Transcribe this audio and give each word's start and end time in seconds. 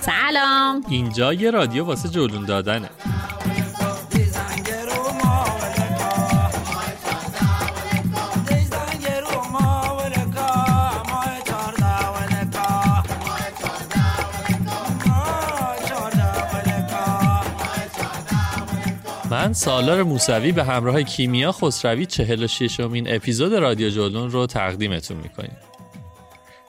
سلام. 0.00 0.82
اینجا 0.88 1.32
یه 1.32 1.50
رادیو 1.50 1.84
واسه 1.84 2.08
جلون 2.08 2.44
دادنه. 2.44 2.90
من 19.44 19.52
سالار 19.52 20.02
موسوی 20.02 20.52
به 20.52 20.64
همراه 20.64 21.02
کیمیا 21.02 21.52
خسروی 21.52 22.06
46 22.06 22.80
امین 22.80 23.14
اپیزود 23.14 23.54
رادیو 23.54 23.90
جلون 23.90 24.30
رو 24.30 24.46
تقدیمتون 24.46 25.16
می‌کنیم. 25.16 25.56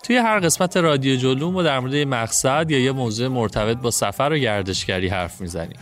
توی 0.04 0.18
هر 0.18 0.40
قسمت 0.40 0.78
رادیو 0.78 1.16
جلون 1.16 1.54
ما 1.54 1.64
در 1.64 1.80
مورد 1.80 1.96
مقصد 1.96 2.72
یا 2.72 2.80
یه 2.80 2.92
موضوع 2.92 3.28
مرتبط 3.28 3.78
با 3.78 3.92
سفر 3.92 4.30
و 4.34 4.38
گردشگری 4.38 5.08
حرف 5.08 5.42
می‌زنیم. 5.42 5.80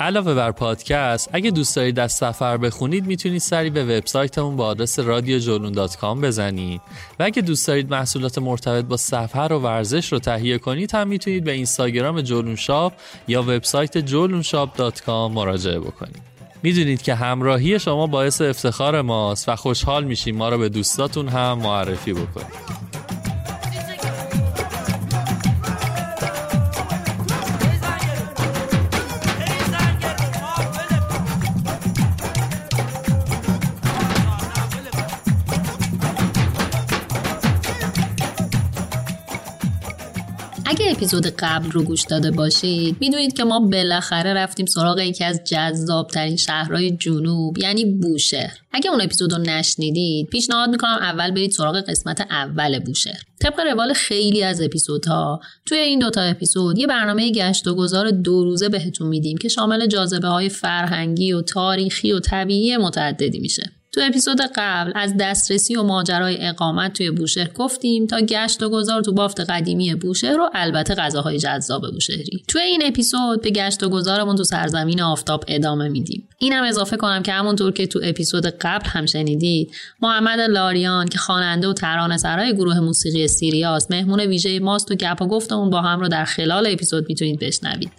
علاوه 0.00 0.34
بر 0.34 0.50
پادکست 0.50 1.30
اگه 1.32 1.50
دوست 1.50 1.76
دارید 1.76 1.98
از 1.98 2.12
سفر 2.12 2.56
بخونید 2.56 3.06
می‌تونید 3.06 3.40
سری 3.40 3.70
به 3.70 3.84
وبسایتمون 3.84 4.56
با 4.56 4.66
آدرس 4.66 4.98
رادیوجولون.com 4.98 6.20
بزنید. 6.22 6.80
و 7.18 7.22
اگه 7.22 7.42
دوست 7.42 7.68
دارید 7.68 7.90
محصولات 7.90 8.38
مرتبط 8.38 8.84
با 8.84 8.96
سفر 8.96 9.48
و 9.52 9.58
ورزش 9.58 10.12
رو 10.12 10.18
تهیه 10.18 10.58
کنید 10.58 10.94
هم 10.94 11.08
می‌تونید 11.08 11.44
به 11.44 11.52
اینستاگرام 11.52 12.20
جولون 12.20 12.56
شاپ 12.56 12.92
یا 13.28 13.42
وبسایت 13.42 13.98
جولونشاپ.com 13.98 15.08
مراجعه 15.08 15.80
بکنید. 15.80 16.22
می‌دونید 16.62 17.02
که 17.02 17.14
همراهی 17.14 17.78
شما 17.78 18.06
باعث 18.06 18.40
افتخار 18.40 19.02
ماست 19.02 19.48
و 19.48 19.56
خوشحال 19.56 20.04
میشیم 20.04 20.36
ما 20.36 20.48
رو 20.48 20.58
به 20.58 20.68
دوستاتون 20.68 21.28
هم 21.28 21.58
معرفی 21.58 22.12
بکنید. 22.12 23.19
اپیزود 41.00 41.26
قبل 41.26 41.70
رو 41.70 41.82
گوش 41.82 42.02
داده 42.02 42.30
باشید. 42.30 42.96
می‌دونید 43.00 43.32
که 43.32 43.44
ما 43.44 43.60
بالاخره 43.60 44.34
رفتیم 44.34 44.66
سراغ 44.66 44.98
یکی 44.98 45.24
از 45.24 45.40
جذابترین 45.44 46.36
شهرهای 46.36 46.96
جنوب 46.96 47.58
یعنی 47.58 47.84
بوشهر. 47.84 48.58
اگه 48.72 48.90
اون 48.90 49.00
اپیزود 49.00 49.32
رو 49.32 49.38
نشنیدید 49.38 50.26
پیشنهاد 50.26 50.70
می‌کنم 50.70 50.98
اول 51.00 51.30
برید 51.30 51.50
سراغ 51.50 51.80
قسمت 51.80 52.20
اول 52.20 52.78
بوشهر. 52.78 53.20
طبق 53.40 53.60
روال 53.60 53.92
خیلی 53.92 54.42
از 54.42 54.60
اپیزودها 54.60 55.40
توی 55.66 55.78
این 55.78 55.98
دوتا 55.98 56.20
اپیزود 56.20 56.78
یه 56.78 56.86
برنامه 56.86 57.32
گشت 57.32 57.66
و 57.66 57.74
گذار 57.74 58.10
دو 58.10 58.44
روزه 58.44 58.68
بهتون 58.68 59.08
میدیم 59.08 59.38
که 59.38 59.48
شامل 59.48 59.86
جاذبه 59.86 60.28
های 60.28 60.48
فرهنگی 60.48 61.32
و 61.32 61.42
تاریخی 61.42 62.12
و 62.12 62.20
طبیعی 62.20 62.76
متعددی 62.76 63.40
میشه. 63.40 63.72
تو 63.92 64.00
اپیزود 64.04 64.40
قبل 64.56 64.92
از 64.94 65.14
دسترسی 65.20 65.76
و 65.76 65.82
ماجرای 65.82 66.46
اقامت 66.46 66.92
توی 66.92 67.10
بوشهر 67.10 67.50
گفتیم 67.52 68.06
تا 68.06 68.20
گشت 68.20 68.62
و 68.62 68.68
گذار 68.68 69.02
تو 69.02 69.12
بافت 69.12 69.40
قدیمی 69.40 69.94
بوشهر 69.94 70.40
و 70.40 70.50
البته 70.54 70.94
غذاهای 70.94 71.38
جذاب 71.38 71.82
بوشهری. 71.92 72.42
توی 72.48 72.62
این 72.62 72.82
اپیزود 72.84 73.42
به 73.42 73.50
گشت 73.50 73.82
و 73.82 73.88
گذارمون 73.88 74.36
تو 74.36 74.44
سرزمین 74.44 75.02
آفتاب 75.02 75.44
ادامه 75.48 75.88
میدیم. 75.88 76.28
اینم 76.38 76.64
اضافه 76.64 76.96
کنم 76.96 77.22
که 77.22 77.32
همونطور 77.32 77.72
که 77.72 77.86
تو 77.86 78.00
اپیزود 78.02 78.46
قبل 78.46 78.86
هم 78.86 79.06
شنیدید 79.06 79.70
محمد 80.02 80.40
لاریان 80.40 81.08
که 81.08 81.18
خواننده 81.18 81.68
و 81.68 81.72
ترانه 81.72 82.16
سرای 82.16 82.54
گروه 82.54 82.80
موسیقی 82.80 83.28
سیریاس 83.28 83.90
مهمون 83.90 84.20
ویژه 84.20 84.58
ماست 84.58 84.90
و 84.90 84.94
گپ 84.94 85.22
و 85.22 85.26
گفتمون 85.26 85.70
با 85.70 85.82
هم 85.82 86.00
رو 86.00 86.08
در 86.08 86.24
خلال 86.24 86.66
اپیزود 86.66 87.08
می‌تونید 87.08 87.38
بشنوید. 87.40 87.90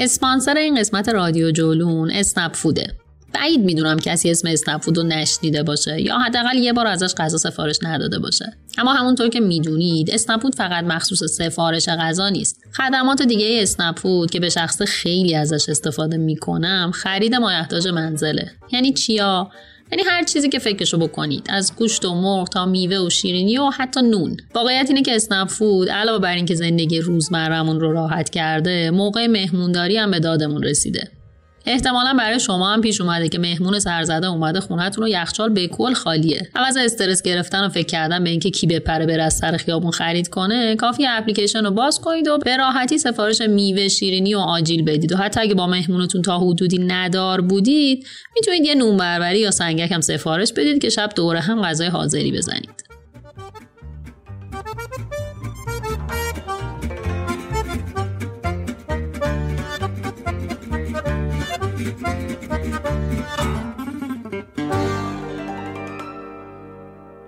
اسپانسر 0.00 0.54
این 0.56 0.80
قسمت 0.80 1.08
رادیو 1.08 1.50
جولون 1.50 2.10
اسنپ 2.10 2.54
فوده. 2.54 2.96
بعید 3.34 3.60
می‌دونم 3.60 3.98
کسی 3.98 4.30
اسم 4.30 4.48
اسنپ 4.48 4.82
فود 4.82 4.96
رو 4.96 5.02
نشنیده 5.02 5.62
باشه 5.62 6.00
یا 6.00 6.18
حداقل 6.18 6.56
یه 6.56 6.72
بار 6.72 6.86
ازش 6.86 7.14
غذا 7.14 7.38
سفارش 7.38 7.78
نداده 7.82 8.18
باشه. 8.18 8.52
اما 8.78 8.92
همونطور 8.92 9.28
که 9.28 9.40
می‌دونید 9.40 10.10
اسنپ 10.10 10.42
فود 10.42 10.54
فقط 10.54 10.84
مخصوص 10.84 11.24
سفارش 11.24 11.88
غذا 11.88 12.28
نیست. 12.28 12.60
خدمات 12.76 13.22
دیگه 13.22 13.58
اسنپ 13.62 13.98
فود 13.98 14.30
که 14.30 14.40
به 14.40 14.48
شخص 14.48 14.82
خیلی 14.82 15.34
ازش 15.34 15.68
استفاده 15.68 16.16
می‌کنم 16.16 16.90
خرید 16.94 17.34
مایحتاج 17.34 17.88
منزله. 17.88 18.50
یعنی 18.72 18.92
چیا؟ 18.92 19.50
یعنی 19.92 20.02
هر 20.06 20.24
چیزی 20.24 20.48
که 20.48 20.58
فکرشو 20.58 20.98
بکنید 20.98 21.46
از 21.50 21.76
گوشت 21.76 22.04
و 22.04 22.14
مرغ 22.14 22.48
تا 22.48 22.66
میوه 22.66 23.06
و 23.06 23.10
شیرینی 23.10 23.58
و 23.58 23.70
حتی 23.70 24.02
نون. 24.02 24.36
واقعیت 24.54 24.86
اینه 24.88 25.02
که 25.02 25.14
اسنپ 25.16 25.48
فود 25.48 25.88
علاوه 25.88 26.18
بر 26.18 26.34
اینکه 26.34 26.54
زندگی 26.54 27.00
روزمرهمون 27.00 27.80
رو 27.80 27.92
راحت 27.92 28.30
کرده 28.30 28.90
موقع 28.90 29.26
مهمونداری 29.26 29.96
هم 29.96 30.10
به 30.10 30.20
دادمون 30.20 30.62
رسیده. 30.62 31.19
احتمالا 31.66 32.14
برای 32.18 32.40
شما 32.40 32.72
هم 32.72 32.80
پیش 32.80 33.00
اومده 33.00 33.28
که 33.28 33.38
مهمون 33.38 33.78
سرزده 33.78 34.26
اومده 34.26 34.60
خونهتون 34.60 35.04
و 35.04 35.08
یخچال 35.08 35.48
به 35.48 35.66
کل 35.66 35.94
خالیه. 35.94 36.50
عوض 36.54 36.76
استرس 36.76 37.22
گرفتن 37.22 37.64
و 37.64 37.68
فکر 37.68 37.86
کردن 37.86 38.24
به 38.24 38.30
اینکه 38.30 38.50
کی 38.50 38.66
بپره 38.66 39.06
بره 39.06 39.22
از 39.22 39.34
سر 39.34 39.56
خیابون 39.56 39.90
خرید 39.90 40.28
کنه 40.28 40.76
کافی 40.76 41.06
اپلیکیشن 41.06 41.64
رو 41.64 41.70
باز 41.70 42.00
کنید 42.00 42.28
و 42.28 42.38
به 42.38 42.56
راحتی 42.56 42.98
سفارش 42.98 43.40
میوه 43.40 43.88
شیرینی 43.88 44.34
و 44.34 44.38
آجیل 44.38 44.84
بدید. 44.84 45.12
و 45.12 45.16
حتی 45.16 45.40
اگه 45.40 45.54
با 45.54 45.66
مهمونتون 45.66 46.22
تا 46.22 46.38
حدودی 46.38 46.78
ندار 46.78 47.40
بودید 47.40 48.06
می‌تونید 48.34 48.66
یه 48.66 48.74
نون 48.74 48.96
بربری 48.96 49.38
یا 49.38 49.50
سنگک 49.50 49.92
هم 49.92 50.00
سفارش 50.00 50.52
بدید 50.52 50.82
که 50.82 50.88
شب 50.88 51.10
دوره 51.16 51.40
هم 51.40 51.62
غذای 51.62 51.88
حاضری 51.88 52.32
بزنید. 52.32 52.99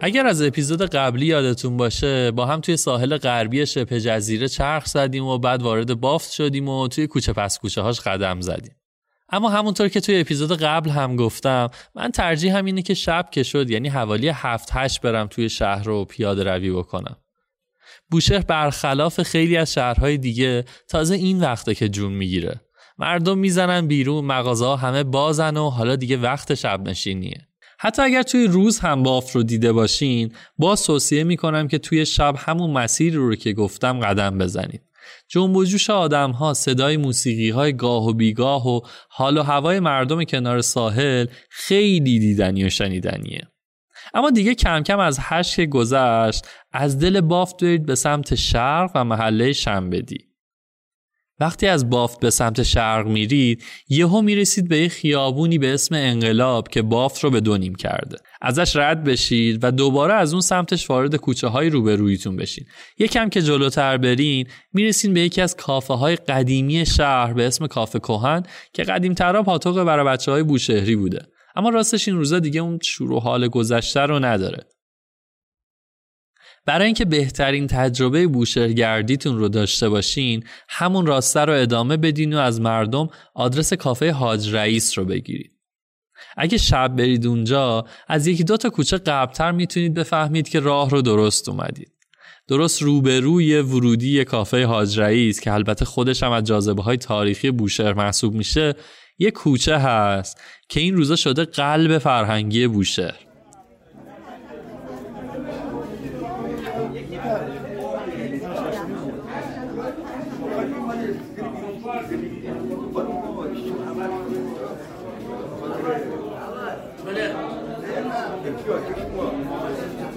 اگر 0.05 0.27
از 0.27 0.43
اپیزود 0.43 0.83
قبلی 0.83 1.27
یادتون 1.27 1.77
باشه 1.77 2.31
با 2.31 2.47
هم 2.47 2.61
توی 2.61 2.77
ساحل 2.77 3.17
غربی 3.17 3.67
شبه 3.67 4.01
جزیره 4.01 4.49
چرخ 4.49 4.87
زدیم 4.87 5.25
و 5.25 5.39
بعد 5.39 5.63
وارد 5.63 6.01
بافت 6.01 6.33
شدیم 6.33 6.69
و 6.69 6.89
توی 6.89 7.07
کوچه 7.07 7.33
پس 7.33 7.59
کوچه 7.59 7.81
هاش 7.83 8.01
قدم 8.01 8.41
زدیم. 8.41 8.77
اما 9.29 9.49
همونطور 9.49 9.89
که 9.89 10.01
توی 10.01 10.21
اپیزود 10.21 10.53
قبل 10.53 10.91
هم 10.91 11.17
گفتم 11.17 11.71
من 11.95 12.11
ترجیح 12.11 12.57
هم 12.57 12.65
اینه 12.65 12.83
که 12.83 12.95
شب 12.95 13.29
که 13.31 13.43
شد 13.43 13.71
یعنی 13.71 13.89
حوالی 13.89 14.29
هفت 14.29 14.69
هشت 14.73 15.01
برم 15.01 15.27
توی 15.27 15.49
شهر 15.49 15.83
رو 15.83 16.05
پیاده 16.05 16.45
روی 16.45 16.71
بکنم. 16.71 17.17
بوشهر 18.11 18.43
برخلاف 18.43 19.23
خیلی 19.23 19.57
از 19.57 19.73
شهرهای 19.73 20.19
دیگه 20.19 20.65
تازه 20.89 21.15
این 21.15 21.41
وقته 21.41 21.75
که 21.75 21.89
جون 21.89 22.13
می‌گیره. 22.13 22.61
مردم 22.99 23.39
می‌زنن 23.39 23.87
بیرون 23.87 24.25
مغازه 24.25 24.77
همه 24.77 25.05
بازن 25.05 25.57
و 25.57 25.71
حالا 25.71 25.97
دیگه 25.97 26.17
وقت 26.17 26.55
شب 26.55 26.89
نشینیه 26.89 27.52
حتی 27.85 28.03
اگر 28.03 28.23
توی 28.23 28.47
روز 28.47 28.79
هم 28.79 29.03
بافت 29.03 29.37
رو 29.37 29.43
دیده 29.43 29.73
باشین 29.73 30.33
با 30.59 30.77
توصیه 30.77 31.25
می‌کنم 31.25 31.69
که 31.69 31.79
توی 31.79 32.07
شب 32.07 32.35
همون 32.39 32.71
مسیر 32.71 33.15
رو 33.15 33.35
که 33.35 33.53
گفتم 33.53 34.01
قدم 34.01 34.39
بزنید. 34.39 34.83
جنب 35.29 35.57
و 35.57 35.65
جوش 35.65 35.91
آدم 35.91 36.31
ها 36.31 36.55
صدای 36.55 36.97
موسیقی 36.97 37.51
های 37.51 37.73
گاه 37.73 38.07
و 38.07 38.13
بیگاه 38.13 38.69
و 38.69 38.81
حال 39.09 39.39
و 39.39 39.43
هوای 39.43 39.81
مردم 39.81 40.25
کنار 40.25 40.61
ساحل 40.61 41.27
خیلی 41.51 42.19
دیدنی 42.19 42.65
و 42.65 42.71
شنیدنیه. 42.71 43.49
اما 44.15 44.31
دیگه 44.31 44.55
کم 44.55 44.83
کم 44.83 44.99
از 44.99 45.19
هشت 45.21 45.57
که 45.57 45.67
گذشت 45.67 46.47
از 46.73 46.99
دل 46.99 47.21
بافت 47.21 47.65
برید 47.65 47.87
به 47.87 47.95
سمت 47.95 48.35
شرق 48.35 48.91
و 48.95 49.05
محله 49.05 49.53
شنبدی. 49.53 50.32
وقتی 51.43 51.67
از 51.67 51.91
بافت 51.91 52.21
به 52.21 52.31
سمت 52.31 52.63
شرق 52.63 53.07
میرید 53.07 53.65
یهو 53.89 54.23
می‌رسید 54.23 54.69
به 54.69 54.79
یه 54.79 54.89
خیابونی 54.89 55.59
به 55.59 55.75
اسم 55.75 55.95
انقلاب 55.95 56.69
که 56.69 56.83
بافت 56.83 57.25
رو 57.25 57.31
به 57.31 57.41
دو 57.41 57.57
نیم 57.57 57.75
کرده. 57.75 58.17
ازش 58.43 58.77
رد 58.77 59.05
بشید 59.05 59.59
و 59.65 59.71
دوباره 59.71 60.15
از 60.15 60.33
اون 60.33 60.41
سمتش 60.41 60.91
وارد 60.91 61.17
کوچه 61.17 61.49
های 61.49 61.71
روبرویتون 61.71 62.37
بشین. 62.37 62.65
یکم 62.99 63.29
که 63.29 63.43
جلوتر 63.43 63.97
برین 63.97 64.47
می‌رسین 64.73 65.15
به 65.15 65.21
یکی 65.21 65.41
از 65.41 65.57
کافه 65.57 65.95
های 65.95 66.17
قدیمی 66.17 66.87
شهر 66.87 67.33
به 67.33 67.47
اسم 67.47 67.67
کافه 67.67 67.99
کوهن 67.99 68.43
که 68.73 68.83
قدیمترا 68.83 69.43
پاتوق 69.43 69.85
برای 69.85 70.07
بچه 70.07 70.33
های 70.33 70.43
بوشهری 70.43 70.97
بوده. 70.97 71.27
اما 71.57 71.69
راستش 71.69 72.09
این 72.09 72.17
روزا 72.17 72.39
دیگه 72.39 72.61
اون 72.61 72.79
شروع 72.83 73.21
حال 73.21 73.49
گذشته 73.49 74.01
رو 74.01 74.25
نداره. 74.25 74.72
برای 76.67 76.87
اینکه 76.87 77.05
بهترین 77.05 77.67
تجربه 77.67 78.27
بوشهرگردیتون 78.27 79.39
رو 79.39 79.49
داشته 79.49 79.89
باشین 79.89 80.45
همون 80.69 81.07
راسته 81.07 81.41
رو 81.41 81.53
ادامه 81.53 81.97
بدین 81.97 82.35
و 82.35 82.39
از 82.39 82.61
مردم 82.61 83.09
آدرس 83.35 83.73
کافه 83.73 84.13
حاج 84.13 84.55
رئیس 84.55 84.99
رو 84.99 85.05
بگیرید. 85.05 85.53
اگه 86.37 86.59
شب 86.59 86.97
برید 86.97 87.27
اونجا 87.27 87.85
از 88.09 88.27
یکی 88.27 88.45
دو 88.45 88.57
تا 88.57 88.71
کوچه 88.71 88.99
قبلتر 88.99 89.53
می‌تونید 89.53 89.95
بفهمید 89.95 90.49
که 90.49 90.61
راه 90.61 90.91
رو 90.91 91.03
درست 91.03 91.49
اومدید. 91.49 91.93
درست 92.49 92.83
روبروی 92.83 93.59
ورودی 93.61 94.25
کافه 94.25 94.65
حاج 94.65 95.01
رئیس 95.01 95.41
که 95.41 95.53
البته 95.53 95.85
خودش 95.85 96.23
هم 96.23 96.33
از 96.33 96.45
جاذبه 96.45 96.83
های 96.83 96.97
تاریخی 96.97 97.51
بوشهر 97.51 97.93
محسوب 97.93 98.35
میشه 98.35 98.75
یه 99.19 99.31
کوچه 99.31 99.79
هست 99.79 100.41
که 100.69 100.81
این 100.81 100.97
روزا 100.97 101.17
شده 101.17 101.45
قلب 101.45 101.99
فرهنگی 101.99 102.67
بوشهر. 102.67 103.32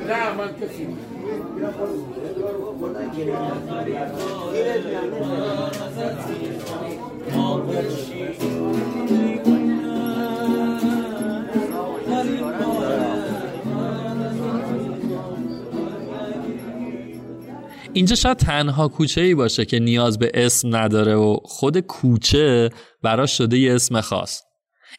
Daman 0.07 0.49
kesin. 0.59 0.91
Oh, 7.35 7.59
اینجا 17.95 18.15
شاید 18.15 18.37
تنها 18.37 18.87
کوچه 18.87 19.21
ای 19.21 19.35
باشه 19.35 19.65
که 19.65 19.79
نیاز 19.79 20.19
به 20.19 20.31
اسم 20.33 20.75
نداره 20.75 21.15
و 21.15 21.37
خود 21.43 21.79
کوچه 21.79 22.69
براش 23.03 23.37
شده 23.37 23.57
یه 23.57 23.75
اسم 23.75 24.01
خاص. 24.01 24.41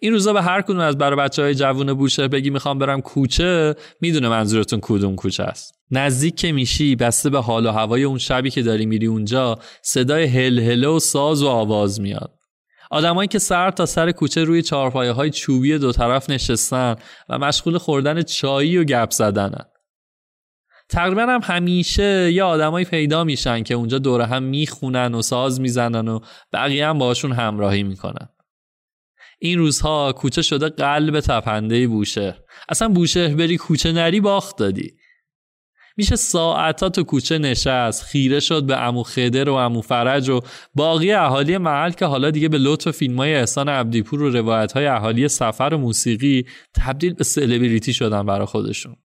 این 0.00 0.12
روزا 0.12 0.32
به 0.32 0.42
هر 0.42 0.62
کدوم 0.62 0.78
از 0.78 0.98
برای 0.98 1.16
بچه 1.18 1.42
های 1.42 1.54
جوون 1.54 1.92
بوشه 1.92 2.28
بگی 2.28 2.50
می‌خوام 2.50 2.78
برم 2.78 3.00
کوچه 3.00 3.74
می‌دونه 4.00 4.28
منظورتون 4.28 4.78
کدوم 4.82 5.16
کوچه 5.16 5.42
است. 5.42 5.74
نزدیک 5.90 6.36
که 6.36 6.52
میشی 6.52 6.96
بسته 6.96 7.30
به 7.30 7.40
حال 7.40 7.66
و 7.66 7.70
هوای 7.70 8.04
اون 8.04 8.18
شبی 8.18 8.50
که 8.50 8.62
داری 8.62 8.86
میری 8.86 9.06
اونجا 9.06 9.58
صدای 9.82 10.24
هلهله 10.24 10.88
و 10.88 10.98
ساز 10.98 11.42
و 11.42 11.48
آواز 11.48 12.00
میاد. 12.00 12.30
آدمایی 12.90 13.28
که 13.28 13.38
سر 13.38 13.70
تا 13.70 13.86
سر 13.86 14.12
کوچه 14.12 14.44
روی 14.44 14.62
چهارپایه 14.62 15.12
های 15.12 15.30
چوبی 15.30 15.78
دو 15.78 15.92
طرف 15.92 16.30
نشستن 16.30 16.96
و 17.28 17.38
مشغول 17.38 17.78
خوردن 17.78 18.22
چایی 18.22 18.78
و 18.78 18.84
گپ 18.84 19.10
زدنن. 19.10 19.64
تقریبا 20.88 21.22
هم 21.22 21.40
همیشه 21.42 22.32
یه 22.32 22.42
آدمایی 22.42 22.84
پیدا 22.84 23.24
میشن 23.24 23.62
که 23.62 23.74
اونجا 23.74 23.98
دور 23.98 24.20
هم 24.20 24.42
می‌خونن 24.42 25.14
و 25.14 25.22
ساز 25.22 25.60
می‌زنن 25.60 26.08
و 26.08 26.20
بقیه 26.52 26.86
هم 26.86 26.98
باشون 26.98 27.32
همراهی 27.32 27.82
می‌کنن. 27.82 28.28
این 29.38 29.58
روزها 29.58 30.12
کوچه 30.12 30.42
شده 30.42 30.68
قلب 30.68 31.20
تپنده 31.20 31.88
بوشه. 31.88 32.44
اصلا 32.68 32.88
بوشه 32.88 33.28
بری 33.28 33.56
کوچه 33.56 33.92
نری 33.92 34.20
باخت 34.20 34.58
دادی. 34.58 34.96
میشه 35.96 36.16
ساعتا 36.16 36.88
تو 36.88 37.02
کوچه 37.04 37.38
نشست 37.38 38.02
خیره 38.02 38.40
شد 38.40 38.62
به 38.62 38.82
امو 38.82 39.02
خدر 39.02 39.48
و 39.48 39.54
امو 39.54 39.80
فرج 39.80 40.28
و 40.28 40.40
باقی 40.74 41.12
اهالی 41.12 41.58
محل 41.58 41.90
که 41.90 42.06
حالا 42.06 42.30
دیگه 42.30 42.48
به 42.48 42.58
لطف 42.58 42.90
فیلم 42.90 43.16
های 43.16 43.34
احسان 43.34 43.68
عبدیپور 43.68 44.22
و 44.22 44.30
روایت 44.30 44.72
های 44.72 44.86
اهالی 44.86 45.28
سفر 45.28 45.70
و 45.72 45.78
موسیقی 45.78 46.46
تبدیل 46.74 47.14
به 47.14 47.24
سلبریتی 47.24 47.92
شدن 47.92 48.26
برای 48.26 48.46
خودشون. 48.46 48.96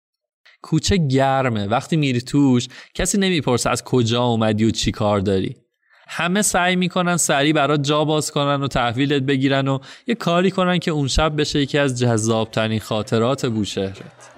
کوچه 0.62 0.96
گرمه. 0.96 1.66
وقتی 1.66 1.96
میری 1.96 2.20
توش 2.20 2.68
کسی 2.94 3.18
نمی‌پرسه 3.18 3.70
از 3.70 3.84
کجا 3.84 4.22
اومدی 4.22 4.64
و 4.64 4.70
چی 4.70 4.90
کار 4.90 5.20
داری. 5.20 5.56
همه 6.08 6.42
سعی 6.42 6.76
می‌کنن 6.76 7.16
سریع 7.16 7.52
برات 7.52 7.82
جا 7.82 8.04
باز 8.04 8.30
کنن 8.30 8.62
و 8.62 8.68
تحویلت 8.68 9.22
بگیرن 9.22 9.68
و 9.68 9.78
یه 10.06 10.14
کاری 10.14 10.50
کنن 10.50 10.78
که 10.78 10.90
اون 10.90 11.08
شب 11.08 11.40
بشه 11.40 11.60
یکی 11.60 11.78
از 11.78 11.98
جذابترین 11.98 12.80
خاطرات 12.80 13.46
بوشهرت. 13.46 14.30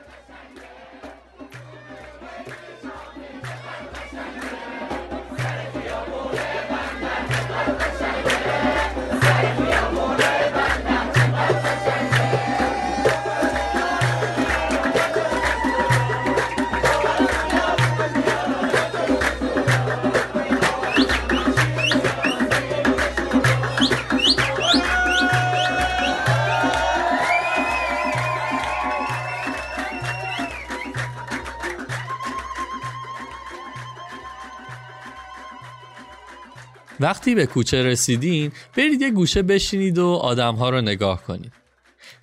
وقتی 37.03 37.35
به 37.35 37.47
کوچه 37.47 37.83
رسیدین 37.83 38.53
برید 38.77 39.03
یه 39.03 39.11
گوشه 39.11 39.43
بشینید 39.43 39.99
و 39.99 40.07
آدمها 40.09 40.71
رو 40.71 40.81
نگاه 40.81 41.23
کنید. 41.23 41.53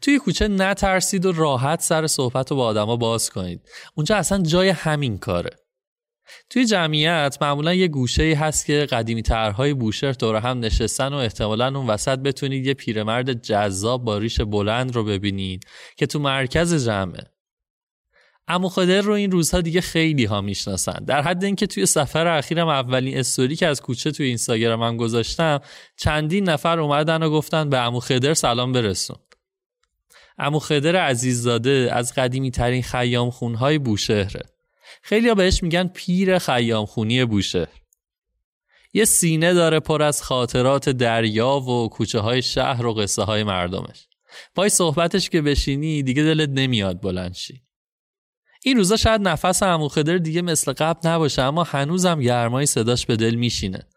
توی 0.01 0.19
کوچه 0.19 0.47
نترسید 0.47 1.25
و 1.25 1.31
راحت 1.31 1.81
سر 1.81 2.07
صحبت 2.07 2.51
رو 2.51 2.57
با 2.57 2.65
آدما 2.65 2.95
باز 2.95 3.29
کنید. 3.29 3.61
اونجا 3.95 4.15
اصلا 4.15 4.41
جای 4.41 4.69
همین 4.69 5.17
کاره. 5.17 5.49
توی 6.49 6.65
جمعیت 6.65 7.37
معمولا 7.41 7.73
یه 7.73 7.87
گوشه 7.87 8.23
ای 8.23 8.33
هست 8.33 8.65
که 8.65 8.87
قدیمی 8.91 9.21
ترهای 9.21 9.73
بوشهر 9.73 10.11
دور 10.11 10.35
هم 10.35 10.59
نشستن 10.59 11.13
و 11.13 11.17
احتمالا 11.17 11.77
اون 11.77 11.87
وسط 11.87 12.19
بتونید 12.19 12.65
یه 12.65 12.73
پیرمرد 12.73 13.33
جذاب 13.33 14.03
با 14.03 14.17
ریش 14.17 14.41
بلند 14.41 14.95
رو 14.95 15.03
ببینید 15.03 15.65
که 15.97 16.05
تو 16.05 16.19
مرکز 16.19 16.85
جمعه. 16.85 17.23
امو 18.51 18.69
خدر 18.69 19.01
رو 19.01 19.13
این 19.13 19.31
روزها 19.31 19.61
دیگه 19.61 19.81
خیلی 19.81 20.25
ها 20.25 20.41
می‌شناسن. 20.41 21.03
در 21.07 21.21
حد 21.21 21.43
اینکه 21.43 21.67
توی 21.67 21.85
سفر 21.85 22.27
اخیرم 22.27 22.67
اولین 22.67 23.17
استوری 23.17 23.55
که 23.55 23.67
از 23.67 23.81
کوچه 23.81 24.11
توی 24.11 24.25
اینستاگرامم 24.25 24.97
گذاشتم 24.97 25.59
چندین 25.97 26.49
نفر 26.49 26.79
اومدن 26.79 27.23
و 27.23 27.29
گفتن 27.29 27.69
به 27.69 27.77
امو 27.77 27.99
خدر 27.99 28.33
سلام 28.33 28.71
برسون. 28.71 29.17
امو 30.37 30.59
خدر 30.59 30.95
عزیززاده 30.95 31.89
از 31.93 32.13
قدیمی 32.13 32.51
ترین 32.51 32.83
خیام 32.83 33.29
خونهای 33.29 33.77
بوشهره. 33.77 34.41
خیلی 35.01 35.29
ها 35.29 35.35
بهش 35.35 35.63
میگن 35.63 35.87
پیر 35.87 36.39
خیام 36.39 36.85
خونی 36.85 37.25
بوشهر. 37.25 37.67
یه 38.93 39.05
سینه 39.05 39.53
داره 39.53 39.79
پر 39.79 40.01
از 40.01 40.23
خاطرات 40.23 40.89
دریا 40.89 41.59
و 41.59 41.89
کوچه 41.89 42.19
های 42.19 42.41
شهر 42.41 42.85
و 42.85 42.93
قصه 42.93 43.23
های 43.23 43.43
مردمش. 43.43 44.07
پای 44.55 44.69
صحبتش 44.69 45.29
که 45.29 45.41
بشینی 45.41 46.03
دیگه 46.03 46.23
دلت 46.23 46.49
نمیاد 46.49 47.01
بلند 47.01 47.33
شی. 47.33 47.68
این 48.63 48.77
روزا 48.77 48.97
شاید 48.97 49.21
نفس 49.21 49.63
خدر 49.63 50.17
دیگه 50.17 50.41
مثل 50.41 50.73
قبل 50.73 51.09
نباشه 51.09 51.41
اما 51.41 51.63
هنوزم 51.63 52.19
گرمای 52.19 52.65
صداش 52.65 53.05
به 53.05 53.15
دل 53.15 53.35
میشینه. 53.35 53.87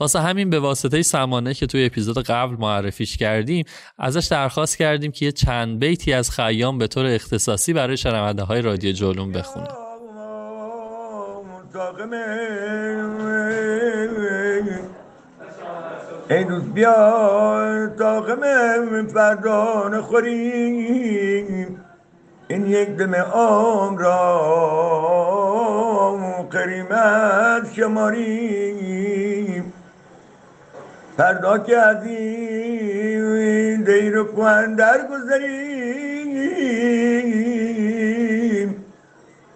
واسه 0.00 0.20
همین 0.20 0.50
به 0.50 0.60
واسطه 0.60 1.02
سمانه 1.02 1.54
که 1.54 1.66
توی 1.66 1.84
اپیزود 1.84 2.18
قبل 2.18 2.56
معرفیش 2.58 3.16
کردیم 3.16 3.64
ازش 3.98 4.26
درخواست 4.26 4.76
کردیم 4.76 5.12
که 5.12 5.24
یه 5.24 5.32
چند 5.32 5.78
بیتی 5.78 6.12
از 6.12 6.30
خیام 6.30 6.78
به 6.78 6.86
طور 6.86 7.06
اختصاصی 7.06 7.72
برای 7.72 7.96
شنونده 7.96 8.42
های 8.42 8.62
رادیو 8.62 8.92
جولون 8.92 9.32
بخونه. 9.32 9.68
ای 16.30 16.44
دوست 16.44 16.66
بیا 16.66 17.94
تاقم 17.98 19.06
فردان 19.06 20.02
خوریم. 20.02 21.85
این 22.48 22.66
یک 22.66 22.88
دم 22.88 23.14
آم 23.14 23.98
را 23.98 24.16
قریمت 26.50 27.72
شماریم. 27.76 29.72
فردا 31.16 31.58
که 31.58 31.78
از 31.78 32.06
این 32.06 33.82
دیر 33.82 34.18
و 34.18 34.24
در 34.76 35.06
گذاریم 35.06 36.36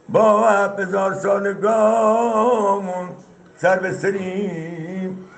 با 0.08 0.48
هزار 0.78 1.14
سالگامون 1.14 3.08
سر 3.56 3.78
بسریم 3.78 5.28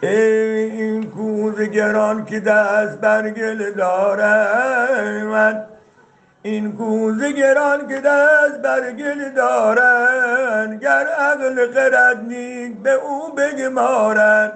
این 0.00 1.10
کوز 1.10 1.60
گران 1.60 2.24
که 2.24 2.40
دست 2.40 2.98
برگل 2.98 3.72
داره 3.72 5.24
من 5.24 5.64
این 6.46 6.72
کوزه 6.72 7.32
گران 7.32 7.88
که 7.88 8.00
دست 8.00 8.58
برگل 8.62 9.30
دارن 9.30 10.78
گر 10.78 11.06
عقل 11.06 11.66
قرد 11.66 12.24
نید 12.28 12.82
به 12.82 12.92
او 12.92 13.32
بگمارن. 13.34 14.52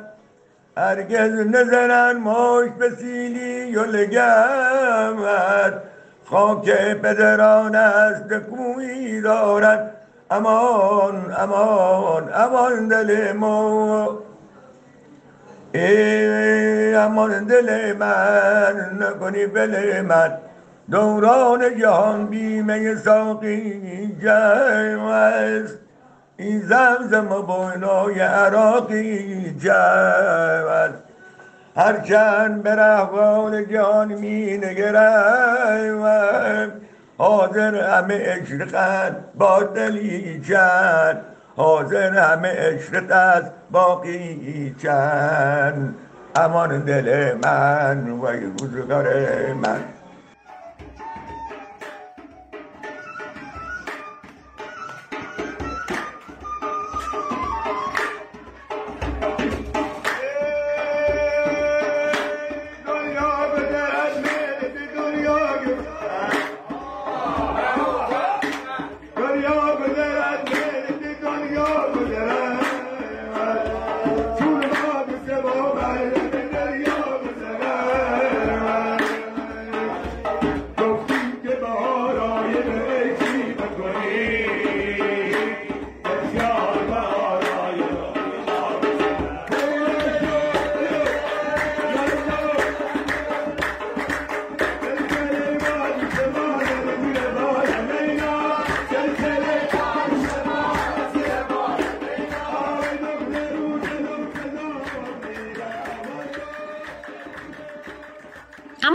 هرگز 0.76 1.32
نزنن 1.32 2.16
ماش 2.16 2.68
به 2.78 2.90
سیلی 2.90 3.76
و 3.76 3.84
لگمت 3.84 5.74
خاک 6.24 6.70
پدران 7.02 7.74
است 7.74 8.32
کوی 8.32 9.20
دارن. 9.20 9.90
امان 10.30 11.34
امان 11.38 12.30
امان 12.34 12.88
دل 12.88 13.32
ما. 13.32 14.18
ای 15.74 16.94
امان 16.94 17.44
دل 17.44 17.96
من 17.96 18.98
نکنی 19.00 19.46
بل 19.46 20.00
من. 20.00 20.49
دوران 20.90 21.78
جهان 21.78 22.26
بیمه 22.26 22.96
ساقی 22.96 24.16
جمع 24.22 25.10
است. 25.10 25.78
این 26.36 26.60
زمزم 26.60 27.32
و 27.32 27.42
بینای 27.42 28.20
عراقی 28.20 29.50
جمع 29.58 29.74
است. 29.74 31.02
هرچند 31.76 32.62
به 32.62 32.74
رحوال 32.74 33.64
جهان 33.64 34.08
می 34.08 34.58
نگرم 34.58 36.00
حاضر 37.18 37.74
همه 37.74 38.14
عشقت 38.14 39.16
با 39.34 39.62
دلی 39.62 40.40
چند. 40.48 41.20
حاضر 41.56 42.18
همه 42.18 42.48
عشقت 42.48 43.52
باقی 43.70 44.74
چند. 44.82 45.94
امان 46.36 46.80
دل 46.80 47.34
من 47.42 48.10
و 48.10 48.26
روزگار 48.26 49.04
من. 49.52 49.80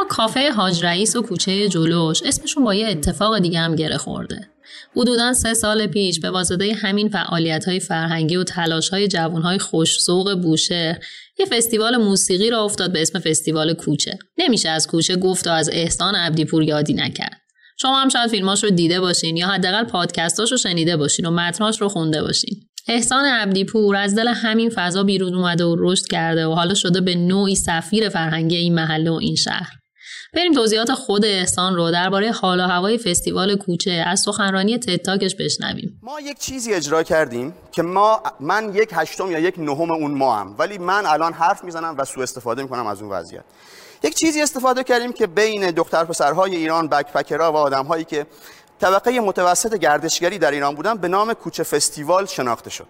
کافه 0.09 0.51
حاج 0.51 0.85
رئیس 0.85 1.15
و 1.15 1.21
کوچه 1.21 1.69
جلوش 1.69 2.23
اسمشون 2.25 2.63
با 2.63 2.73
یه 2.73 2.87
اتفاق 2.87 3.39
دیگه 3.39 3.59
هم 3.59 3.75
گره 3.75 3.97
خورده. 3.97 4.49
حدودا 4.95 5.33
سه 5.33 5.53
سال 5.53 5.87
پیش 5.87 6.19
به 6.19 6.29
واسطه 6.29 6.73
همین 6.73 7.09
فعالیت 7.09 7.65
های 7.65 7.79
فرهنگی 7.79 8.35
و 8.35 8.43
تلاش 8.43 8.89
های 8.89 9.07
جوان 9.07 9.41
های 9.41 9.59
خوشزوق 9.59 10.41
بوشه 10.41 10.99
یه 11.39 11.45
فستیوال 11.45 11.97
موسیقی 11.97 12.49
را 12.49 12.63
افتاد 12.63 12.91
به 12.93 13.01
اسم 13.01 13.19
فستیوال 13.19 13.73
کوچه. 13.73 14.17
نمیشه 14.37 14.69
از 14.69 14.87
کوچه 14.87 15.15
گفت 15.15 15.47
و 15.47 15.49
از 15.49 15.69
احسان 15.73 16.15
عبدیپور 16.15 16.63
یادی 16.63 16.93
نکرد. 16.93 17.41
شما 17.77 18.01
هم 18.01 18.09
شاید 18.09 18.29
فیلماش 18.29 18.63
رو 18.63 18.69
دیده 18.69 18.99
باشین 18.99 19.37
یا 19.37 19.47
حداقل 19.47 19.83
پادکستاش 19.83 20.51
رو 20.51 20.57
شنیده 20.57 20.97
باشین 20.97 21.25
و 21.25 21.31
متناش 21.31 21.81
رو 21.81 21.89
خونده 21.89 22.21
باشین. 22.21 22.69
احسان 22.87 23.25
عبدیپور 23.25 23.95
از 23.95 24.15
دل 24.15 24.27
همین 24.27 24.69
فضا 24.75 25.03
بیرون 25.03 25.35
اومده 25.35 25.65
و 25.65 25.75
رشد 25.79 26.05
کرده 26.07 26.47
و 26.47 26.53
حالا 26.53 26.73
شده 26.73 27.01
به 27.01 27.15
نوعی 27.15 27.55
سفیر 27.55 28.09
فرهنگی 28.09 28.55
این 28.55 28.75
محله 28.75 29.11
و 29.11 29.13
این 29.13 29.35
شهر. 29.35 29.71
بریم 30.33 30.53
توضیحات 30.53 30.93
خود 30.93 31.25
احسان 31.25 31.75
رو 31.75 31.91
درباره 31.91 32.31
حال 32.31 32.59
و 32.59 32.63
هوای 32.63 32.97
فستیوال 32.97 33.55
کوچه 33.55 33.91
از 33.91 34.19
سخنرانی 34.19 34.77
تتاکش 34.77 35.35
بشنویم 35.35 35.99
ما 36.03 36.19
یک 36.19 36.39
چیزی 36.39 36.73
اجرا 36.73 37.03
کردیم 37.03 37.53
که 37.71 37.81
ما 37.81 38.23
من 38.39 38.75
یک 38.75 38.89
هشتم 38.93 39.31
یا 39.31 39.39
یک 39.39 39.59
نهم 39.59 39.91
اون 39.91 40.11
ما 40.11 40.35
هم 40.35 40.55
ولی 40.59 40.77
من 40.77 41.05
الان 41.05 41.33
حرف 41.33 41.63
می‌زنم 41.63 41.95
و 41.97 42.05
سوء 42.05 42.23
استفاده 42.23 42.63
می‌کنم 42.63 42.87
از 42.87 43.01
اون 43.01 43.11
وضعیت 43.11 43.43
یک 44.03 44.15
چیزی 44.15 44.41
استفاده 44.41 44.83
کردیم 44.83 45.13
که 45.13 45.27
بین 45.27 45.71
دختر 45.71 46.03
پسرهای 46.03 46.55
ایران 46.55 46.87
بکپکرها 46.87 47.51
و 47.51 47.55
آدمهایی 47.55 48.03
که 48.03 48.25
طبقه 48.79 49.19
متوسط 49.19 49.75
گردشگری 49.75 50.37
در 50.37 50.51
ایران 50.51 50.75
بودن 50.75 50.97
به 50.97 51.07
نام 51.07 51.33
کوچه 51.33 51.63
فستیوال 51.63 52.25
شناخته 52.25 52.69
شد. 52.69 52.87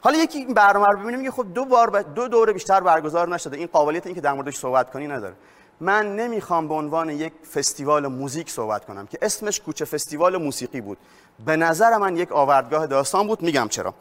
حالا 0.00 0.18
یکی 0.18 0.38
این 0.38 0.54
برنامه 0.54 0.86
رو 0.92 0.98
ببینیم 0.98 1.30
خب 1.30 1.46
دو 1.54 1.64
بار 1.64 2.02
دو 2.02 2.28
دوره 2.28 2.52
بیشتر 2.52 2.80
برگزار 2.80 3.28
نشده. 3.28 3.56
این 3.56 3.68
قابلیت 3.72 4.06
اینکه 4.06 4.20
در 4.20 4.32
موردش 4.32 4.56
صحبت 4.56 4.90
کنی 4.90 5.06
نداره. 5.06 5.34
من 5.80 6.16
نمی‌خوام 6.16 6.68
به 6.68 6.74
عنوان 6.74 7.10
یک 7.10 7.32
فستیوال 7.54 8.06
موزیک 8.06 8.50
صحبت 8.50 8.84
کنم 8.84 9.06
که 9.06 9.18
اسمش 9.22 9.60
کوچه 9.60 9.84
فستیوال 9.84 10.36
موسیقی 10.36 10.80
بود. 10.80 10.98
به 11.44 11.56
نظر 11.56 11.96
من 11.96 12.16
یک 12.16 12.32
آوردگاه 12.32 12.86
داستان 12.86 13.26
بود 13.26 13.42
میگم 13.42 13.68
چرا. 13.68 13.94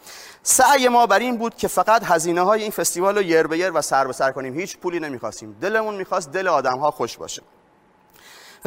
سعی 0.43 0.87
ما 0.87 1.05
بر 1.05 1.19
این 1.19 1.37
بود 1.37 1.55
که 1.55 1.67
فقط 1.67 2.03
هزینه 2.03 2.41
های 2.41 2.61
این 2.61 2.71
فستیوال 2.71 3.15
رو 3.15 3.21
یر 3.21 3.47
به 3.47 3.57
یر 3.57 3.71
و 3.71 3.81
سر 3.81 4.07
به 4.07 4.13
سر 4.13 4.31
کنیم. 4.31 4.53
هیچ 4.53 4.77
پولی 4.77 4.99
نمی‌خواستیم. 4.99 5.57
دلمون 5.61 5.95
می‌خواست 5.95 6.31
دل 6.31 6.47
آدم 6.47 6.77
ها 6.77 6.91
خوش 6.91 7.17
باشه. 7.17 7.41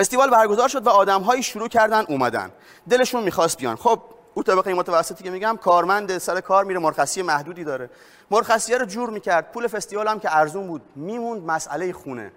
فستیوال 0.01 0.31
برگزار 0.31 0.69
شد 0.69 0.87
و 0.87 0.91
آدم 0.91 1.23
هایی 1.23 1.43
شروع 1.43 1.69
کردن 1.69 2.05
اومدن. 2.09 2.51
دلشون 2.91 3.23
می‌خواست 3.23 3.59
بیان. 3.59 3.77
خب 3.77 4.01
اون 4.35 4.43
طبقه 4.43 4.75
متوسطی 4.75 5.25
که 5.25 5.31
میگم 5.31 5.59
کارمند 5.63 6.19
سر 6.19 6.41
کار 6.41 6.65
میره 6.65 6.79
مرخصی 6.79 7.23
محدودی 7.23 7.65
داره. 7.65 7.91
مرخصیه 8.31 8.79
رو 8.79 8.87
جور 8.87 9.11
می‌کرد. 9.11 9.53
پول 9.53 9.67
فستیوال 9.67 10.09
هم 10.09 10.21
که 10.21 10.37
ارزون 10.37 10.67
بود. 10.67 10.83
میموند 10.97 11.43
مسئله 11.43 11.93
خونه. 11.93 12.33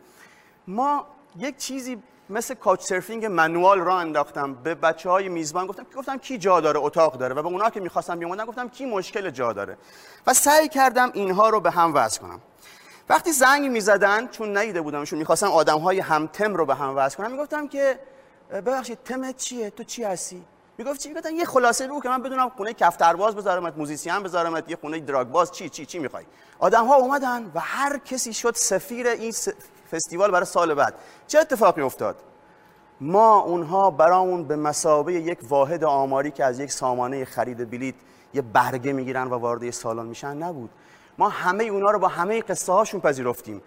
ما 0.68 1.08
یک 1.38 1.58
چیزی 1.58 2.04
مثل 2.30 2.54
couchsurfing 2.54 3.26
manual 3.26 3.80
راه 3.80 4.00
انداختم. 4.00 4.54
به 4.54 4.76
بچه 4.76 5.10
های 5.10 5.30
میزبان 5.30 5.68
گفتم 5.68 5.86
گفتم 5.96 6.18
کی 6.18 6.38
جا 6.38 6.62
داره؟ 6.62 6.80
اتاق 6.80 7.18
داره. 7.18 7.36
و 7.36 7.42
به 7.42 7.48
اونا 7.48 7.70
که 7.70 7.80
می‌خواستم 7.80 8.20
بیاموندن 8.20 8.46
گفتم 8.46 8.70
کی 8.70 8.86
مشکل 8.86 9.30
جا 9.30 9.54
داره؟ 9.54 9.78
و 10.28 10.34
سعی 10.34 10.70
کردم 10.70 11.12
اینها 11.14 11.50
رو 11.50 11.60
به 11.60 11.72
هم 11.72 11.94
وصل 11.96 12.22
کنم. 12.22 12.42
وقتی 13.10 13.32
زنگ 13.32 13.72
می‌زدن 13.72 14.28
چون 14.28 14.58
ندیده 14.58 14.82
بودمشون 14.82 15.20
می‌خواستم 15.20 15.48
آدم 15.48 15.80
های 15.80 16.00
همتم 16.00 16.56
رو 16.56 16.66
به 16.66 16.76
هم 16.76 16.98
وصل 16.98 17.18
کنم 17.18 17.32
می‌گفتم 17.32 17.68
که 17.68 18.00
ببخشید 18.52 18.98
تمت 19.06 19.38
چیه؟ 19.38 19.70
تو 19.70 19.84
چی 19.84 20.04
هستی؟ 20.04 20.46
می‌گفت 20.78 21.00
چی؟ 21.00 21.10
می‌گفتن 21.10 21.36
یه 21.36 21.46
خلاصه 21.46 21.88
بگو 21.88 22.02
که 22.02 22.10
من 22.10 22.22
بدونم 22.22 22.50
خونه 22.50 22.74
کفترباز 22.74 23.36
بذارمت 23.36 23.78
موزیسین 23.78 24.20
بذارمت 24.20 24.70
یه 24.70 24.78
خونه 24.82 25.00
drug 25.00 25.28
باز 25.28 25.52
چی 25.52 25.70
چی 25.70 25.86
چی 25.86 26.00
می‌خوای؟ 26.00 26.26
آدم 26.60 26.86
ها 26.86 26.96
اومدن 26.96 27.52
و 27.56 27.60
هر 27.60 27.98
کسی 27.98 28.34
شد 28.34 28.56
سفیر 28.56 29.08
این 29.08 29.34
فستیوال 29.92 30.32
برای 30.32 30.46
سال 30.46 30.74
بعد. 30.74 30.94
چه 31.28 31.40
اتفاقی 31.40 31.82
افتاد؟ 31.82 32.16
ما 33.02 33.40
اونها 33.40 33.92
برامون 33.92 34.44
به 34.44 34.56
مسابه 34.56 35.14
یک 35.14 35.40
واحد 35.50 35.84
آماری 35.84 36.32
که 36.32 36.44
از 36.44 36.60
یک 36.60 36.72
سامانه 36.72 37.26
خرید 37.26 37.70
بلیت 37.70 37.96
یه 38.34 38.42
برگه 38.42 38.94
می‌گیرن 38.94 39.28
و 39.28 39.34
وارد 39.34 39.72
سالن 39.72 40.06
میشن 40.06 40.38
نبود. 40.38 40.70
ما 41.18 41.30
همه 41.30 41.64
اونا 41.64 41.92
رو 41.92 42.00
با 42.00 42.08
همه 42.08 42.42
قصه 42.42 42.74
هاشون 42.74 43.00
پذیرفتیم. 43.00 43.62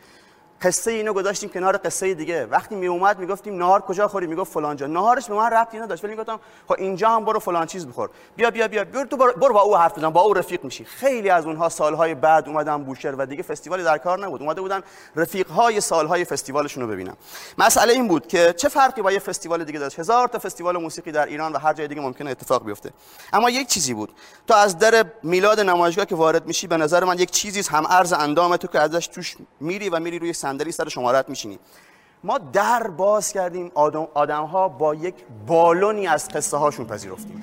قصه 0.62 0.90
اینو 0.90 1.12
گذاشتیم 1.12 1.48
کنار 1.48 1.76
قصه 1.76 2.14
دیگه. 2.14 2.46
وقتی 2.46 2.74
می 2.74 2.86
اومد 2.86 3.18
می‌گفتیم 3.18 3.56
نهار 3.56 3.80
کجا 3.80 4.08
خوری؟ 4.08 4.26
می‌گفت 4.26 4.52
فلان 4.52 4.76
جا. 4.76 4.86
نهارش 4.86 5.28
به 5.28 5.34
من 5.34 5.50
ربطی 5.50 5.78
نداشت. 5.78 6.04
ولی 6.04 6.14
می‌گفتم 6.14 6.40
خب 6.68 6.74
اینجا 6.78 7.10
هم 7.10 7.24
برو 7.24 7.38
فلان 7.38 7.66
چیز 7.66 7.86
بخور. 7.86 8.10
بیا 8.36 8.50
بیا 8.50 8.68
بیا. 8.68 8.84
برو 8.84 9.04
تو 9.04 9.16
برو 9.16 9.54
با 9.54 9.60
او 9.60 9.76
حرف 9.76 9.98
بزن. 9.98 10.10
با 10.10 10.20
او 10.20 10.34
رفیق 10.34 10.64
میشی. 10.64 10.84
خیلی 10.84 11.30
از 11.30 11.46
اونها 11.46 11.68
سالهای 11.68 12.14
بعد 12.14 12.48
اومدن 12.48 12.84
بوشهر 12.84 13.14
و 13.18 13.26
دیگه 13.26 13.42
فستیوالی 13.42 13.82
در 13.82 13.98
کار 13.98 14.26
نبود. 14.26 14.42
اومده 14.42 14.60
بودن 14.60 14.80
رفیقهای 15.16 15.80
سالهای 15.80 16.24
فستیوالشون 16.24 16.82
رو 16.82 16.88
ببینن. 16.88 17.14
مسئله 17.58 17.92
این 17.92 18.08
بود 18.08 18.26
که 18.26 18.54
چه 18.56 18.68
فرقی 18.68 19.02
با 19.02 19.12
یه 19.12 19.18
فستیوال 19.18 19.64
دیگه 19.64 19.78
داشت؟ 19.78 19.98
هزار 19.98 20.28
تا 20.28 20.38
فستیوال 20.38 20.76
موسیقی 20.76 21.12
در 21.12 21.26
ایران 21.26 21.52
و 21.52 21.58
هر 21.58 21.72
جای 21.72 21.88
دیگه 21.88 22.00
ممکنه 22.00 22.30
اتفاق 22.30 22.64
بیفته. 22.64 22.90
اما 23.32 23.50
یک 23.50 23.68
چیزی 23.68 23.94
بود. 23.94 24.12
تو 24.46 24.54
از 24.54 24.78
در 24.78 25.04
میلاد 25.22 25.60
نمایشگاه 25.60 26.04
که 26.04 26.14
وارد 26.14 26.46
میشی 26.46 26.66
به 26.66 26.76
نظر 26.76 27.04
من 27.04 27.18
یک 27.18 27.30
چیزی 27.30 27.62
هم 27.70 27.86
ارز 27.90 28.12
اندام 28.12 28.56
تو 28.56 28.68
که 28.68 28.80
ازش 28.80 29.06
توش 29.06 29.36
میری 29.60 29.88
و 29.88 30.00
میری 30.00 30.18
روی 30.18 30.32
صندلی 30.46 30.72
سر 30.72 30.88
شمارت 30.88 31.28
میشینی 31.28 31.58
ما 32.24 32.38
در 32.38 32.86
باز 32.86 33.32
کردیم. 33.32 33.70
آدم, 33.74 34.08
آدم 34.14 34.44
ها 34.44 34.68
با 34.68 34.94
یک 34.94 35.14
بالونی 35.46 36.06
از 36.06 36.28
قصه 36.28 36.56
هاشون 36.56 36.86
پذیرفتیم. 36.86 37.42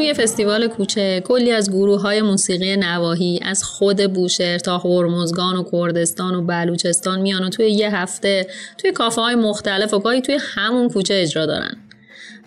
توی 0.00 0.14
فستیوال 0.14 0.68
کوچه 0.68 1.20
کلی 1.20 1.52
از 1.52 1.70
گروه 1.70 2.02
های 2.02 2.22
موسیقی 2.22 2.76
نواهی 2.76 3.40
از 3.42 3.64
خود 3.64 4.12
بوشهر 4.12 4.58
تا 4.58 4.78
هرمزگان 4.78 5.56
و 5.56 5.64
کردستان 5.72 6.34
و 6.34 6.42
بلوچستان 6.42 7.20
میان 7.20 7.44
و 7.44 7.48
توی 7.48 7.70
یه 7.70 7.96
هفته 7.96 8.46
توی 8.78 8.92
کافه 8.92 9.20
های 9.20 9.34
مختلف 9.34 9.94
و 9.94 9.98
گاهی 9.98 10.20
توی 10.20 10.38
همون 10.54 10.88
کوچه 10.88 11.14
اجرا 11.14 11.46
دارن. 11.46 11.76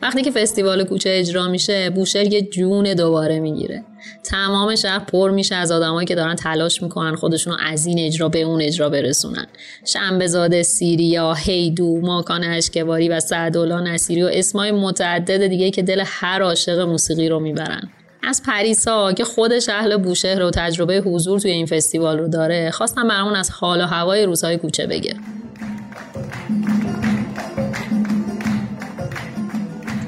وقتی 0.03 0.21
که 0.21 0.31
فستیوال 0.31 0.83
کوچه 0.83 1.09
اجرا 1.13 1.47
میشه 1.47 1.89
بوشهر 1.89 2.33
یه 2.33 2.41
جون 2.41 2.93
دوباره 2.93 3.39
می‌گیره. 3.39 3.83
تمام 4.23 4.75
شهر 4.75 4.99
پر 4.99 5.31
میشه 5.31 5.55
از 5.55 5.71
آدمایی 5.71 6.07
که 6.07 6.15
دارن 6.15 6.35
تلاش 6.35 6.83
می‌کنن 6.83 7.15
خودشون 7.15 7.53
رو 7.53 7.59
از 7.65 7.85
این 7.85 7.99
اجرا 7.99 8.29
به 8.29 8.41
اون 8.41 8.61
اجرا 8.61 8.89
برسونن. 8.89 9.47
شنبهزاده 9.85 10.63
سیریا 10.63 11.33
هیدو 11.33 12.01
ماکان 12.01 12.43
اشکواری 12.43 13.09
و 13.09 13.19
سعدالله 13.19 13.81
نصیری 13.81 14.23
و 14.23 14.29
اسمای 14.33 14.71
متعدد 14.71 15.47
دیگه 15.47 15.71
که 15.71 15.81
دل 15.81 16.03
هر 16.05 16.41
عاشق 16.41 16.79
موسیقی 16.79 17.29
رو 17.29 17.39
می‌برن. 17.39 17.89
از 18.23 18.43
پریسا 18.45 19.13
که 19.13 19.23
خودش 19.23 19.69
اهل 19.69 19.97
بوشهر 19.97 20.43
و 20.43 20.51
تجربه 20.51 20.97
حضور 20.97 21.39
توی 21.39 21.51
این 21.51 21.65
فستیوال 21.65 22.19
رو 22.19 22.27
داره 22.27 22.71
خواستم 22.71 23.07
برامون 23.07 23.35
از 23.35 23.49
حال 23.51 23.81
و 23.81 23.85
هوای 23.85 24.25
روزهای 24.25 24.57
کوچه 24.57 24.87
بگه. 24.87 25.15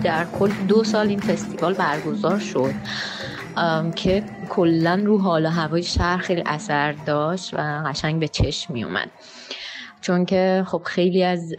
در 0.06 0.26
کل 0.26 0.52
دو 0.68 0.84
سال 0.84 1.08
این 1.08 1.20
فستیوال 1.20 1.74
برگزار 1.74 2.40
شد 2.40 2.74
که 3.96 4.24
کلا 4.50 5.02
رو 5.06 5.18
حال 5.18 5.46
و 5.46 5.50
هوای 5.50 5.84
شهر 5.84 6.18
خیلی 6.18 6.44
اثر 6.46 6.92
داشت 6.92 7.54
و 7.54 7.84
قشنگ 7.86 8.20
به 8.20 8.28
چشم 8.28 8.74
می 8.74 8.84
اومد 8.84 9.12
چون 10.06 10.26
که 10.26 10.64
خب 10.68 10.82
خیلی 10.86 11.24
از 11.24 11.54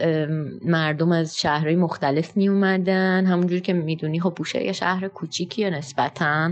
مردم 0.65 1.11
از 1.11 1.37
شهرهای 1.37 1.75
مختلف 1.75 2.37
می 2.37 2.47
اومدن 2.47 3.25
همونجور 3.25 3.59
که 3.59 3.73
می‌دونی 3.73 4.19
خب 4.19 4.33
بوشهر 4.35 4.61
یه 4.61 4.71
شهر 4.71 5.07
کوچیکیه 5.07 5.69
نسبتا. 5.69 6.51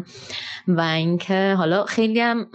و 0.67 0.81
اینکه 0.81 1.55
حالا 1.57 1.85
خیلی 1.85 2.19
هم 2.19 2.47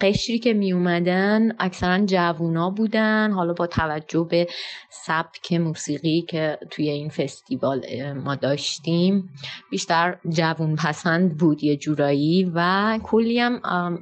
قشری 0.00 0.38
که 0.38 0.52
می 0.52 0.72
اومدن 0.72 1.52
اکثرا 1.58 2.06
جوونا 2.06 2.70
بودن. 2.70 3.32
حالا 3.32 3.52
با 3.52 3.66
توجه 3.66 4.26
به 4.30 4.46
سبک 4.90 5.52
موسیقی 5.52 6.22
که 6.22 6.58
توی 6.70 6.88
این 6.88 7.08
فستیوال 7.08 8.12
ما 8.24 8.34
داشتیم 8.34 9.30
بیشتر 9.70 10.16
جوون 10.28 10.76
پسند 10.76 11.36
بود 11.36 11.64
یه 11.64 11.76
جورایی. 11.76 12.52
و 12.54 12.98
کلی 13.02 13.38
هم 13.38 13.60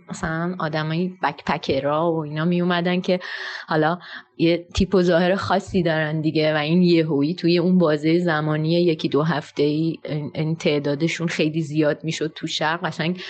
مثلا 0.09 0.57
آدمای 0.59 1.13
بکپکرا 1.23 2.13
و 2.13 2.19
اینا 2.19 2.45
می 2.45 2.61
اومدن 2.61 3.01
که 3.01 3.21
حالا 3.67 3.99
یه 4.41 4.67
تیپ 4.75 4.95
و 4.95 5.03
ظاهر 5.03 5.35
خاصی 5.35 5.83
دارن 5.83 6.21
دیگه 6.21 6.55
و 6.55 6.57
این 6.57 6.83
یهویی 6.83 7.35
توی 7.35 7.59
اون 7.59 7.79
بازه 7.79 8.19
زمانی 8.19 8.73
یکی 8.73 9.09
دو 9.09 9.23
هفته 9.23 9.63
ای 9.63 9.99
این 10.35 10.57
تعدادشون 10.57 11.29
خیلی 11.29 11.63
زیاد 11.63 12.05
می‌شد 12.05 12.33
تو 12.35 12.47
شهر. 12.47 12.77
قشنگ 12.77 13.21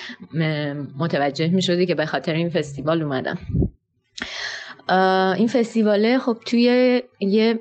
متوجه 0.99 1.49
می‌شدی 1.49 1.87
که 1.87 1.95
به 1.95 2.07
خاطر 2.07 2.35
این 2.35 2.49
فستیوال 2.49 3.03
اومدن 3.03 3.39
این 5.37 5.49
فستیواله 5.49 6.19
خب 6.19 6.37
توی 6.47 7.03
یه 7.21 7.61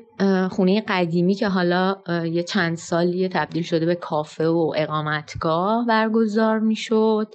خونه 0.51 0.83
قدیمی 0.87 1.35
که 1.35 1.47
حالا 1.47 1.95
یه 2.31 2.43
چند 2.43 2.77
سالی 2.77 3.27
تبدیل 3.27 3.63
شده 3.63 3.85
به 3.85 3.95
کافه 3.95 4.47
و 4.47 4.73
اقامتگاه 4.77 5.85
برگزار 5.87 6.59
می‌شد. 6.59 7.27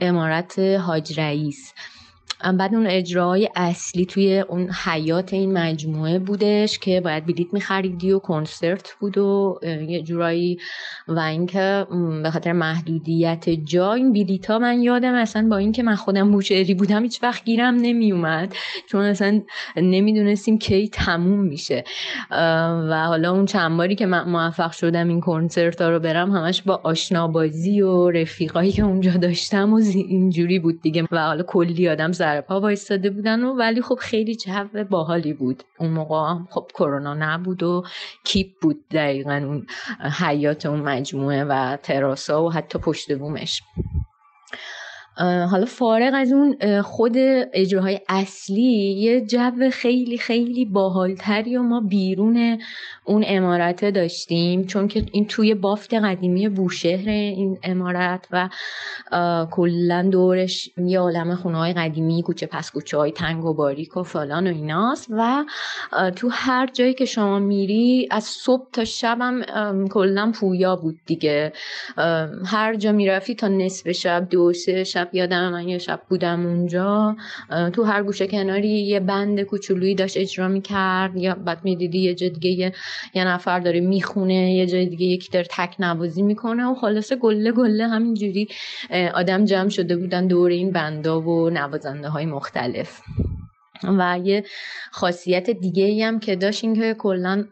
امارت 0.00 0.58
حاج 0.58 1.20
رئیس. 1.20 1.74
بعد 2.58 2.74
اون 2.74 2.86
اجراهای 2.86 3.48
اصلی 3.56 4.06
توی 4.06 4.38
اون 4.38 4.70
حیات 4.84 5.32
این 5.32 5.52
مجموعه 5.58 6.18
بودش 6.18 6.78
که 6.78 7.00
باید 7.00 7.26
بلیت 7.26 7.54
میخریدی 7.54 8.12
و 8.12 8.18
کنسرت 8.18 8.96
بود 9.00 9.18
و 9.18 9.58
یه 9.88 10.02
جورایی 10.02 10.58
و 11.08 11.18
اینکه 11.18 11.86
به 12.22 12.30
خاطر 12.30 12.52
محدودیت 12.52 13.48
جا 13.50 13.92
این 13.92 14.12
بلیت 14.12 14.46
ها 14.46 14.58
من 14.58 14.82
یادم 14.82 15.14
اصلا 15.14 15.48
با 15.50 15.56
اینکه 15.56 15.82
من 15.82 15.94
خودم 15.94 16.30
بوشهری 16.30 16.74
بودم 16.74 17.02
هیچ 17.02 17.22
وقت 17.22 17.44
گیرم 17.44 17.74
نمیومد 17.74 18.54
چون 18.86 19.04
اصلا 19.04 19.40
نمی‌دونستیم 19.76 20.58
کی 20.58 20.88
تموم 20.88 21.40
میشه. 21.40 21.84
و 22.90 23.04
حالا 23.06 23.32
اون 23.32 23.46
چند 23.46 23.76
باری 23.76 23.94
که 23.94 24.06
من 24.06 24.28
موفق 24.28 24.72
شدم 24.72 25.08
این 25.08 25.20
کنسرت 25.20 25.82
ها 25.82 25.90
رو 25.90 25.98
برم 25.98 26.30
همش 26.30 26.62
با 26.62 26.80
آشنابازی 26.84 27.80
و 27.80 28.10
رفیقایی 28.10 28.72
که 28.72 28.82
اونجا 28.82 29.12
داشتم 29.12 29.72
و 29.72 29.80
اینجوری 29.94 30.58
بود 30.58 30.82
دیگه. 30.82 31.06
و 31.10 31.26
حالا 31.26 31.42
کلی 31.42 31.88
آدم 31.88 32.12
سر 32.30 32.40
پا 32.40 32.60
وایستاده 32.60 33.10
بودن 33.10 33.44
و 33.44 33.54
ولی 33.54 33.82
خب 33.82 33.94
خیلی 33.94 34.36
جو 34.36 34.84
باحالی 34.90 35.32
بود. 35.32 35.62
اون 35.78 35.90
موقع 35.90 36.34
خب 36.50 36.70
کرونا 36.74 37.14
نبود 37.14 37.62
و 37.62 37.84
کیپ 38.24 38.46
بود 38.62 38.88
دقیقا 38.90 39.34
اون 39.34 39.66
حیات 40.20 40.66
اون 40.66 40.80
مجموعه 40.80 41.44
و 41.44 41.76
تراسا 41.82 42.44
و 42.44 42.52
حتی 42.52 42.78
پشت 42.78 43.18
بومش. 43.18 43.62
حالا 45.20 45.64
فارغ 45.64 46.12
از 46.14 46.32
اون 46.32 46.82
خود 46.82 47.14
اجراهای 47.52 48.00
اصلی 48.08 48.92
یه 48.92 49.20
جو 49.20 49.70
خیلی 49.72 50.18
خیلی 50.18 50.64
باحالتری 50.64 51.56
و 51.56 51.62
ما 51.62 51.80
بیرون 51.80 52.58
اون 53.04 53.24
امارت 53.26 53.90
داشتیم 53.90 54.64
چون 54.64 54.88
که 54.88 55.06
این 55.12 55.26
توی 55.26 55.54
بافت 55.54 55.94
قدیمی 55.94 56.48
بوشهر 56.48 57.08
این 57.08 57.58
امارت 57.62 58.28
و 58.30 58.48
کلا 59.50 60.08
دورش 60.12 60.70
یه 60.86 61.00
عالم 61.00 61.34
خونه 61.34 61.72
قدیمی 61.72 62.22
کوچه 62.22 62.46
پس 62.46 62.70
کوچه 62.70 62.96
های 62.96 63.12
تنگ 63.12 63.44
و 63.44 63.54
باریک 63.54 63.96
و 63.96 64.02
فلان 64.02 64.46
و 64.46 64.50
ایناست 64.50 65.06
و 65.10 65.44
تو 66.16 66.28
هر 66.32 66.66
جایی 66.66 66.94
که 66.94 67.04
شما 67.04 67.38
میری 67.38 68.08
از 68.10 68.24
صبح 68.24 68.70
تا 68.72 68.84
شبم 68.84 69.42
کلا 69.88 70.32
پویا 70.34 70.76
بود 70.76 70.98
دیگه. 71.06 71.52
هر 72.46 72.74
جا 72.74 72.92
می‌رفتی 72.92 73.34
تا 73.34 73.48
نصف 73.48 73.92
شب 73.92 74.26
دو 74.30 74.52
سه 74.52 74.84
شب 74.84 75.09
یادم 75.12 75.52
من 75.52 75.68
یه 75.68 75.78
شب 75.78 76.00
بودم 76.08 76.46
اونجا 76.46 77.16
تو 77.72 77.82
هر 77.82 78.02
گوشه 78.02 78.26
کناری 78.26 78.68
یه 78.68 79.00
بند 79.00 79.40
کوچولویی 79.42 79.94
داشت 79.94 80.16
اجرا 80.16 80.48
می‌کرد. 80.48 81.16
یا 81.16 81.34
بعد 81.34 81.64
می‌دیدی 81.64 81.98
یه 81.98 82.14
جای 82.14 82.30
دیگه 82.30 82.72
یه 83.14 83.24
نفر 83.24 83.60
داره 83.60 83.80
می‌خونه 83.80 84.54
یه 84.54 84.66
جای 84.66 84.86
دیگه 84.86 85.06
یکی 85.06 85.30
داره 85.30 85.46
تک 85.50 85.76
نوازی 85.78 86.22
می‌کنه 86.22 86.66
و 86.66 86.74
خلاصه 86.74 87.16
گله 87.16 87.52
گله 87.52 87.88
همینجوری 87.88 88.48
آدم 89.14 89.44
جمع 89.44 89.68
شده 89.68 89.96
بودن 89.96 90.26
دور 90.26 90.50
این 90.50 90.70
بندا 90.70 91.20
و 91.20 91.50
نوازنده 91.50 92.08
های 92.08 92.26
مختلف. 92.26 93.00
و 93.84 94.18
یه 94.24 94.44
خاصیت 94.90 95.50
دیگه 95.50 95.84
ای 95.84 96.02
هم 96.02 96.20
که 96.20 96.36
داشت 96.36 96.64
این 96.64 96.74
که 96.74 96.94
کلا 96.98 97.44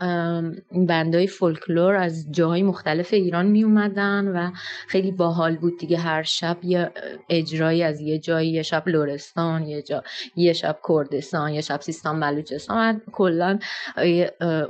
بندای 0.88 1.27
فولکلور 1.27 1.95
از 1.95 2.27
جاهای 2.31 2.62
مختلف 2.62 3.12
ایران 3.12 3.47
می 3.47 3.64
اومدن 3.64 4.29
و 4.29 4.51
خیلی 4.88 5.11
باحال 5.11 5.57
بود 5.57 5.79
دیگه. 5.79 5.99
هر 5.99 6.23
شب 6.23 6.57
یه 6.62 6.91
اجرایی 7.29 7.83
از 7.83 8.01
یه 8.01 8.19
جایی 8.19 8.51
یه 8.51 8.62
شب 8.62 8.88
لورستان 8.88 9.67
یه 9.67 9.83
جا 9.83 10.03
یه 10.37 10.53
شب 10.53 10.79
کردستان 10.88 11.53
یه 11.53 11.61
شب 11.61 11.81
سیستان 11.81 12.21
بلوچستان. 12.21 13.03
کلا 13.12 13.59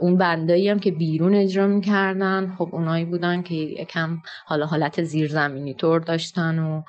اون 0.01 0.17
بندایی 0.17 0.69
هم 0.69 0.79
که 0.79 0.91
بیرون 0.91 1.35
اجرا 1.35 1.67
می‌کردن 1.67 2.55
خب 2.59 2.69
اونایی 2.73 3.05
بودن 3.05 3.43
که 3.43 3.55
یکم 3.55 4.19
حالا 4.47 4.67
حالت 4.67 5.03
زیرزمینی 5.03 5.75
طور 5.75 6.01
داشتن 6.01 6.59
و 6.59 6.83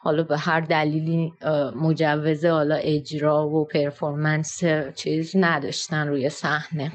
حالا 0.00 0.22
به 0.22 0.38
هر 0.38 0.60
دلیلی 0.60 1.32
مجوز 1.76 2.44
حالا 2.44 2.74
اجرا 2.74 3.48
و 3.48 3.64
پرفورمنس 4.14 4.64
چیز 4.94 5.36
نداشتن 5.36 6.08
روی 6.08 6.30
صحنه. 6.30 6.92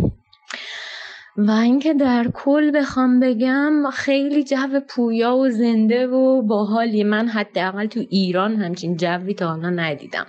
و 1.47 1.51
اینکه 1.51 1.93
در 1.93 2.27
کل 2.33 2.71
بخوام 2.79 3.19
بگم 3.19 3.89
خیلی 3.93 4.43
جو 4.43 4.79
پویا 4.89 5.35
و 5.35 5.49
زنده 5.49 6.07
و 6.07 6.41
باحالی 6.41 7.03
من 7.03 7.27
حداقل 7.27 7.85
تو 7.85 7.99
ایران 8.09 8.55
همچین 8.55 8.97
جوی 8.97 9.33
تا 9.33 9.47
حالا 9.47 9.69
ندیدم. 9.69 10.25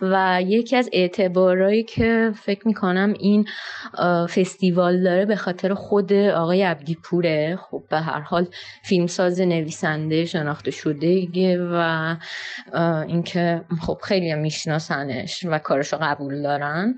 و 0.00 0.42
یکی 0.46 0.76
از 0.76 0.90
اعتبارایی 0.92 1.82
که 1.82 2.32
فکر 2.34 2.68
می‌کنم 2.68 3.14
این 3.18 3.46
فستیوال 4.34 5.02
داره 5.02 5.24
به 5.26 5.36
خاطر 5.36 5.74
خود 5.74 6.12
آقای 6.12 6.62
عبدی 6.62 6.94
پوره 6.94 7.58
خب 7.70 7.82
به 7.90 8.00
هر 8.00 8.20
حال 8.20 8.46
فیلمساز 8.82 9.40
نویسنده 9.40 10.24
شناخته 10.24 10.70
شده 10.70 11.28
و 11.72 12.16
اینکه 13.08 13.64
خب 13.80 13.98
خیلی 14.02 14.34
میشناسنش 14.34 15.44
و 15.48 15.58
کارشو 15.58 15.96
قبول 16.00 16.42
دارن. 16.42 16.94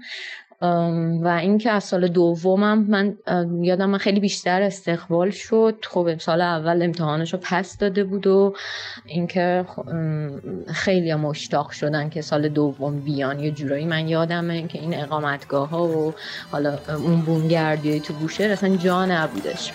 و 1.22 1.38
اینکه 1.40 1.70
از 1.70 1.84
سال 1.84 2.08
دومم 2.08 2.78
من 2.78 3.16
یادم 3.62 3.90
من 3.90 3.98
خیلی 3.98 4.20
بیشتر 4.20 4.62
استقبال 4.62 5.30
شد. 5.30 5.84
خب 5.90 6.18
سال 6.18 6.40
اول 6.40 6.82
امتحانش 6.82 7.32
رو 7.32 7.38
پس 7.42 7.78
داده 7.78 8.04
بود 8.04 8.26
و 8.26 8.54
اینکه 9.06 9.64
خیلی 10.66 11.14
مشتاق 11.14 11.70
شدن 11.70 12.08
که 12.08 12.22
سال 12.22 12.48
دوم 12.48 13.00
بیان. 13.00 13.40
یه 13.40 13.50
جورایی 13.50 13.84
من 13.84 14.08
یادمه 14.08 14.66
که 14.66 14.80
این 14.80 14.94
اقامتگاه 14.94 15.68
ها 15.68 15.84
و 15.84 16.14
حالا 16.50 16.78
اون 16.88 17.20
بونگردی 17.20 18.00
تو 18.00 18.14
بوشه 18.14 18.44
اصلا 18.44 18.76
جا 18.76 19.06
نبودش. 19.06 19.72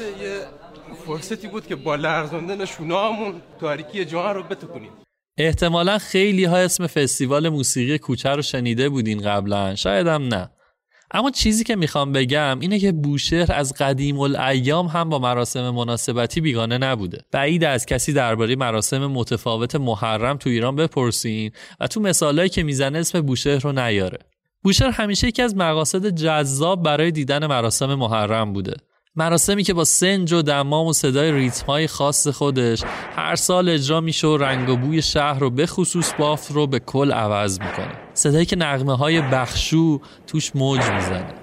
یه 0.00 0.40
فرصتی 1.06 1.48
بود 1.48 1.66
که 1.66 1.76
با 1.76 1.94
لرزاندن 1.94 2.64
شونامون 2.64 3.42
تاریکی 3.60 4.04
جهان 4.04 4.34
رو 4.34 4.42
بتکنیم 4.42 4.90
احتمالا 5.38 5.98
خیلی 5.98 6.44
ها 6.44 6.56
اسم 6.56 6.86
فستیوال 6.86 7.48
موسیقی 7.48 7.98
کوچه 7.98 8.28
رو 8.28 8.42
شنیده 8.42 8.88
بودین 8.88 9.22
قبلا. 9.22 9.74
شاید 9.74 10.06
هم 10.06 10.22
نه. 10.22 10.50
اما 11.10 11.30
چیزی 11.30 11.64
که 11.64 11.76
می‌خوام 11.76 12.12
بگم 12.12 12.58
اینه 12.60 12.78
که 12.78 12.92
بوشهر 12.92 13.52
از 13.52 13.74
قدیم 13.78 14.18
الایام 14.18 14.86
هم 14.86 15.08
با 15.08 15.18
مراسم 15.18 15.70
مناسبتی 15.70 16.40
بیگانه 16.40 16.78
نبوده. 16.78 17.18
بعید 17.32 17.64
از 17.64 17.86
کسی 17.86 18.12
درباره 18.12 18.56
مراسم 18.56 19.06
متفاوت 19.06 19.76
محرم 19.76 20.36
تو 20.36 20.50
ایران 20.50 20.76
بپرسین 20.76 21.50
و 21.80 21.86
تو 21.86 22.00
مثالایی 22.00 22.48
که 22.48 22.62
می‌زنه 22.62 22.98
اسم 22.98 23.20
بوشهر 23.20 23.58
رو 23.58 23.72
نیاره. 23.72 24.18
بوشهر 24.62 24.90
همیشه 24.90 25.28
یکی 25.28 25.42
از 25.42 25.56
مقاصد 25.56 26.08
جذاب 26.08 26.82
برای 26.82 27.10
دیدن 27.10 27.46
مراسم 27.46 27.94
محرم 27.94 28.52
بوده. 28.52 28.74
مراسمی 29.16 29.64
که 29.64 29.74
با 29.74 29.84
سنج 29.84 30.32
و 30.32 30.42
دمام 30.42 30.86
و 30.86 30.92
صدای 30.92 31.32
ریتم 31.32 31.66
های 31.66 31.86
خاص 31.86 32.28
خودش 32.28 32.82
هر 33.16 33.36
سال 33.36 33.68
اجرا 33.68 34.00
میشه 34.00 34.26
و 34.26 34.36
رنگ 34.36 34.68
و 34.68 34.76
بوی 34.76 35.02
شهر 35.02 35.38
رو 35.38 35.50
به 35.50 35.66
خصوص 35.66 36.12
بافت 36.18 36.50
رو 36.50 36.66
به 36.66 36.78
کل 36.78 37.12
عوض 37.12 37.60
می‌کنه. 37.60 37.92
صدایی 38.14 38.46
که 38.46 38.56
نغمه 38.56 38.96
های 38.96 39.20
بخشو 39.20 40.00
توش 40.26 40.56
موج 40.56 40.90
می‌زنه. 40.90 41.39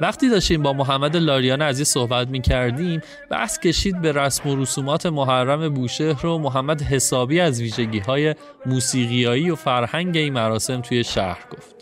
وقتی 0.00 0.28
داشتیم 0.28 0.62
با 0.62 0.72
محمد 0.72 1.16
لاریان 1.16 1.62
عزیز 1.62 1.88
صحبت 1.88 2.28
می 2.28 2.40
کردیم 2.40 3.00
بحث 3.30 3.58
کشید 3.58 4.00
به 4.00 4.12
رسم 4.12 4.48
و 4.48 4.56
رسومات 4.56 5.06
محرم 5.06 5.68
بوشهر 5.68 6.26
و 6.26 6.38
محمد 6.38 6.82
حسابی 6.82 7.40
از 7.40 7.60
ویژگی 7.60 7.98
های 7.98 8.34
موسیقیایی 8.66 9.50
و 9.50 9.54
فرهنگ 9.54 10.16
این 10.16 10.32
مراسم 10.32 10.80
توی 10.80 11.04
شهر 11.04 11.38
گفت. 11.50 11.75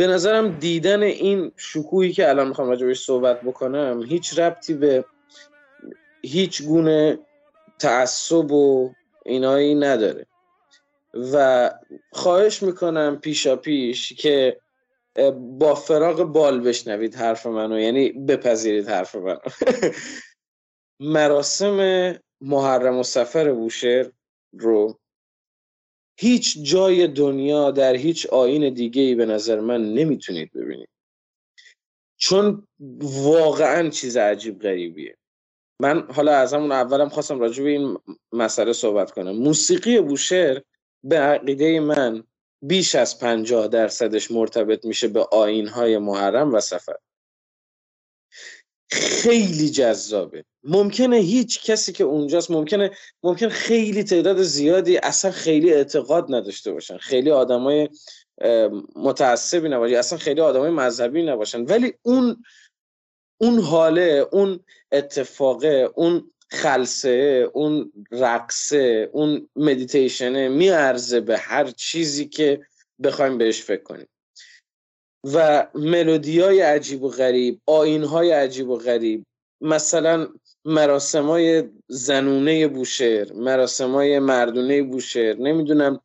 به 0.00 0.06
نظرم 0.06 0.58
دیدن 0.58 1.02
این 1.02 1.52
شکوهی 1.56 2.12
که 2.12 2.28
الان 2.28 2.48
می‌خوام 2.48 2.68
راجبش 2.68 3.04
صحبت 3.04 3.40
بکنم 3.40 4.02
هیچ 4.08 4.38
ربطی 4.38 4.74
به 4.74 5.04
هیچ 6.22 6.62
گونه 6.62 7.18
تعصب 7.78 8.52
و 8.52 8.92
اینایی 9.24 9.74
نداره. 9.74 10.26
و 11.32 11.70
خواهش 12.12 12.62
می‌کنم 12.62 13.18
پیشا 13.22 13.56
پیش 13.56 14.12
که 14.12 14.60
با 15.40 15.74
فراغ 15.74 16.22
بال 16.22 16.60
بشنوید 16.60 17.14
حرف 17.14 17.46
منو 17.46 17.80
یعنی 17.80 18.12
بپذیرید 18.12 18.88
حرف 18.88 19.14
منو. 19.14 19.38
مراسم 21.00 22.14
محرم 22.40 22.98
و 22.98 23.02
سفر 23.02 23.52
بوشهر 23.52 24.10
رو 24.52 24.98
هیچ 26.18 26.58
جای 26.62 27.06
دنیا 27.06 27.70
در 27.70 27.94
هیچ 27.94 28.26
آین 28.26 28.74
دیگه 28.74 29.02
ای 29.02 29.14
به 29.14 29.26
نظر 29.26 29.60
من 29.60 29.94
نمی‌تونید 29.94 30.52
ببینید. 30.52 30.88
چون 32.16 32.66
واقعا 33.00 33.88
چیز 33.88 34.16
عجیب 34.16 34.58
غریبیه. 34.58 35.16
من 35.82 36.06
حالا 36.10 36.32
از 36.36 36.54
همون 36.54 36.72
اولم 36.72 37.08
خواستم 37.08 37.40
راجع 37.40 37.64
به 37.64 37.70
این 37.70 37.98
مسئله 38.32 38.72
صحبت 38.72 39.10
کنم. 39.10 39.30
موسیقی 39.36 40.00
بوشهر 40.00 40.62
به 41.04 41.18
عقیده 41.18 41.80
من 41.80 42.24
بیش 42.62 42.94
از 42.94 43.18
پنجاه 43.18 43.68
درصدش 43.68 44.30
مرتبط 44.30 44.84
میشه 44.84 45.08
به 45.08 45.26
های 45.74 45.98
محرم 45.98 46.54
و 46.54 46.60
سفر. 46.60 46.96
خیلی 48.90 49.70
جذابه. 49.70 50.44
ممکنه 50.68 51.16
هیچ 51.16 51.64
کسی 51.64 51.92
که 51.92 52.04
اونجاست 52.04 52.50
ممکنه 52.50 52.90
ممکن 53.22 53.48
خیلی 53.48 54.04
تعداد 54.04 54.42
زیادی 54.42 54.98
اصلا 54.98 55.30
خیلی 55.30 55.72
اعتقاد 55.72 56.34
نداشته 56.34 56.72
باشن. 56.72 56.98
خیلی 56.98 57.30
آدمای 57.30 57.88
متعصبی 58.96 59.68
نباشن 59.68 59.96
اصلا 59.96 60.18
خیلی 60.18 60.40
آدمای 60.40 60.70
مذهبی 60.70 61.22
نباشن. 61.22 61.64
ولی 61.64 61.94
اون 62.02 62.44
اون 63.40 63.58
حاله 63.58 64.26
اون 64.32 64.60
اتفاقه 64.92 65.90
اون 65.94 66.30
خلصه 66.50 67.50
اون 67.52 67.92
رقصه 68.10 69.10
اون 69.12 69.48
مدیتیشنه 69.56 70.48
میارزه 70.48 71.20
به 71.20 71.38
هر 71.38 71.70
چیزی 71.70 72.28
که 72.28 72.60
بخوایم 73.02 73.38
بهش 73.38 73.62
فکر 73.62 73.82
کنیم. 73.82 74.08
و 75.24 75.66
ملودی 75.74 76.40
های 76.40 76.60
عجیب 76.60 77.02
و 77.02 77.08
غریب 77.08 77.60
آین 77.66 78.04
های 78.04 78.30
عجیب 78.30 78.68
و 78.68 78.76
غریب 78.76 79.26
مثلا 79.60 80.28
مراسم 80.64 81.26
های 81.26 81.64
زنونه 81.88 82.68
بوشهر 82.68 83.32
مراسم 83.32 83.92
های 83.92 84.18
مردونه 84.18 84.82
بوشهر 84.82 85.34
نمی‌دونم 85.34 86.00